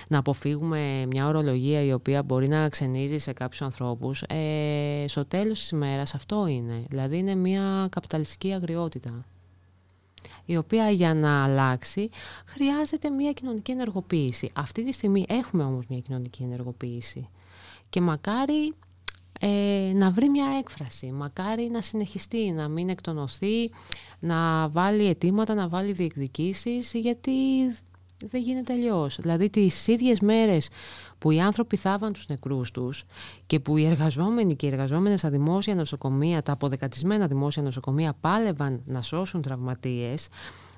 να 0.08 0.18
αποφύγουμε 0.18 1.06
μια 1.06 1.26
ορολογία 1.26 1.82
η 1.82 1.92
οποία 1.92 2.22
μπορεί 2.22 2.48
να 2.48 2.68
ξενίζει 2.68 3.18
σε 3.18 3.32
κάποιους 3.32 3.62
ανθρώπους, 3.62 4.22
ε, 4.22 5.04
στο 5.08 5.24
τέλος 5.24 5.58
της 5.58 5.70
ημέρας 5.70 6.14
αυτό 6.14 6.46
είναι. 6.46 6.84
Δηλαδή 6.88 7.18
είναι 7.18 7.34
μια 7.34 7.88
καπιταλιστική 7.90 8.52
αγριότητα 8.52 9.24
η 10.50 10.56
οποία 10.56 10.90
για 10.90 11.14
να 11.14 11.44
αλλάξει 11.44 12.10
χρειάζεται 12.44 13.10
μια 13.10 13.32
κοινωνική 13.32 13.70
ενεργοποίηση. 13.72 14.50
Αυτή 14.54 14.84
τη 14.84 14.92
στιγμή 14.92 15.24
έχουμε 15.28 15.64
όμως 15.64 15.86
μια 15.86 16.00
κοινωνική 16.00 16.42
ενεργοποίηση 16.42 17.28
και 17.88 18.00
μακάρι 18.00 18.74
ε, 19.40 19.92
να 19.94 20.10
βρει 20.10 20.28
μια 20.28 20.46
έκφραση. 20.58 21.12
Μακάρι 21.12 21.70
να 21.72 21.82
συνεχιστεί, 21.82 22.52
να 22.52 22.68
μην 22.68 22.88
εκτονωθεί, 22.88 23.70
να 24.18 24.68
βάλει 24.68 25.06
αιτήματα, 25.06 25.54
να 25.54 25.68
βάλει 25.68 25.92
διεκδικήσεις, 25.92 26.92
γιατί 26.92 27.32
δεν 28.28 28.42
γίνεται 28.42 28.72
αλλιώς. 28.72 29.16
Δηλαδή 29.20 29.50
τις 29.50 29.86
ίδιες 29.86 30.20
μέρες 30.20 30.68
που 31.18 31.30
οι 31.30 31.40
άνθρωποι 31.40 31.76
θάβαν 31.76 32.12
τους 32.12 32.26
νεκρούς 32.26 32.70
τους 32.70 33.04
και 33.46 33.60
που 33.60 33.76
οι 33.76 33.84
εργαζόμενοι 33.84 34.56
και 34.56 34.66
οι 34.66 34.68
εργαζόμενες 34.70 35.18
στα 35.18 35.30
δημόσια 35.30 35.74
νοσοκομεία, 35.74 36.42
τα 36.42 36.52
αποδεκατισμένα 36.52 37.26
δημόσια 37.26 37.62
νοσοκομεία 37.62 38.16
πάλευαν 38.20 38.82
να 38.86 39.02
σώσουν 39.02 39.42
τραυματίες, 39.42 40.28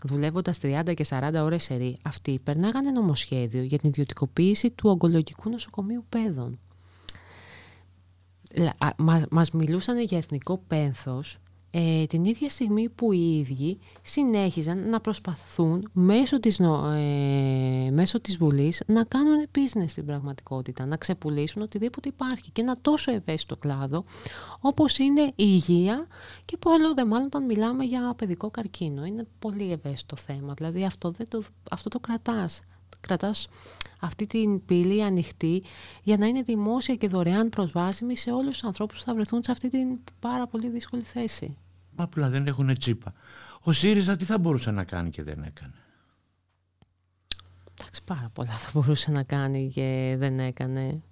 δουλεύοντας 0.04 0.58
30 0.62 0.94
και 0.94 1.04
40 1.08 1.42
ώρες 1.42 1.62
σε 1.62 1.96
αυτοί 2.02 2.38
περνάγανε 2.38 2.90
νομοσχέδιο 2.90 3.62
για 3.62 3.78
την 3.78 3.88
ιδιωτικοποίηση 3.88 4.70
του 4.70 4.90
ογκολογικού 4.90 5.50
νοσοκομείου 5.50 6.04
παιδών. 6.08 6.58
Μας 9.30 9.50
μιλούσαν 9.50 9.98
για 10.00 10.18
εθνικό 10.18 10.62
πένθος 10.66 11.38
ε, 11.74 12.06
την 12.06 12.24
ίδια 12.24 12.48
στιγμή 12.48 12.88
που 12.88 13.12
οι 13.12 13.38
ίδιοι 13.38 13.78
συνέχιζαν 14.02 14.88
να 14.88 15.00
προσπαθούν 15.00 15.88
μέσω 15.92 16.40
της, 16.40 16.60
ε, 16.60 17.90
μέσω 17.92 18.20
της 18.20 18.36
Βουλής 18.36 18.82
να 18.86 19.04
κάνουν 19.04 19.46
business 19.54 19.84
στην 19.86 20.06
πραγματικότητα, 20.06 20.86
να 20.86 20.96
ξεπουλήσουν 20.96 21.62
οτιδήποτε 21.62 22.08
υπάρχει 22.08 22.50
και 22.50 22.60
ένα 22.60 22.78
τόσο 22.80 23.12
ευαίσθητο 23.12 23.56
κλάδο 23.56 24.04
όπως 24.60 24.98
είναι 24.98 25.22
η 25.22 25.32
υγεία 25.36 26.06
και 26.44 26.56
πολλό 26.56 26.94
δε 26.94 27.04
μάλλον 27.04 27.26
όταν 27.26 27.44
μιλάμε 27.44 27.84
για 27.84 28.14
παιδικό 28.16 28.50
καρκίνο. 28.50 29.04
Είναι 29.04 29.26
πολύ 29.38 29.72
ευαίσθητο 29.72 30.16
θέμα, 30.16 30.54
δηλαδή 30.54 30.84
αυτό, 30.84 31.10
δεν 31.10 31.28
το, 31.28 31.42
αυτό 31.70 31.88
το 31.88 31.98
κρατάς. 31.98 32.62
Κρατάς 33.02 33.48
αυτή 34.00 34.26
την 34.26 34.64
πύλη 34.64 35.02
ανοιχτή 35.02 35.62
για 36.02 36.16
να 36.16 36.26
είναι 36.26 36.42
δημόσια 36.42 36.94
και 36.94 37.08
δωρεάν 37.08 37.48
προσβάσιμη 37.48 38.16
σε 38.16 38.30
όλους 38.30 38.52
τους 38.52 38.64
ανθρώπους 38.64 38.98
που 38.98 39.04
θα 39.04 39.14
βρεθούν 39.14 39.42
σε 39.42 39.50
αυτή 39.50 39.68
την 39.68 39.98
πάρα 40.20 40.46
πολύ 40.46 40.68
δύσκολη 40.68 41.02
θέση. 41.02 41.56
Μα 41.96 42.04
απλά 42.04 42.28
δεν 42.28 42.46
έχουν 42.46 42.78
τσίπα. 42.78 43.12
Ο 43.62 43.72
ΣΥΡΙΖΑ 43.72 44.16
τι 44.16 44.24
θα 44.24 44.38
μπορούσε 44.38 44.70
να 44.70 44.84
κάνει 44.84 45.10
και 45.10 45.22
δεν 45.22 45.42
έκανε; 45.42 45.74
Εντάξει, 47.80 48.02
πάρα 48.04 48.30
πολλά 48.34 48.52
θα 48.52 48.70
μπορούσε 48.74 49.10
να 49.10 49.22
κάνει 49.22 49.70
και 49.74 50.14
δεν 50.18 50.40
έκανε. 50.40 51.02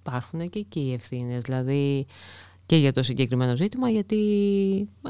Υπάρχουν 0.00 0.48
και 0.48 0.58
εκεί 0.58 0.80
οι 0.80 0.92
ευθύνες. 0.92 1.42
Δηλαδή 1.42 2.06
και 2.70 2.76
για 2.76 2.92
το 2.92 3.02
συγκεκριμένο 3.02 3.56
ζήτημα, 3.56 3.90
γιατί 3.90 4.18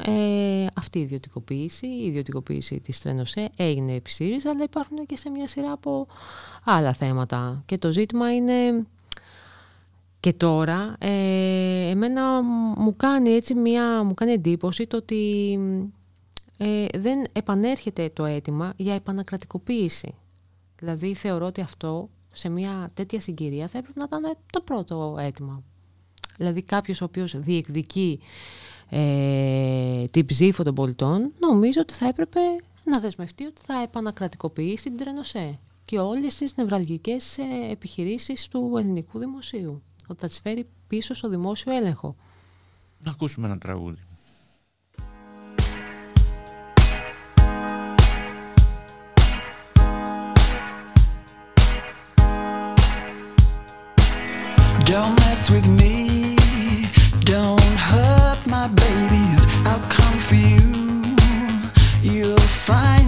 ε, 0.05 0.65
αυτή 0.75 0.99
η 0.99 1.01
ιδιωτικοποίηση, 1.01 1.87
η 1.87 2.05
ιδιωτικοποίηση 2.05 2.79
της 2.79 2.99
Τρένοσέ 3.01 3.49
έγινε 3.55 3.93
επί 3.93 4.09
ΣΥΡΙΖΑ, 4.09 4.49
αλλά 4.49 4.63
υπάρχουν 4.63 5.05
και 5.05 5.17
σε 5.17 5.29
μια 5.29 5.47
σειρά 5.47 5.71
από 5.71 6.07
άλλα 6.63 6.93
θέματα. 6.93 7.63
Και 7.65 7.77
το 7.77 7.91
ζήτημα 7.91 8.35
είναι 8.35 8.85
και 10.19 10.33
τώρα, 10.33 10.95
ε, 10.99 11.89
εμένα 11.89 12.41
μου 12.77 12.95
κάνει 12.95 13.29
έτσι 13.29 13.53
μια, 13.53 14.03
μου 14.03 14.13
κάνει 14.13 14.31
εντύπωση 14.31 14.87
το 14.87 14.97
ότι 14.97 15.53
ε, 16.57 16.85
δεν 16.97 17.23
επανέρχεται 17.31 18.09
το 18.13 18.25
αίτημα 18.25 18.73
για 18.75 18.93
επανακρατικοποίηση. 18.93 20.13
Δηλαδή 20.79 21.13
θεωρώ 21.13 21.45
ότι 21.45 21.61
αυτό 21.61 22.09
σε 22.31 22.49
μια 22.49 22.91
τέτοια 22.93 23.19
συγκυρία 23.19 23.67
θα 23.67 23.77
έπρεπε 23.77 23.99
να 23.99 24.05
ήταν 24.05 24.37
το 24.51 24.61
πρώτο 24.61 25.15
αίτημα. 25.19 25.63
Δηλαδή 26.37 26.61
κάποιος 26.61 27.01
ο 27.01 27.05
οποίος 27.05 27.39
διεκδικεί 27.39 28.19
ε, 28.89 30.05
την 30.11 30.25
ψήφο 30.25 30.63
των 30.63 30.75
πολιτών, 30.75 31.31
νομίζω 31.39 31.81
ότι 31.81 31.93
θα 31.93 32.07
έπρεπε 32.07 32.39
να 32.83 32.99
δεσμευτεί 32.99 33.45
ότι 33.45 33.61
θα 33.65 33.81
επανακρατικοποιήσει 33.81 34.83
την 34.83 34.97
Τρενοσέ 34.97 35.59
και 35.85 35.99
όλες 35.99 36.35
τις 36.35 36.55
νευραλγικές 36.55 37.37
ε, 37.37 37.71
επιχειρήσεις 37.71 38.47
του 38.47 38.73
ελληνικού 38.77 39.19
δημοσίου 39.19 39.81
ότι 40.07 40.19
θα 40.19 40.27
τις 40.27 40.39
φέρει 40.39 40.67
πίσω 40.87 41.13
στο 41.13 41.29
δημόσιο 41.29 41.75
έλεγχο. 41.75 42.15
Να 43.03 43.11
ακούσουμε 43.11 43.47
ένα 43.47 43.57
τραγούδι. 43.57 44.01
Don't 54.91 55.15
mess 55.21 55.49
with 55.49 55.67
me, 55.79 56.20
don't 57.31 57.77
hurt 57.77 58.45
my 58.45 58.67
babies, 58.67 59.45
I'll 59.65 59.79
come 59.87 60.19
for 60.19 60.35
you. 60.35 61.15
You'll 62.01 62.47
find 62.67 63.00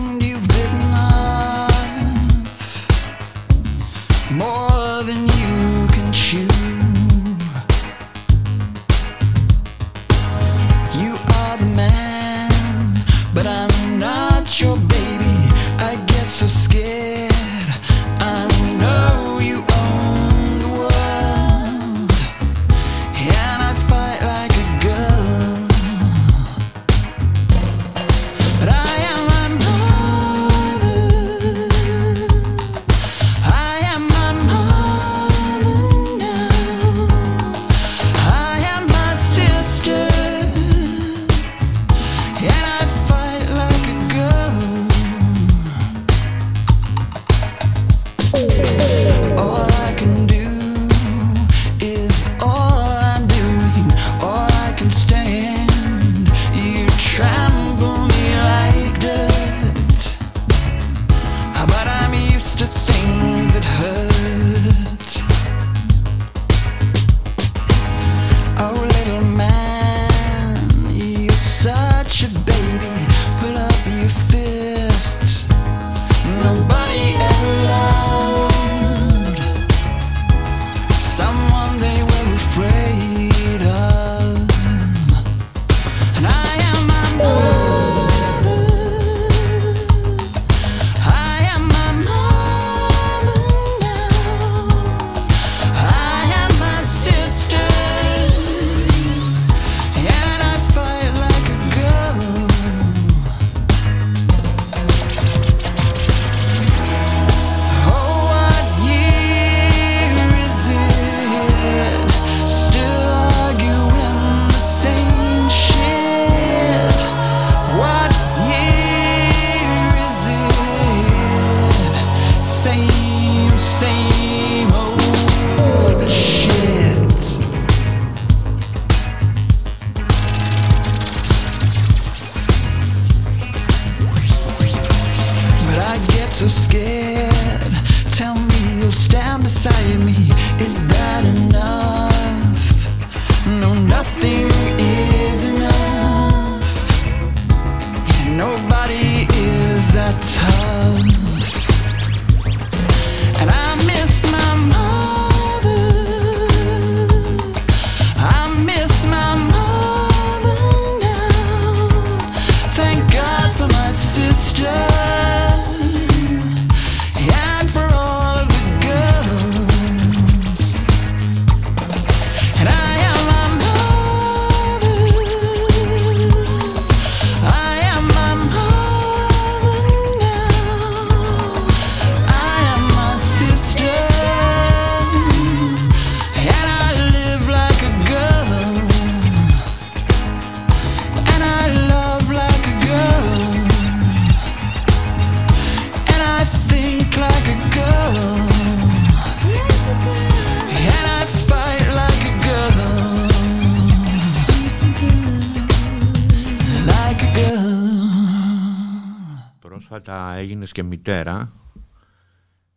μητέρα, 211.05 211.51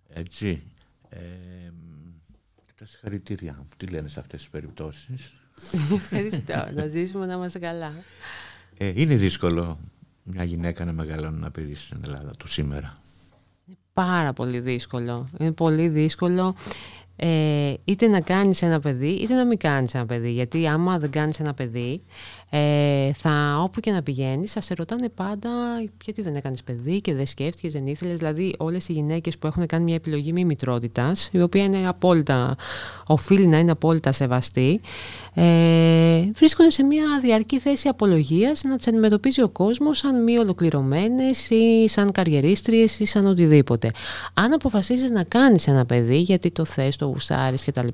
έτσι, 0.09 0.62
ε, 1.09 1.18
τα 2.79 2.87
συγχαρητήριά 2.87 3.55
μου. 3.59 3.68
Τι 3.77 3.87
λένε 3.87 4.09
σε 4.09 4.20
αυτές 4.20 4.41
τις 4.41 4.51
περιπτώσεις; 4.51 5.33
Ευχαριστώ. 5.95 6.68
να 6.74 6.87
ζήσουμε 6.87 7.27
να 7.27 7.35
είμαστε 7.35 7.59
καλά. 7.59 7.93
Ε, 8.77 8.93
είναι 8.95 9.14
δύσκολο 9.14 9.79
μια 10.22 10.45
γυναίκα 10.45 10.85
να 10.85 10.93
μεγαλώνει 10.93 11.39
να 11.39 11.51
πει 11.51 11.74
στην 11.74 12.01
Ελλάδα 12.05 12.31
του 12.39 12.49
σήμερα. 12.49 12.99
Είναι 13.66 13.79
πάρα 13.93 14.33
πολύ 14.33 14.61
δύσκολο. 14.61 15.29
Είναι 15.39 15.53
πολύ 15.53 15.89
δύσκολο 15.89 16.55
ε, 17.16 17.74
είτε 17.85 18.07
να 18.07 18.20
κάνεις 18.20 18.62
ένα 18.62 18.81
παιδί 18.81 19.11
είτε 19.11 19.35
να 19.35 19.47
μην 19.47 19.59
κάνεις 19.59 19.95
ένα 19.95 20.07
παιδί. 20.07 20.31
Γιατί 20.31 20.66
άμα 20.66 20.99
δεν 20.99 21.11
κάνεις 21.11 21.41
ένα 21.41 21.55
παιδί 21.55 22.03
ε, 22.51 23.12
θα, 23.12 23.61
όπου 23.62 23.80
και 23.80 23.90
να 23.90 24.03
πηγαίνεις 24.03 24.53
θα 24.53 24.61
σε 24.61 24.74
ρωτάνε 24.74 25.09
πάντα 25.09 25.51
γιατί 26.05 26.22
δεν 26.22 26.34
έκανες 26.34 26.62
παιδί 26.62 27.01
και 27.01 27.14
δεν 27.14 27.26
σκέφτηκες, 27.26 27.72
δεν 27.72 27.86
ήθελες. 27.86 28.18
Δηλαδή 28.18 28.55
όλες 28.59 28.88
οι 28.88 28.92
γυναίκες 28.92 29.38
που 29.38 29.47
έχουν 29.47 29.66
κάνει 29.66 29.84
μια 29.84 29.94
επιλογή 29.94 30.32
μη 30.32 30.44
μητρότητας 30.44 31.28
η 31.32 31.42
οποία 31.42 31.64
είναι 31.64 31.88
απόλυτα, 31.88 32.57
οφείλει 33.07 33.47
να 33.47 33.59
είναι 33.59 33.70
απόλυτα 33.70 34.12
σεβαστή 34.12 34.80
ε, 35.38 36.30
βρίσκονται 36.34 36.70
σε 36.70 36.82
μια 36.82 37.05
διαρκή 37.22 37.59
θέση 37.59 37.88
απολογίας 37.88 38.62
να 38.64 38.76
τις 38.76 38.88
αντιμετωπίζει 38.88 39.42
ο 39.42 39.49
κόσμος 39.49 39.99
σαν 39.99 40.22
μη 40.22 40.38
ολοκληρωμένες 40.38 41.51
ή 41.51 41.88
σαν 41.88 42.12
καριερίστριες 42.12 42.99
ή 42.99 43.05
σαν 43.05 43.26
οτιδήποτε. 43.26 43.90
Αν 44.34 44.53
αποφασίζεις 44.53 45.11
να 45.11 45.24
κάνεις 45.24 45.66
ένα 45.66 45.86
παιδί 45.86 46.18
γιατί 46.18 46.51
το 46.51 46.64
θες, 46.64 46.97
το 46.97 47.07
γουστάρεις 47.07 47.64
κτλ. 47.64 47.88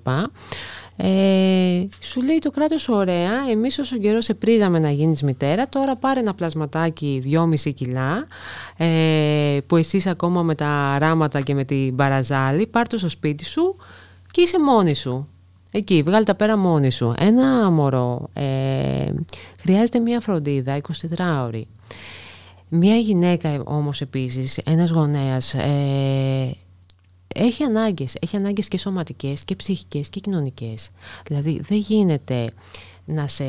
Ε, 0.96 1.86
σου 2.00 2.22
λέει 2.22 2.38
το 2.38 2.50
κράτος 2.50 2.88
ωραία, 2.88 3.32
εμείς 3.50 3.78
όσο 3.78 3.98
καιρός 3.98 4.24
σε 4.24 4.34
πρίζαμε 4.34 4.78
να 4.78 4.90
γίνεις 4.90 5.22
μητέρα, 5.22 5.68
τώρα 5.68 5.96
πάρε 5.96 6.20
ένα 6.20 6.34
πλασματάκι 6.34 7.22
2,5 7.64 7.72
κιλά 7.74 8.26
ε, 8.76 9.58
που 9.66 9.76
εσύ 9.76 10.02
ακόμα 10.06 10.42
με 10.42 10.54
τα 10.54 10.98
ράματα 10.98 11.40
και 11.40 11.54
με 11.54 11.64
την 11.64 11.96
παραζάλη, 11.96 12.66
πάρ 12.66 12.88
το 12.88 12.98
στο 12.98 13.08
σπίτι 13.08 13.44
σου 13.44 13.76
και 14.30 14.40
είσαι 14.40 14.60
μόνη 14.60 14.94
σου. 14.94 15.28
Εκεί, 15.74 16.02
βγάλει 16.02 16.24
τα 16.24 16.34
πέρα 16.34 16.56
μόνη 16.56 16.90
σου. 16.90 17.14
Ένα 17.18 17.70
μωρό 17.70 18.28
ε, 18.32 19.12
χρειάζεται 19.60 19.98
μια 19.98 20.20
φροντίδα 20.20 20.80
24 20.80 21.44
ώρη. 21.46 21.66
Μια 22.68 22.96
γυναίκα 22.96 23.62
όμως 23.64 24.00
επίσης, 24.00 24.58
ένας 24.64 24.90
γονέας, 24.90 25.54
ε, 25.54 26.56
έχει 27.34 27.62
ανάγκες. 27.62 28.16
Έχει 28.20 28.36
ανάγκες 28.36 28.68
και 28.68 28.78
σωματικές 28.78 29.44
και 29.44 29.56
ψυχικές 29.56 30.08
και 30.08 30.20
κοινωνικές. 30.20 30.90
Δηλαδή 31.26 31.60
δεν 31.60 31.78
γίνεται 31.78 32.52
να 33.04 33.26
σε 33.26 33.44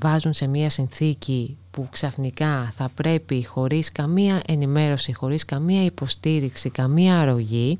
βάζουν 0.00 0.32
σε 0.32 0.46
μια 0.46 0.70
συνθήκη 0.70 1.56
που 1.70 1.88
ξαφνικά 1.90 2.72
θα 2.76 2.88
πρέπει 2.94 3.44
χωρίς 3.44 3.92
καμία 3.92 4.42
ενημέρωση, 4.46 5.12
χωρίς 5.12 5.44
καμία 5.44 5.84
υποστήριξη, 5.84 6.70
καμία 6.70 7.20
αρρωγή 7.20 7.78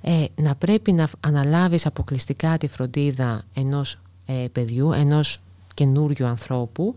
ε, 0.00 0.24
να 0.34 0.54
πρέπει 0.54 0.92
να 0.92 1.08
αναλάβεις 1.20 1.86
αποκλειστικά 1.86 2.58
τη 2.58 2.68
φροντίδα 2.68 3.44
ενός 3.54 3.98
ε, 4.26 4.46
παιδιού, 4.52 4.92
ενός 4.92 5.40
καινούριου 5.74 6.26
ανθρώπου 6.26 6.94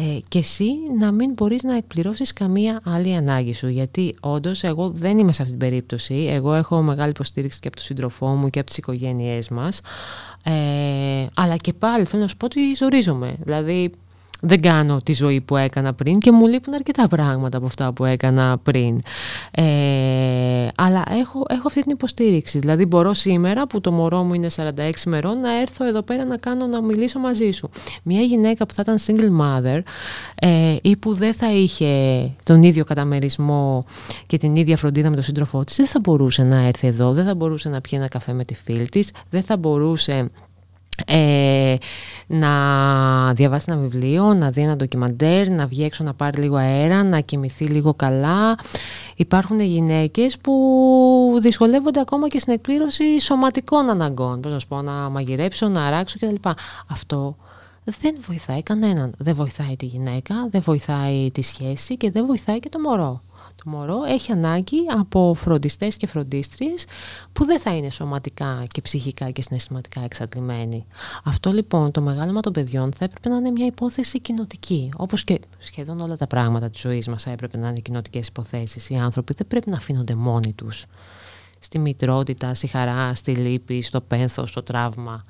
ε, 0.00 0.18
και 0.28 0.38
εσύ 0.38 0.68
να 0.98 1.12
μην 1.12 1.32
μπορείς 1.32 1.62
να 1.62 1.76
εκπληρώσεις 1.76 2.32
καμία 2.32 2.80
άλλη 2.84 3.14
ανάγκη 3.14 3.54
σου 3.54 3.68
γιατί 3.68 4.14
όντως 4.20 4.62
εγώ 4.62 4.90
δεν 4.90 5.18
είμαι 5.18 5.32
σε 5.32 5.42
αυτή 5.42 5.56
την 5.56 5.68
περίπτωση. 5.68 6.14
Εγώ 6.14 6.54
έχω 6.54 6.82
μεγάλη 6.82 7.10
υποστήριξη 7.10 7.60
και 7.60 7.66
από 7.68 7.76
τον 7.76 7.86
σύντροφό 7.86 8.26
μου 8.26 8.48
και 8.48 8.58
από 8.58 8.68
τις 8.68 8.78
οικογένειές 8.78 9.48
μας. 9.48 9.80
Ε, 10.42 11.26
αλλά 11.34 11.56
και 11.56 11.72
πάλι 11.72 12.04
θέλω 12.04 12.22
να 12.22 12.28
σου 12.28 12.36
πω 12.36 12.44
ότι 12.46 12.74
ζορίζομαι. 12.74 13.36
Δηλαδή 13.40 13.92
δεν 14.40 14.60
κάνω 14.60 14.98
τη 15.04 15.12
ζωή 15.12 15.40
που 15.40 15.56
έκανα 15.56 15.94
πριν 15.94 16.18
και 16.18 16.32
μου 16.32 16.46
λείπουν 16.46 16.74
αρκετά 16.74 17.08
πράγματα 17.08 17.56
από 17.56 17.66
αυτά 17.66 17.92
που 17.92 18.04
έκανα 18.04 18.58
πριν. 18.62 19.00
Ε, 19.50 20.68
αλλά 20.74 21.04
έχω, 21.10 21.44
έχω 21.48 21.62
αυτή 21.66 21.82
την 21.82 21.90
υποστήριξη. 21.90 22.58
Δηλαδή 22.58 22.86
μπορώ 22.86 23.14
σήμερα 23.14 23.66
που 23.66 23.80
το 23.80 23.92
μωρό 23.92 24.22
μου 24.22 24.34
είναι 24.34 24.48
46 24.56 24.90
μερών 25.06 25.40
να 25.40 25.60
έρθω 25.60 25.86
εδώ 25.86 26.02
πέρα 26.02 26.24
να 26.24 26.36
κάνω 26.36 26.66
να 26.66 26.82
μιλήσω 26.82 27.18
μαζί 27.18 27.50
σου. 27.50 27.70
Μια 28.02 28.20
γυναίκα 28.20 28.66
που 28.66 28.74
θα 28.74 28.82
ήταν 28.82 28.98
single 29.06 29.40
mother 29.40 29.80
ε, 30.34 30.76
ή 30.82 30.96
που 30.96 31.14
δεν 31.14 31.34
θα 31.34 31.52
είχε 31.52 32.22
τον 32.42 32.62
ίδιο 32.62 32.84
καταμερισμό 32.84 33.84
και 34.26 34.38
την 34.38 34.56
ίδια 34.56 34.76
φροντίδα 34.76 35.08
με 35.08 35.14
τον 35.14 35.24
σύντροφό 35.24 35.64
της 35.64 35.76
δεν 35.76 35.86
θα 35.86 36.00
μπορούσε 36.00 36.42
να 36.42 36.58
έρθει 36.58 36.86
εδώ, 36.86 37.12
δεν 37.12 37.24
θα 37.24 37.34
μπορούσε 37.34 37.68
να 37.68 37.80
πιει 37.80 37.92
ένα 38.00 38.08
καφέ 38.08 38.32
με 38.32 38.44
τη 38.44 38.54
φίλη 38.54 38.88
της, 38.88 39.10
δεν 39.30 39.42
θα 39.42 39.56
μπορούσε 39.56 40.30
ε, 41.06 41.76
να 42.26 42.52
διαβάσει 43.34 43.66
ένα 43.68 43.80
βιβλίο, 43.80 44.34
να 44.34 44.50
δει 44.50 44.62
ένα 44.62 44.76
ντοκιμαντέρ, 44.76 45.50
να 45.50 45.66
βγει 45.66 45.84
έξω 45.84 46.04
να 46.04 46.14
πάρει 46.14 46.40
λίγο 46.40 46.56
αέρα, 46.56 47.04
να 47.04 47.20
κοιμηθεί 47.20 47.64
λίγο 47.64 47.94
καλά. 47.94 48.58
Υπάρχουν 49.16 49.60
γυναίκες 49.60 50.38
που 50.38 51.38
δυσκολεύονται 51.40 52.00
ακόμα 52.00 52.28
και 52.28 52.38
στην 52.38 52.52
εκπλήρωση 52.52 53.20
σωματικών 53.20 53.90
αναγκών. 53.90 54.40
Πώς 54.40 54.52
να 54.52 54.58
σου 54.58 54.66
πω, 54.66 54.82
να 54.82 54.92
μαγειρέψω, 54.92 55.68
να 55.68 55.86
αράξω 55.86 56.16
κτλ. 56.20 56.48
Αυτό 56.86 57.36
δεν 57.84 58.16
βοηθάει 58.26 58.62
κανέναν. 58.62 59.14
Δεν 59.18 59.34
βοηθάει 59.34 59.76
τη 59.76 59.86
γυναίκα, 59.86 60.48
δεν 60.50 60.60
βοηθάει 60.60 61.30
τη 61.30 61.42
σχέση 61.42 61.96
και 61.96 62.10
δεν 62.10 62.26
βοηθάει 62.26 62.58
και 62.58 62.68
το 62.68 62.78
μωρό 62.78 63.22
το 63.64 63.70
μωρό 63.70 64.04
έχει 64.04 64.32
ανάγκη 64.32 64.76
από 64.98 65.34
φροντιστές 65.34 65.96
και 65.96 66.06
φροντίστριες 66.06 66.84
που 67.32 67.44
δεν 67.44 67.60
θα 67.60 67.76
είναι 67.76 67.90
σωματικά 67.90 68.62
και 68.70 68.80
ψυχικά 68.80 69.30
και 69.30 69.42
συναισθηματικά 69.42 70.00
εξαντλημένοι. 70.00 70.86
Αυτό 71.24 71.50
λοιπόν 71.50 71.90
το 71.90 72.00
μεγάλωμα 72.00 72.40
των 72.40 72.52
παιδιών 72.52 72.92
θα 72.92 73.04
έπρεπε 73.04 73.28
να 73.28 73.36
είναι 73.36 73.50
μια 73.50 73.66
υπόθεση 73.66 74.20
κοινοτική. 74.20 74.90
Όπως 74.96 75.24
και 75.24 75.40
σχεδόν 75.58 76.00
όλα 76.00 76.16
τα 76.16 76.26
πράγματα 76.26 76.70
της 76.70 76.80
ζωής 76.80 77.08
μας 77.08 77.22
θα 77.22 77.30
έπρεπε 77.30 77.56
να 77.56 77.68
είναι 77.68 77.80
κοινοτικές 77.80 78.28
υποθέσεις. 78.28 78.90
Οι 78.90 78.96
άνθρωποι 78.96 79.34
δεν 79.34 79.46
πρέπει 79.46 79.70
να 79.70 79.76
αφήνονται 79.76 80.14
μόνοι 80.14 80.52
τους. 80.52 80.84
Στη 81.58 81.78
μητρότητα, 81.78 82.54
στη 82.54 82.66
χαρά, 82.66 83.14
στη 83.14 83.34
λύπη, 83.36 83.82
στο 83.82 84.00
πένθος, 84.00 84.50
στο 84.50 84.62
τραύμα 84.62 85.24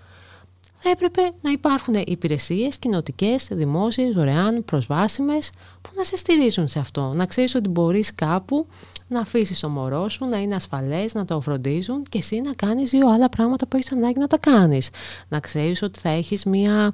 θα 0.79 0.91
έπρεπε 0.91 1.23
να 1.41 1.51
υπάρχουν 1.51 1.95
υπηρεσίες 2.07 2.79
κοινοτικές, 2.79 3.49
δημόσιες, 3.51 4.15
δωρεάν, 4.15 4.65
προσβάσιμες 4.65 5.51
που 5.83 5.91
να 5.97 6.05
σε 6.05 6.17
στηρίζουν 6.17 6.69
σε 6.69 6.79
αυτό. 6.79 7.13
Να 7.15 7.27
ξέρεις 7.27 7.55
ότι 7.55 7.69
μπορείς 7.69 8.15
κάπου 8.15 8.67
να 9.09 9.21
αφήσεις 9.21 9.61
το 9.61 9.69
μωρό 9.69 10.09
σου, 10.09 10.25
να 10.25 10.39
είναι 10.39 10.55
ασφαλές, 10.55 11.15
να 11.15 11.25
το 11.25 11.41
φροντίζουν 11.41 12.03
και 12.09 12.19
εσύ 12.19 12.41
να 12.41 12.53
κάνεις 12.53 12.91
δύο 12.91 13.09
άλλα 13.09 13.29
πράγματα 13.29 13.67
που 13.67 13.77
έχεις 13.77 13.93
ανάγκη 13.93 14.19
να 14.19 14.27
τα 14.27 14.39
κάνεις. 14.39 14.91
Να 15.29 15.41
ξέρεις 15.41 15.83
ότι 15.83 15.99
θα 15.99 16.09
έχεις 16.09 16.45
μια 16.45 16.93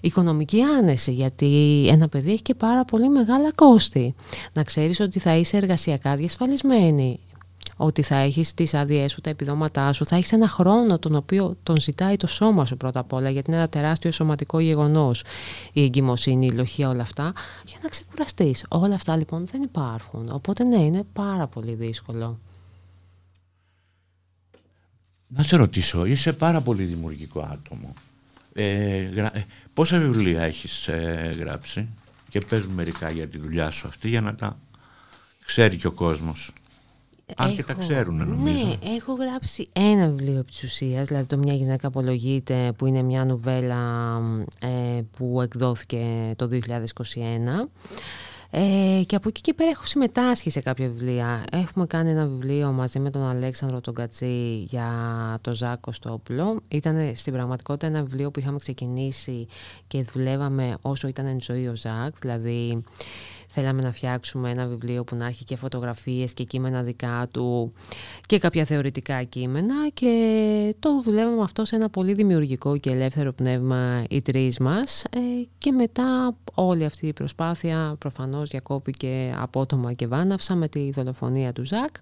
οικονομική 0.00 0.60
άνεση 0.62 1.12
γιατί 1.12 1.86
ένα 1.90 2.08
παιδί 2.08 2.32
έχει 2.32 2.42
και 2.42 2.54
πάρα 2.54 2.84
πολύ 2.84 3.08
μεγάλα 3.08 3.52
κόστη. 3.54 4.14
Να 4.52 4.62
ξέρεις 4.62 5.00
ότι 5.00 5.18
θα 5.18 5.36
είσαι 5.36 5.56
εργασιακά 5.56 6.16
διασφαλισμένη 6.16 7.20
ότι 7.76 8.02
θα 8.02 8.16
έχεις 8.16 8.54
τις 8.54 8.74
άδειές 8.74 9.12
σου, 9.12 9.20
τα 9.20 9.30
επιδόματά 9.30 9.92
σου, 9.92 10.06
θα 10.06 10.16
έχεις 10.16 10.32
ένα 10.32 10.48
χρόνο 10.48 10.98
τον 10.98 11.14
οποίο 11.14 11.56
τον 11.62 11.80
ζητάει 11.80 12.16
το 12.16 12.26
σώμα 12.26 12.64
σου 12.66 12.76
πρώτα 12.76 13.00
απ' 13.00 13.12
όλα, 13.12 13.30
γιατί 13.30 13.50
είναι 13.50 13.58
ένα 13.58 13.68
τεράστιο 13.68 14.10
σωματικό 14.10 14.60
γεγονός 14.60 15.24
η 15.72 15.84
εγκυμοσύνη, 15.84 16.46
η 16.46 16.50
λοχεία, 16.50 16.88
όλα 16.88 17.02
αυτά, 17.02 17.32
για 17.66 17.78
να 17.82 17.88
ξεκουραστείς. 17.88 18.64
Όλα 18.68 18.94
αυτά 18.94 19.16
λοιπόν 19.16 19.46
δεν 19.46 19.62
υπάρχουν, 19.62 20.28
οπότε 20.32 20.64
ναι, 20.64 20.82
είναι 20.82 21.04
πάρα 21.12 21.46
πολύ 21.46 21.74
δύσκολο. 21.74 22.38
Να 25.36 25.42
σε 25.42 25.56
ρωτήσω, 25.56 26.04
είσαι 26.04 26.32
πάρα 26.32 26.60
πολύ 26.60 26.84
δημιουργικό 26.84 27.40
άτομο. 27.40 27.94
Ε, 28.52 28.96
ε 29.32 29.46
πόσα 29.74 29.98
βιβλία 29.98 30.42
έχεις 30.42 30.88
ε, 30.88 31.36
γράψει; 31.38 31.88
Και 32.28 32.40
πες 32.40 32.66
μερικά 32.66 33.10
για 33.10 33.28
τη 33.28 33.38
δουλειά 33.38 33.70
σου 33.70 33.88
αυτή 33.88 34.08
για 34.08 34.20
να 34.20 34.34
τα 34.34 34.58
ξέρει 35.44 35.76
και 35.76 35.86
ο 35.86 35.92
κόσμος. 35.92 36.52
Αν 37.36 37.56
και 37.56 37.64
τα 37.64 37.72
ξέρουν 37.72 38.16
νομίζω. 38.16 38.66
Ναι, 38.66 38.90
έχω 38.94 39.12
γράψει 39.12 39.68
ένα 39.72 40.08
βιβλίο 40.08 40.38
επί 40.38 40.86
δηλαδή 41.04 41.26
το 41.26 41.38
«Μια 41.38 41.54
γυναίκα 41.54 41.86
απολογείται» 41.86 42.72
που 42.76 42.86
είναι 42.86 43.02
μια 43.02 43.24
νουβέλα 43.24 44.20
ε, 44.60 45.00
που 45.16 45.40
εκδόθηκε 45.40 46.32
το 46.36 46.48
2021. 46.52 46.58
Ε, 48.54 49.02
και 49.06 49.16
από 49.16 49.28
εκεί 49.28 49.40
και 49.40 49.54
πέρα 49.54 49.70
έχω 49.70 49.84
συμμετάσχει 49.84 50.50
σε 50.50 50.60
κάποια 50.60 50.88
βιβλία. 50.88 51.44
Έχουμε 51.52 51.86
κάνει 51.86 52.10
ένα 52.10 52.26
βιβλίο 52.26 52.72
μαζί 52.72 52.98
με 52.98 53.10
τον 53.10 53.22
Αλέξανδρο 53.22 53.80
τον 53.80 53.94
Κατσί 53.94 54.66
για 54.68 54.88
το 55.40 55.54
Ζάκο 55.54 55.92
Στόπουλο. 55.92 56.60
Ήταν 56.68 57.12
στην 57.14 57.32
πραγματικότητα 57.32 57.86
ένα 57.86 58.02
βιβλίο 58.02 58.30
που 58.30 58.38
είχαμε 58.38 58.58
ξεκινήσει 58.58 59.46
και 59.86 60.02
δουλεύαμε 60.02 60.76
όσο 60.80 61.08
ήταν 61.08 61.26
εν 61.26 61.40
ζωή 61.40 61.68
ο 61.68 61.76
Ζάκ. 61.76 62.18
Δηλαδή 62.18 62.82
Θέλαμε 63.54 63.82
να 63.82 63.92
φτιάξουμε 63.92 64.50
ένα 64.50 64.66
βιβλίο 64.66 65.04
που 65.04 65.16
να 65.16 65.26
έχει 65.26 65.44
και 65.44 65.56
φωτογραφίες 65.56 66.32
και 66.32 66.44
κείμενα 66.44 66.82
δικά 66.82 67.28
του 67.30 67.72
και 68.26 68.38
κάποια 68.38 68.64
θεωρητικά 68.64 69.22
κείμενα 69.22 69.88
και 69.94 70.74
το 70.78 71.00
δουλεύαμε 71.02 71.42
αυτό 71.42 71.64
σε 71.64 71.76
ένα 71.76 71.88
πολύ 71.88 72.14
δημιουργικό 72.14 72.76
και 72.76 72.90
ελεύθερο 72.90 73.32
πνεύμα 73.32 74.04
οι 74.08 74.22
τρεις 74.22 74.58
μας. 74.58 75.04
Ε, 75.10 75.18
και 75.58 75.72
μετά 75.72 76.36
όλη 76.54 76.84
αυτή 76.84 77.06
η 77.06 77.12
προσπάθεια 77.12 77.96
προφανώς 77.98 78.48
διακόπηκε 78.48 79.34
απότομα 79.38 79.92
και 79.92 80.06
βάναυσα 80.06 80.54
με 80.54 80.68
τη 80.68 80.90
δολοφονία 80.90 81.52
του 81.52 81.64
Ζακ 81.64 81.94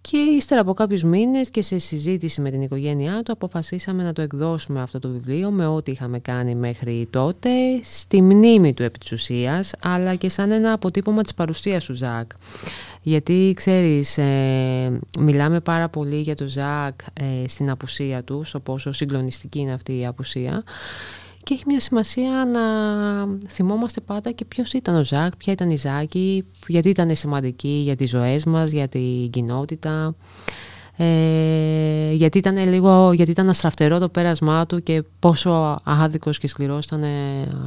και 0.00 0.16
ύστερα 0.16 0.60
από 0.60 0.72
κάποιους 0.72 1.02
μήνες 1.04 1.50
και 1.50 1.62
σε 1.62 1.78
συζήτηση 1.78 2.40
με 2.40 2.50
την 2.50 2.62
οικογένειά 2.62 3.22
του 3.24 3.32
αποφασίσαμε 3.32 4.02
να 4.02 4.12
το 4.12 4.22
εκδώσουμε 4.22 4.82
αυτό 4.82 4.98
το 4.98 5.08
βιβλίο 5.08 5.50
με 5.50 5.66
ό,τι 5.66 5.90
είχαμε 5.90 6.18
κάνει 6.18 6.54
μέχρι 6.54 7.08
τότε 7.10 7.50
στη 7.82 8.22
μνήμη 8.22 8.74
του 8.74 8.82
επί 8.82 8.98
αλλά 9.80 10.14
και 10.14 10.28
σαν 10.28 10.50
ένα 10.50 10.72
αποτύπωμα 10.72 11.22
της 11.22 11.34
παρουσίας 11.34 11.84
του 11.84 11.94
Ζακ. 11.94 12.30
Γιατί 13.02 13.52
ξέρεις, 13.56 14.18
ε, 14.18 14.98
μιλάμε 15.18 15.60
πάρα 15.60 15.88
πολύ 15.88 16.20
για 16.20 16.34
τον 16.34 16.48
Ζακ 16.48 17.00
ε, 17.12 17.48
στην 17.48 17.70
απουσία 17.70 18.22
του, 18.22 18.44
στο 18.44 18.60
πόσο 18.60 18.92
συγκλονιστική 18.92 19.58
είναι 19.58 19.72
αυτή 19.72 19.98
η 19.98 20.06
απουσία 20.06 20.64
και 21.48 21.54
έχει 21.54 21.62
μια 21.66 21.80
σημασία 21.80 22.44
να 22.52 22.60
θυμόμαστε 23.48 24.00
πάντα 24.00 24.30
και 24.30 24.44
ποιος 24.44 24.72
ήταν 24.72 24.96
ο 24.96 25.04
Ζακ, 25.04 25.36
ποια 25.36 25.52
ήταν 25.52 25.70
η 25.70 25.76
Ζάκη, 25.76 26.44
γιατί 26.66 26.88
ήταν 26.88 27.16
σημαντική 27.16 27.80
για 27.84 27.96
τις 27.96 28.10
ζωές 28.10 28.44
μας, 28.44 28.70
για 28.70 28.88
την 28.88 29.30
κοινότητα. 29.30 30.14
Ε, 30.96 32.12
γιατί 32.12 32.38
ήταν 32.38 32.56
λίγο, 32.56 33.12
γιατί 33.12 33.30
ήταν 33.30 33.48
αστραφτερό 33.48 33.98
το 33.98 34.08
πέρασμά 34.08 34.66
του 34.66 34.82
και 34.82 35.02
πόσο 35.18 35.80
άδικος 35.84 36.38
και 36.38 36.46
σκληρός 36.46 36.84
ήταν 36.84 37.04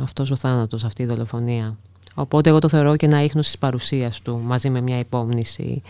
αυτός 0.04 0.32
ο 0.32 0.36
θάνατος, 0.36 0.84
αυτή 0.84 1.02
η 1.04 1.06
δολοφονία. 1.06 1.78
Οπότε 2.14 2.50
εγώ 2.50 2.60
το 2.60 2.68
θεωρώ 2.68 2.96
και 2.96 3.06
ένα 3.06 3.24
ίχνος 3.24 3.46
της 3.46 3.58
παρουσίας 3.58 4.22
του 4.22 4.42
μαζί 4.44 4.70
με 4.70 4.82
μια 4.82 5.00
υπόμνηση 5.00 5.82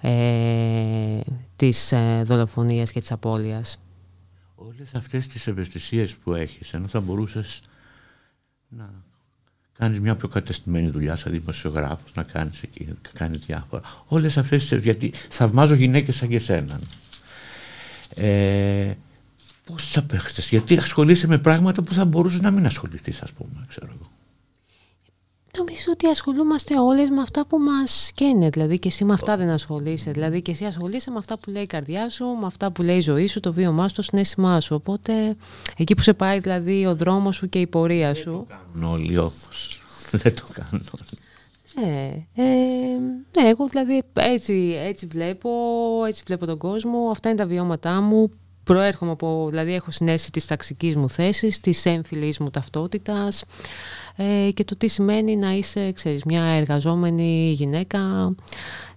ε, 0.00 0.10
της 1.56 1.92
ε, 1.92 2.22
δολοφονίας 2.24 2.92
και 2.92 3.00
της 3.00 3.12
απώλειας 3.12 3.78
όλες 4.82 4.94
αυτές 4.94 5.26
τις 5.26 5.46
ευαισθησίες 5.46 6.14
που 6.14 6.34
έχεις 6.34 6.72
ενώ 6.72 6.88
θα 6.88 7.00
μπορούσες 7.00 7.60
να 8.68 8.90
κάνεις 9.78 10.00
μια 10.00 10.16
πιο 10.16 10.28
κατεστημένη 10.28 10.90
δουλειά 10.90 11.16
σαν 11.16 11.32
δημοσιογράφος 11.32 12.14
να 12.14 12.22
κάνεις 12.22 12.62
εκεί, 12.62 12.84
να 12.84 13.10
κάνεις 13.12 13.38
διάφορα. 13.46 13.82
Όλες 14.06 14.38
αυτές 14.38 14.68
τις 14.68 14.82
γιατί 14.82 15.12
θαυμάζω 15.28 15.74
γυναίκες 15.74 16.16
σαν 16.16 16.28
και 16.28 16.36
εσένα 16.36 16.80
ε, 18.14 18.94
πώς 19.64 19.84
τις 19.84 19.96
απέχτες 19.96 20.48
γιατί 20.48 20.78
ασχολείσαι 20.78 21.26
με 21.26 21.38
πράγματα 21.38 21.82
που 21.82 21.94
θα 21.94 22.04
μπορούσες 22.04 22.40
να 22.40 22.50
μην 22.50 22.66
ασχοληθείς 22.66 23.22
ας 23.22 23.32
πούμε 23.32 23.64
ξέρω 23.68 23.86
εγώ 23.94 24.10
Νομίζω 25.58 25.84
ότι 25.90 26.06
ασχολούμαστε 26.06 26.78
όλες 26.78 27.10
με 27.10 27.20
αυτά 27.20 27.46
που 27.46 27.58
μας 27.58 28.10
καίνε, 28.14 28.48
δηλαδή 28.48 28.78
και 28.78 28.88
εσύ 28.88 29.04
με 29.04 29.12
αυτά 29.12 29.36
δεν 29.36 29.48
ασχολείσαι, 29.48 30.10
δηλαδή 30.10 30.42
και 30.42 30.50
εσύ 30.50 30.64
ασχολείσαι 30.64 31.10
με 31.10 31.18
αυτά 31.18 31.38
που 31.38 31.50
λέει 31.50 31.62
η 31.62 31.66
καρδιά 31.66 32.08
σου, 32.08 32.26
με 32.26 32.46
αυτά 32.46 32.70
που 32.72 32.82
λέει 32.82 32.96
η 32.96 33.00
ζωή 33.00 33.26
σου, 33.26 33.40
το 33.40 33.52
βίωμά 33.52 33.88
σου, 33.88 33.94
το 33.94 34.02
συνέστημά 34.02 34.60
σου, 34.60 34.74
οπότε 34.74 35.36
εκεί 35.76 35.94
που 35.94 36.02
σε 36.02 36.12
πάει 36.12 36.38
δηλαδή 36.38 36.86
ο 36.86 36.94
δρόμος 36.94 37.36
σου 37.36 37.48
και 37.48 37.58
η 37.60 37.66
πορεία 37.66 38.14
σου. 38.14 38.46
Δεν 38.48 38.56
το 38.58 38.72
κάνουν 38.72 38.92
όλοι 38.92 39.18
όμως, 39.18 39.82
δεν 40.22 40.34
το 40.34 40.42
κάνουν 40.52 40.86
όλοι. 40.98 41.18
Ναι, 41.74 42.26
ε, 42.34 42.44
ναι, 43.36 43.48
εγώ 43.48 43.66
δηλαδή 43.66 44.02
έτσι, 44.12 44.76
έτσι 44.78 45.06
βλέπω, 45.06 45.50
έτσι 46.06 46.22
βλέπω 46.26 46.46
τον 46.46 46.58
κόσμο, 46.58 47.08
αυτά 47.10 47.28
είναι 47.28 47.38
τα 47.38 47.46
βιώματά 47.46 48.00
μου, 48.00 48.30
προέρχομαι 48.64 49.10
από, 49.10 49.46
δηλαδή 49.50 49.74
έχω 49.74 49.90
συνέστηση 49.90 50.30
της 50.30 50.46
ταξικής 50.46 50.96
μου 50.96 51.08
θέσης, 51.08 51.60
της 51.60 51.86
έμφυλης 51.86 52.38
μου 52.38 52.50
ταυτότητας, 52.50 53.44
ε, 54.16 54.50
και 54.54 54.64
το 54.64 54.76
τι 54.76 54.88
σημαίνει 54.88 55.36
να 55.36 55.52
είσαι 55.52 55.92
ξέρεις, 55.92 56.24
μια 56.24 56.42
εργαζόμενη 56.42 57.52
γυναίκα 57.52 58.34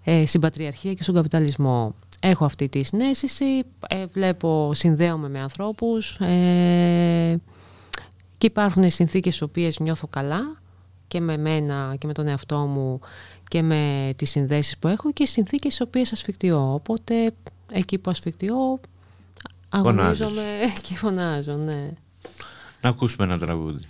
ε, 0.04 0.26
στην 0.26 0.42
πατριαρχία 0.42 0.94
και 0.94 1.04
στον 1.04 1.16
καπιταλισμό. 1.16 1.96
Έχω 2.20 2.46
αυτή 2.46 2.70
τη 2.70 2.84
συνέστηση, 2.84 3.64
ε, 3.88 4.06
βλέπω, 4.06 4.72
συνδέομαι 4.74 5.30
με 5.30 5.40
ανθρώπους 5.40 6.16
ε, 6.20 7.42
και 8.38 8.48
υπάρχουν 8.48 8.90
συνθήκες 8.90 9.36
στις 9.36 9.48
οποίες 9.48 9.80
νιώθω 9.80 10.08
καλά 10.08 10.62
και 11.08 11.20
με 11.20 11.38
μένα 11.38 11.96
και 11.98 12.08
με 12.08 12.14
τον 12.14 12.28
εαυτό 12.28 12.58
μου 12.58 13.00
και 13.48 13.62
με 13.62 14.14
τις 14.16 14.30
συνδέσεις 14.30 14.78
που 14.78 14.88
έχω 14.88 15.12
και 15.12 15.26
συνθήκες 15.26 15.74
στις 15.74 15.88
οποίες 15.88 16.12
ασφικτιώ. 16.12 16.74
Οπότε 16.74 17.34
εκεί 17.72 17.98
που 17.98 18.10
ασφικτιώ 18.10 18.80
αγωνίζομαι 19.70 20.44
και 20.82 20.96
φωνάζω, 20.96 21.54
ναι. 21.54 21.94
Να 22.82 22.90
ακούσουμε 22.90 23.26
ένα 23.26 23.38
τραγούδι. 23.38 23.84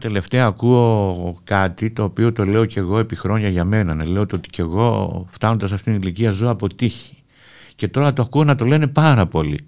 Τελευταία 0.00 0.46
ακούω 0.46 1.40
κάτι 1.44 1.90
το 1.90 2.04
οποίο 2.04 2.32
το 2.32 2.44
λέω 2.44 2.64
και 2.64 2.78
εγώ 2.78 2.98
επί 2.98 3.16
χρόνια 3.16 3.48
για 3.48 3.64
μένα. 3.64 3.94
Ναι. 3.94 4.04
Λέω 4.04 4.22
ότι 4.22 4.48
και 4.50 4.62
εγώ 4.62 5.24
φτάνοντας 5.30 5.72
αυτήν 5.72 5.92
την 5.92 6.02
ηλικία 6.02 6.30
ζω 6.30 6.48
από 6.48 6.74
τύχη. 6.74 7.14
Και 7.76 7.88
τώρα 7.88 8.12
το 8.12 8.22
ακούω 8.22 8.44
να 8.44 8.54
το 8.54 8.64
λένε 8.64 8.88
πάρα 8.88 9.26
πολύ. 9.26 9.58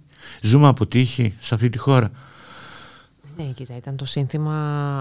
Ζούμε 0.41 0.69
από 0.69 0.87
τύχη 0.87 1.35
σε 1.41 1.55
αυτή 1.55 1.69
τη 1.69 1.79
χώρα. 1.79 2.11
Ναι, 3.37 3.45
κοίτα, 3.45 3.77
ήταν 3.77 3.97
το 3.97 4.05
σύνθημα 4.05 4.57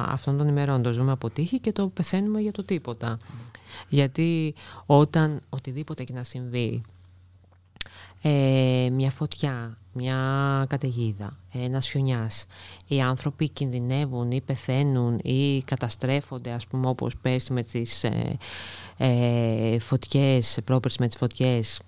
αυτών 0.09 0.37
των 0.37 0.47
ημερών. 0.47 0.81
Το 0.81 0.93
ζούμε 0.93 1.11
από 1.11 1.29
τύχη 1.29 1.59
και 1.59 1.71
το 1.71 1.87
πεθαίνουμε 1.87 2.39
για 2.39 2.51
το 2.51 2.63
τίποτα. 2.63 3.17
Γιατί 3.87 4.53
όταν 4.85 5.39
οτιδήποτε 5.49 6.03
και 6.03 6.13
να 6.13 6.23
συμβεί, 6.23 6.81
ε, 8.21 8.89
μια 8.91 9.11
φωτιά, 9.11 9.77
μια 9.93 10.65
καταιγίδα, 10.69 11.37
ένας 11.51 11.89
χιονιάς, 11.89 12.45
οι 12.87 13.01
άνθρωποι 13.01 13.49
κινδυνεύουν 13.49 14.31
ή 14.31 14.41
πεθαίνουν 14.41 15.19
ή 15.23 15.61
καταστρέφονται, 15.61 16.51
ας 16.51 16.67
πούμε 16.67 16.87
όπως 16.87 17.17
πέρσι 17.17 17.53
με 17.53 17.63
τις 17.63 18.03
ε, 18.03 18.37
ε, 18.97 19.79
φωτιές, 19.79 20.57
πρόπερσι 20.63 20.97
με 20.99 21.07
τις 21.07 21.17
φωτιές, 21.17 21.81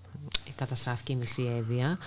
καταστράφηκε 0.56 1.14
η 1.14 1.16
μισή 1.16 1.54
Εύβοια, 1.58 1.98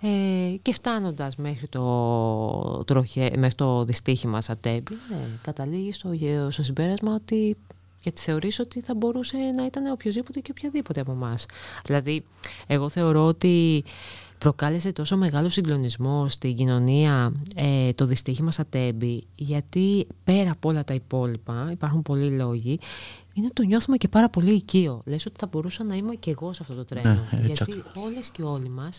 ε, 0.00 0.56
και 0.62 0.72
φτάνοντας 0.72 1.36
μέχρι 1.36 1.68
το, 1.68 2.84
τροχε, 2.84 3.30
μέχρι 3.36 3.54
το 3.54 3.84
δυστύχημα 3.84 4.40
Σατέμπη, 4.40 4.98
ναι, 5.10 5.28
καταλήγει 5.42 5.92
στο, 5.92 6.10
στο 6.50 6.62
συμπέρασμα 6.62 7.14
ότι 7.14 7.56
γιατί 8.04 8.20
θεωρείς 8.20 8.58
ότι 8.58 8.80
θα 8.80 8.94
μπορούσε 8.94 9.36
να 9.36 9.66
ήταν 9.66 9.92
οποιοδήποτε 9.92 10.40
και 10.40 10.50
οποιαδήποτε 10.50 11.00
από 11.00 11.12
εμάς. 11.12 11.46
Δηλαδή, 11.84 12.24
εγώ 12.66 12.88
θεωρώ 12.88 13.26
ότι 13.26 13.84
προκάλεσε 14.44 14.92
τόσο 14.92 15.16
μεγάλο 15.16 15.48
συγκλονισμό 15.48 16.28
στην 16.28 16.56
κοινωνία 16.56 17.32
ε, 17.54 17.92
το 17.92 18.06
δυστύχημα 18.06 18.50
Σατέμπη, 18.50 19.26
γιατί 19.34 20.06
πέρα 20.24 20.50
από 20.50 20.68
όλα 20.68 20.84
τα 20.84 20.94
υπόλοιπα, 20.94 21.68
υπάρχουν 21.72 22.02
πολλοί 22.02 22.30
λόγοι, 22.30 22.78
είναι 23.34 23.50
το 23.52 23.62
νιώθουμε 23.62 23.96
και 23.96 24.08
πάρα 24.08 24.28
πολύ 24.28 24.50
οικείο. 24.50 25.02
Λες 25.04 25.26
ότι 25.26 25.38
θα 25.38 25.46
μπορούσα 25.46 25.84
να 25.84 25.94
είμαι 25.94 26.14
και 26.14 26.30
εγώ 26.30 26.52
σε 26.52 26.58
αυτό 26.62 26.74
το 26.74 26.84
τρένο. 26.84 27.26
Ναι, 27.30 27.40
γιατί 27.46 27.82
όλες 28.06 28.28
και 28.28 28.42
όλοι 28.42 28.68
μας 28.68 28.98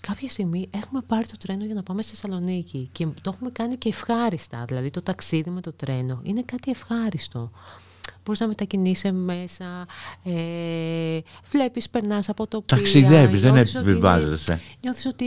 κάποια 0.00 0.28
στιγμή 0.28 0.68
έχουμε 0.70 1.00
πάρει 1.06 1.26
το 1.26 1.36
τρένο 1.38 1.64
για 1.64 1.74
να 1.74 1.82
πάμε 1.82 2.02
στη 2.02 2.14
Θεσσαλονίκη 2.14 2.88
και 2.92 3.06
το 3.06 3.30
έχουμε 3.34 3.50
κάνει 3.50 3.76
και 3.76 3.88
ευχάριστα. 3.88 4.64
Δηλαδή 4.68 4.90
το 4.90 5.02
ταξίδι 5.02 5.50
με 5.50 5.60
το 5.60 5.72
τρένο 5.72 6.20
είναι 6.22 6.42
κάτι 6.42 6.70
ευχάριστο. 6.70 7.50
Μπορείς 8.24 8.40
να 8.40 8.46
μετακινείσαι 8.46 9.12
μέσα, 9.12 9.86
ε, 10.24 11.18
βλέπεις, 11.50 11.90
περνάς 11.90 12.28
από 12.28 12.46
το 12.46 12.62
Ταξιδεύεις, 12.66 13.40
δεν 13.40 13.56
επιβιβάζεσαι. 13.56 14.60
Νιώθεις 14.82 15.06
ότι 15.06 15.24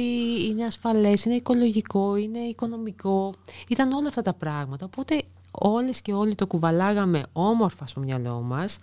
είναι 0.50 0.66
ασφαλές, 0.66 1.26
είναι 1.26 1.36
οικολογικό, 1.36 2.16
είναι 2.16 2.39
οικονομικό. 2.39 3.34
Ήταν 3.68 3.91
όλα 3.91 4.08
αυτά 4.08 4.22
τα 4.22 4.34
πράγματα. 4.34 4.86
Οπότε 4.86 5.22
όλες 5.52 6.02
και 6.02 6.14
όλοι 6.14 6.36
το 6.36 6.48
κουβαλάγαμε 6.48 7.24
όμορφα 7.34 7.88
στο 7.88 8.00
μυαλό 8.00 8.41
μας. 8.41 8.78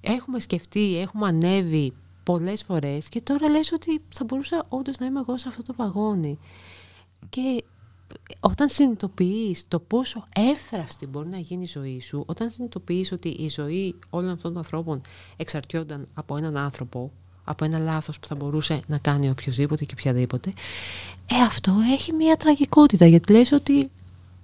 Έχουμε 0.00 0.40
σκεφτεί, 0.40 0.98
έχουμε 1.00 1.26
ανέβει 1.26 1.92
πολλές 2.22 2.62
φορές 2.62 3.08
και 3.08 3.20
τώρα 3.20 3.48
λες 3.48 3.72
ότι 3.72 4.02
θα 4.08 4.24
μπορούσα 4.24 4.64
όντως 4.68 4.98
να 4.98 5.06
είμαι 5.06 5.20
εγώ 5.20 5.38
σε 5.38 5.48
αυτό 5.48 5.62
το 5.62 5.74
βαγόνι. 5.76 6.38
Και 7.28 7.64
όταν 8.40 8.68
συνειδητοποιείς 8.68 9.68
το 9.68 9.78
πόσο 9.78 10.24
εύθραυστη 10.34 11.06
μπορεί 11.06 11.28
να 11.28 11.38
γίνει 11.38 11.62
η 11.62 11.66
ζωή 11.66 12.00
σου, 12.00 12.22
όταν 12.26 12.50
συνειδητοποιείς 12.50 13.12
ότι 13.12 13.28
η 13.28 13.48
ζωή 13.48 13.94
όλων 14.10 14.30
αυτών 14.30 14.50
των 14.50 14.58
ανθρώπων 14.58 15.00
εξαρτιόνταν 15.36 16.08
από 16.14 16.36
έναν 16.36 16.56
άνθρωπο, 16.56 17.12
από 17.44 17.64
ένα 17.64 17.78
λάθος 17.78 18.18
που 18.18 18.26
θα 18.26 18.34
μπορούσε 18.34 18.80
να 18.86 18.98
κάνει 18.98 19.30
οποιοδήποτε 19.30 19.84
και 19.84 19.94
οποιαδήποτε, 19.98 20.52
ε, 21.26 21.42
αυτό 21.46 21.74
έχει 21.92 22.12
μια 22.12 22.36
τραγικότητα, 22.36 23.06
γιατί 23.06 23.32
λες 23.32 23.52
ότι 23.52 23.90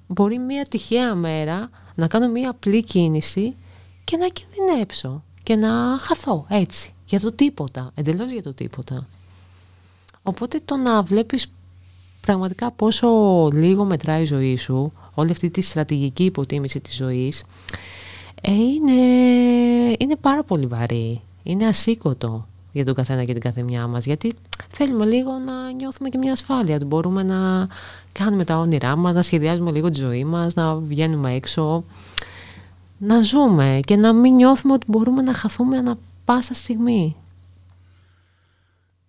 μπορεί 0.06 0.38
μια 0.38 0.64
τυχαία 0.64 1.14
μέρα 1.14 1.70
να 1.94 2.08
κάνω 2.08 2.28
μια 2.28 2.50
απλή 2.50 2.84
κίνηση 2.84 3.56
και 4.04 4.16
να 4.16 4.28
κινδυνέψω 4.28 5.22
και 5.42 5.56
να 5.56 5.98
χαθώ 5.98 6.46
έτσι, 6.48 6.94
για 7.06 7.20
το 7.20 7.32
τίποτα, 7.32 7.90
εντελώς 7.94 8.32
για 8.32 8.42
το 8.42 8.54
τίποτα. 8.54 9.06
Οπότε 10.22 10.60
το 10.64 10.76
να 10.76 11.02
βλέπεις 11.02 11.46
πραγματικά 12.26 12.70
πόσο 12.70 13.08
λίγο 13.52 13.84
μετράει 13.84 14.22
η 14.22 14.24
ζωή 14.24 14.56
σου, 14.56 14.92
όλη 15.14 15.30
αυτή 15.30 15.50
τη 15.50 15.60
στρατηγική 15.60 16.24
υποτίμηση 16.24 16.80
της 16.80 16.94
ζωής, 16.94 17.44
ε, 18.40 18.52
είναι, 18.52 18.92
είναι 19.98 20.16
πάρα 20.20 20.42
πολύ 20.42 20.66
βαρύ, 20.66 21.20
είναι 21.42 21.66
ασήκωτο 21.66 22.46
για 22.72 22.84
τον 22.84 22.94
καθένα 22.94 23.24
και 23.24 23.32
την 23.32 23.42
καθεμιά 23.42 23.86
μας, 23.86 24.04
γιατί 24.04 24.32
θέλουμε 24.68 25.04
λίγο 25.04 25.30
να 25.30 25.72
νιώθουμε 25.72 26.08
και 26.08 26.18
μια 26.18 26.32
ασφάλεια, 26.32 26.74
ότι 26.74 26.84
μπορούμε 26.84 27.22
να 27.22 27.68
κάνουμε 28.12 28.44
τα 28.44 28.56
όνειρά 28.56 28.96
μας, 28.96 29.14
να 29.14 29.22
σχεδιάζουμε 29.22 29.70
λίγο 29.70 29.90
τη 29.90 30.00
ζωή 30.00 30.24
μας, 30.24 30.54
να 30.54 30.74
βγαίνουμε 30.74 31.34
έξω, 31.34 31.84
να 32.98 33.22
ζούμε 33.22 33.80
και 33.82 33.96
να 33.96 34.12
μην 34.12 34.34
νιώθουμε 34.34 34.72
ότι 34.72 34.86
μπορούμε 34.88 35.22
να 35.22 35.34
χαθούμε 35.34 35.76
ανα 35.76 35.98
πάσα 36.24 36.54
στιγμή. 36.54 37.16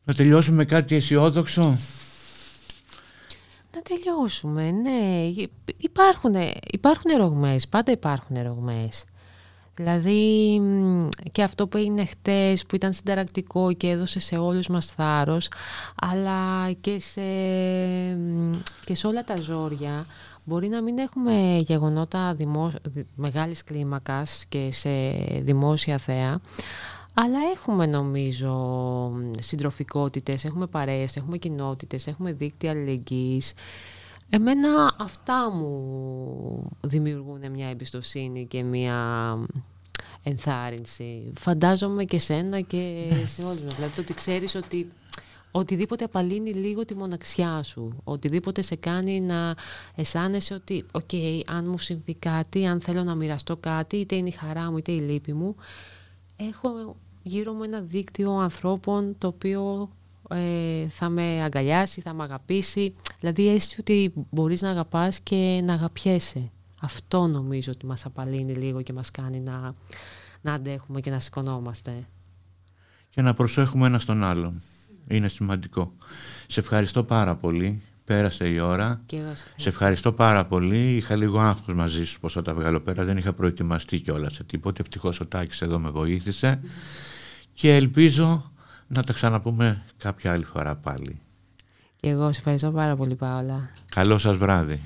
Να 0.06 0.14
τελειώσουμε 0.14 0.66
κάτι 0.66 0.96
αισιόδοξο; 0.96 1.78
Να 3.76 3.82
τελειώσουμε, 3.82 4.72
ναι. 4.72 5.32
Υπάρχουν, 5.78 6.36
υπάρχουν 6.72 7.12
ρογμές, 7.18 7.68
πάντα 7.68 7.92
υπάρχουν 7.92 8.42
ρογμές. 8.44 9.06
Δηλαδή 9.76 10.62
και 11.32 11.44
αυτό 11.44 11.68
που 11.68 11.78
έγινε 11.78 12.06
χτες 12.06 12.66
που 12.66 12.76
ήταν 12.76 12.94
συνταρακτικό 12.94 13.74
και 13.74 13.90
έδωσε 13.90 14.20
σε 14.20 14.38
όλους 14.38 14.68
μας 14.68 14.86
θάρρος 14.86 15.50
αλλά 15.96 16.72
και 16.82 17.00
σε, 17.00 17.22
και 18.86 18.96
σε 18.96 19.08
όλα 19.08 19.24
τα 19.24 19.36
ζόρια 19.36 20.06
μπορεί 20.44 20.68
να 20.68 20.82
μην 20.82 20.98
έχουμε 20.98 21.58
γεγονότα 21.60 22.34
δημο, 22.34 22.72
μεγάλης 23.16 23.64
κλίμακας 23.64 24.46
και 24.50 24.70
σε 24.72 24.90
δημόσια 25.42 25.98
θέα 25.98 26.40
αλλά 27.14 27.40
έχουμε 27.56 27.86
νομίζω 27.86 29.12
συντροφικότητες, 29.40 30.46
έχουμε 30.46 30.68
παρέες, 30.68 31.16
έχουμε 31.16 31.38
κοινότητες, 31.38 32.08
έχουμε 32.08 32.34
δίκτυα 32.34 32.72
αλληλεγγύης 32.72 33.54
Εμένα 34.36 34.96
αυτά 35.00 35.52
μου 35.52 36.78
δημιουργούν 36.82 37.52
μια 37.52 37.70
εμπιστοσύνη 37.70 38.46
και 38.46 38.64
μια 38.64 39.38
ενθάρρυνση. 40.24 41.34
Φαντάζομαι 41.40 42.04
και 42.04 42.20
σένα 42.20 42.62
και 42.62 43.12
σε 43.26 43.44
όλους 43.44 43.64
μας. 43.64 43.76
Δηλαδή 43.76 43.96
το 43.96 44.02
ότι 44.02 44.14
ξέρεις 44.14 44.56
ότι 44.56 44.92
οτιδήποτε 45.52 46.04
απαλύνει 46.04 46.52
λίγο 46.52 46.86
τη 46.86 46.96
μοναξιά 46.96 47.64
σου, 47.64 47.96
οτιδήποτε 48.04 48.62
σε 48.62 48.76
κάνει 48.76 49.22
να 49.22 49.56
αισθάνεσαι 49.96 50.54
ότι 50.54 50.86
οκ, 50.92 51.10
αν 51.46 51.68
μου 51.68 51.78
συμβεί 51.78 52.14
κάτι, 52.14 52.66
αν 52.66 52.82
θέλω 52.82 53.04
να 53.04 53.16
μοιραστώ 53.16 53.58
κάτι, 53.58 53.98
είτε 53.98 54.16
είναι 54.16 54.30
η 54.30 54.32
χαρά 54.32 54.72
μου 54.72 54.78
είτε 54.78 54.92
η 54.92 55.00
λύπη 55.00 55.34
μου, 55.34 55.56
έχω 56.36 56.96
γύρω 57.24 57.54
μου 57.54 57.64
ένα 57.64 57.82
δίκτυο 57.82 58.32
ανθρώπων 58.32 59.16
το 59.18 59.28
οποίο 59.28 59.90
ε, 60.30 60.88
θα 60.88 61.10
με 61.10 61.44
αγκαλιάσει, 61.44 62.02
θα 62.02 62.14
με 62.14 62.24
αγαπήσει. 62.24 62.96
Δηλαδή 63.20 63.50
αίσθηση 63.50 63.80
ότι 63.80 64.14
μπορείς 64.30 64.62
να 64.62 64.70
αγαπάς 64.70 65.20
και 65.20 65.62
να 65.64 65.74
αγαπιέσαι. 65.74 66.52
Αυτό 66.82 67.28
νομίζω 67.28 67.72
ότι 67.72 67.86
μας 67.86 68.06
απαλύνει 68.06 68.54
λίγο 68.54 68.82
και 68.82 68.94
μας 68.94 69.12
κάνει 69.12 69.40
να, 69.40 69.76
να 70.42 70.54
αντέχουμε 70.54 71.02
και 71.02 71.10
να 71.10 71.20
σηκωνόμαστε. 71.20 72.08
Και 73.10 73.22
να 73.22 73.34
προσέχουμε 73.34 73.88
ένα 73.88 74.00
στον 74.00 74.24
άλλον. 74.24 74.62
Είναι 75.08 75.28
σημαντικό. 75.28 75.94
Σε 76.48 76.60
ευχαριστώ 76.60 77.04
πάρα 77.04 77.36
πολύ. 77.36 77.82
Πέρασε 78.06 78.48
η 78.48 78.60
ώρα. 78.60 79.02
Και 79.06 79.18
εγώ 79.18 79.36
σε, 79.36 79.44
σε 79.56 79.70
ευχαριστώ 79.70 80.12
πάρα 80.12 80.46
πολύ. 80.46 80.96
Είχα 80.96 81.16
λίγο 81.16 81.40
άγχος 81.40 81.76
μαζί 81.76 82.06
σου 82.06 82.20
πώς 82.20 82.34
θα 82.34 82.42
τα 82.42 82.54
βγάλω 82.54 82.80
πέρα. 82.80 83.04
Δεν 83.04 83.18
είχα 83.18 83.34
προετοιμαστεί 83.34 84.00
κιόλας 84.00 84.34
σε 84.34 84.44
τίποτε. 84.44 84.82
Ευτυχώς 84.82 85.20
ο 85.20 85.26
Τάκης 85.26 85.62
εδώ 85.62 85.80
με 85.80 85.90
βοήθησε. 85.90 86.60
Και 87.54 87.76
ελπίζω 87.76 88.52
να 88.88 89.04
τα 89.04 89.14
ξαναπούμε 89.14 89.84
κάποια 89.98 90.32
άλλη 90.32 90.46
φορά 90.46 90.76
πάλι. 90.76 91.20
Και 92.00 92.10
εγώ 92.10 92.32
σε 92.32 92.40
ευχαριστώ 92.40 92.72
πάρα 92.72 92.96
πολύ 92.96 93.16
Παόλα. 93.16 93.70
Καλό 93.90 94.18
σας 94.18 94.38
βράδυ. 94.38 94.80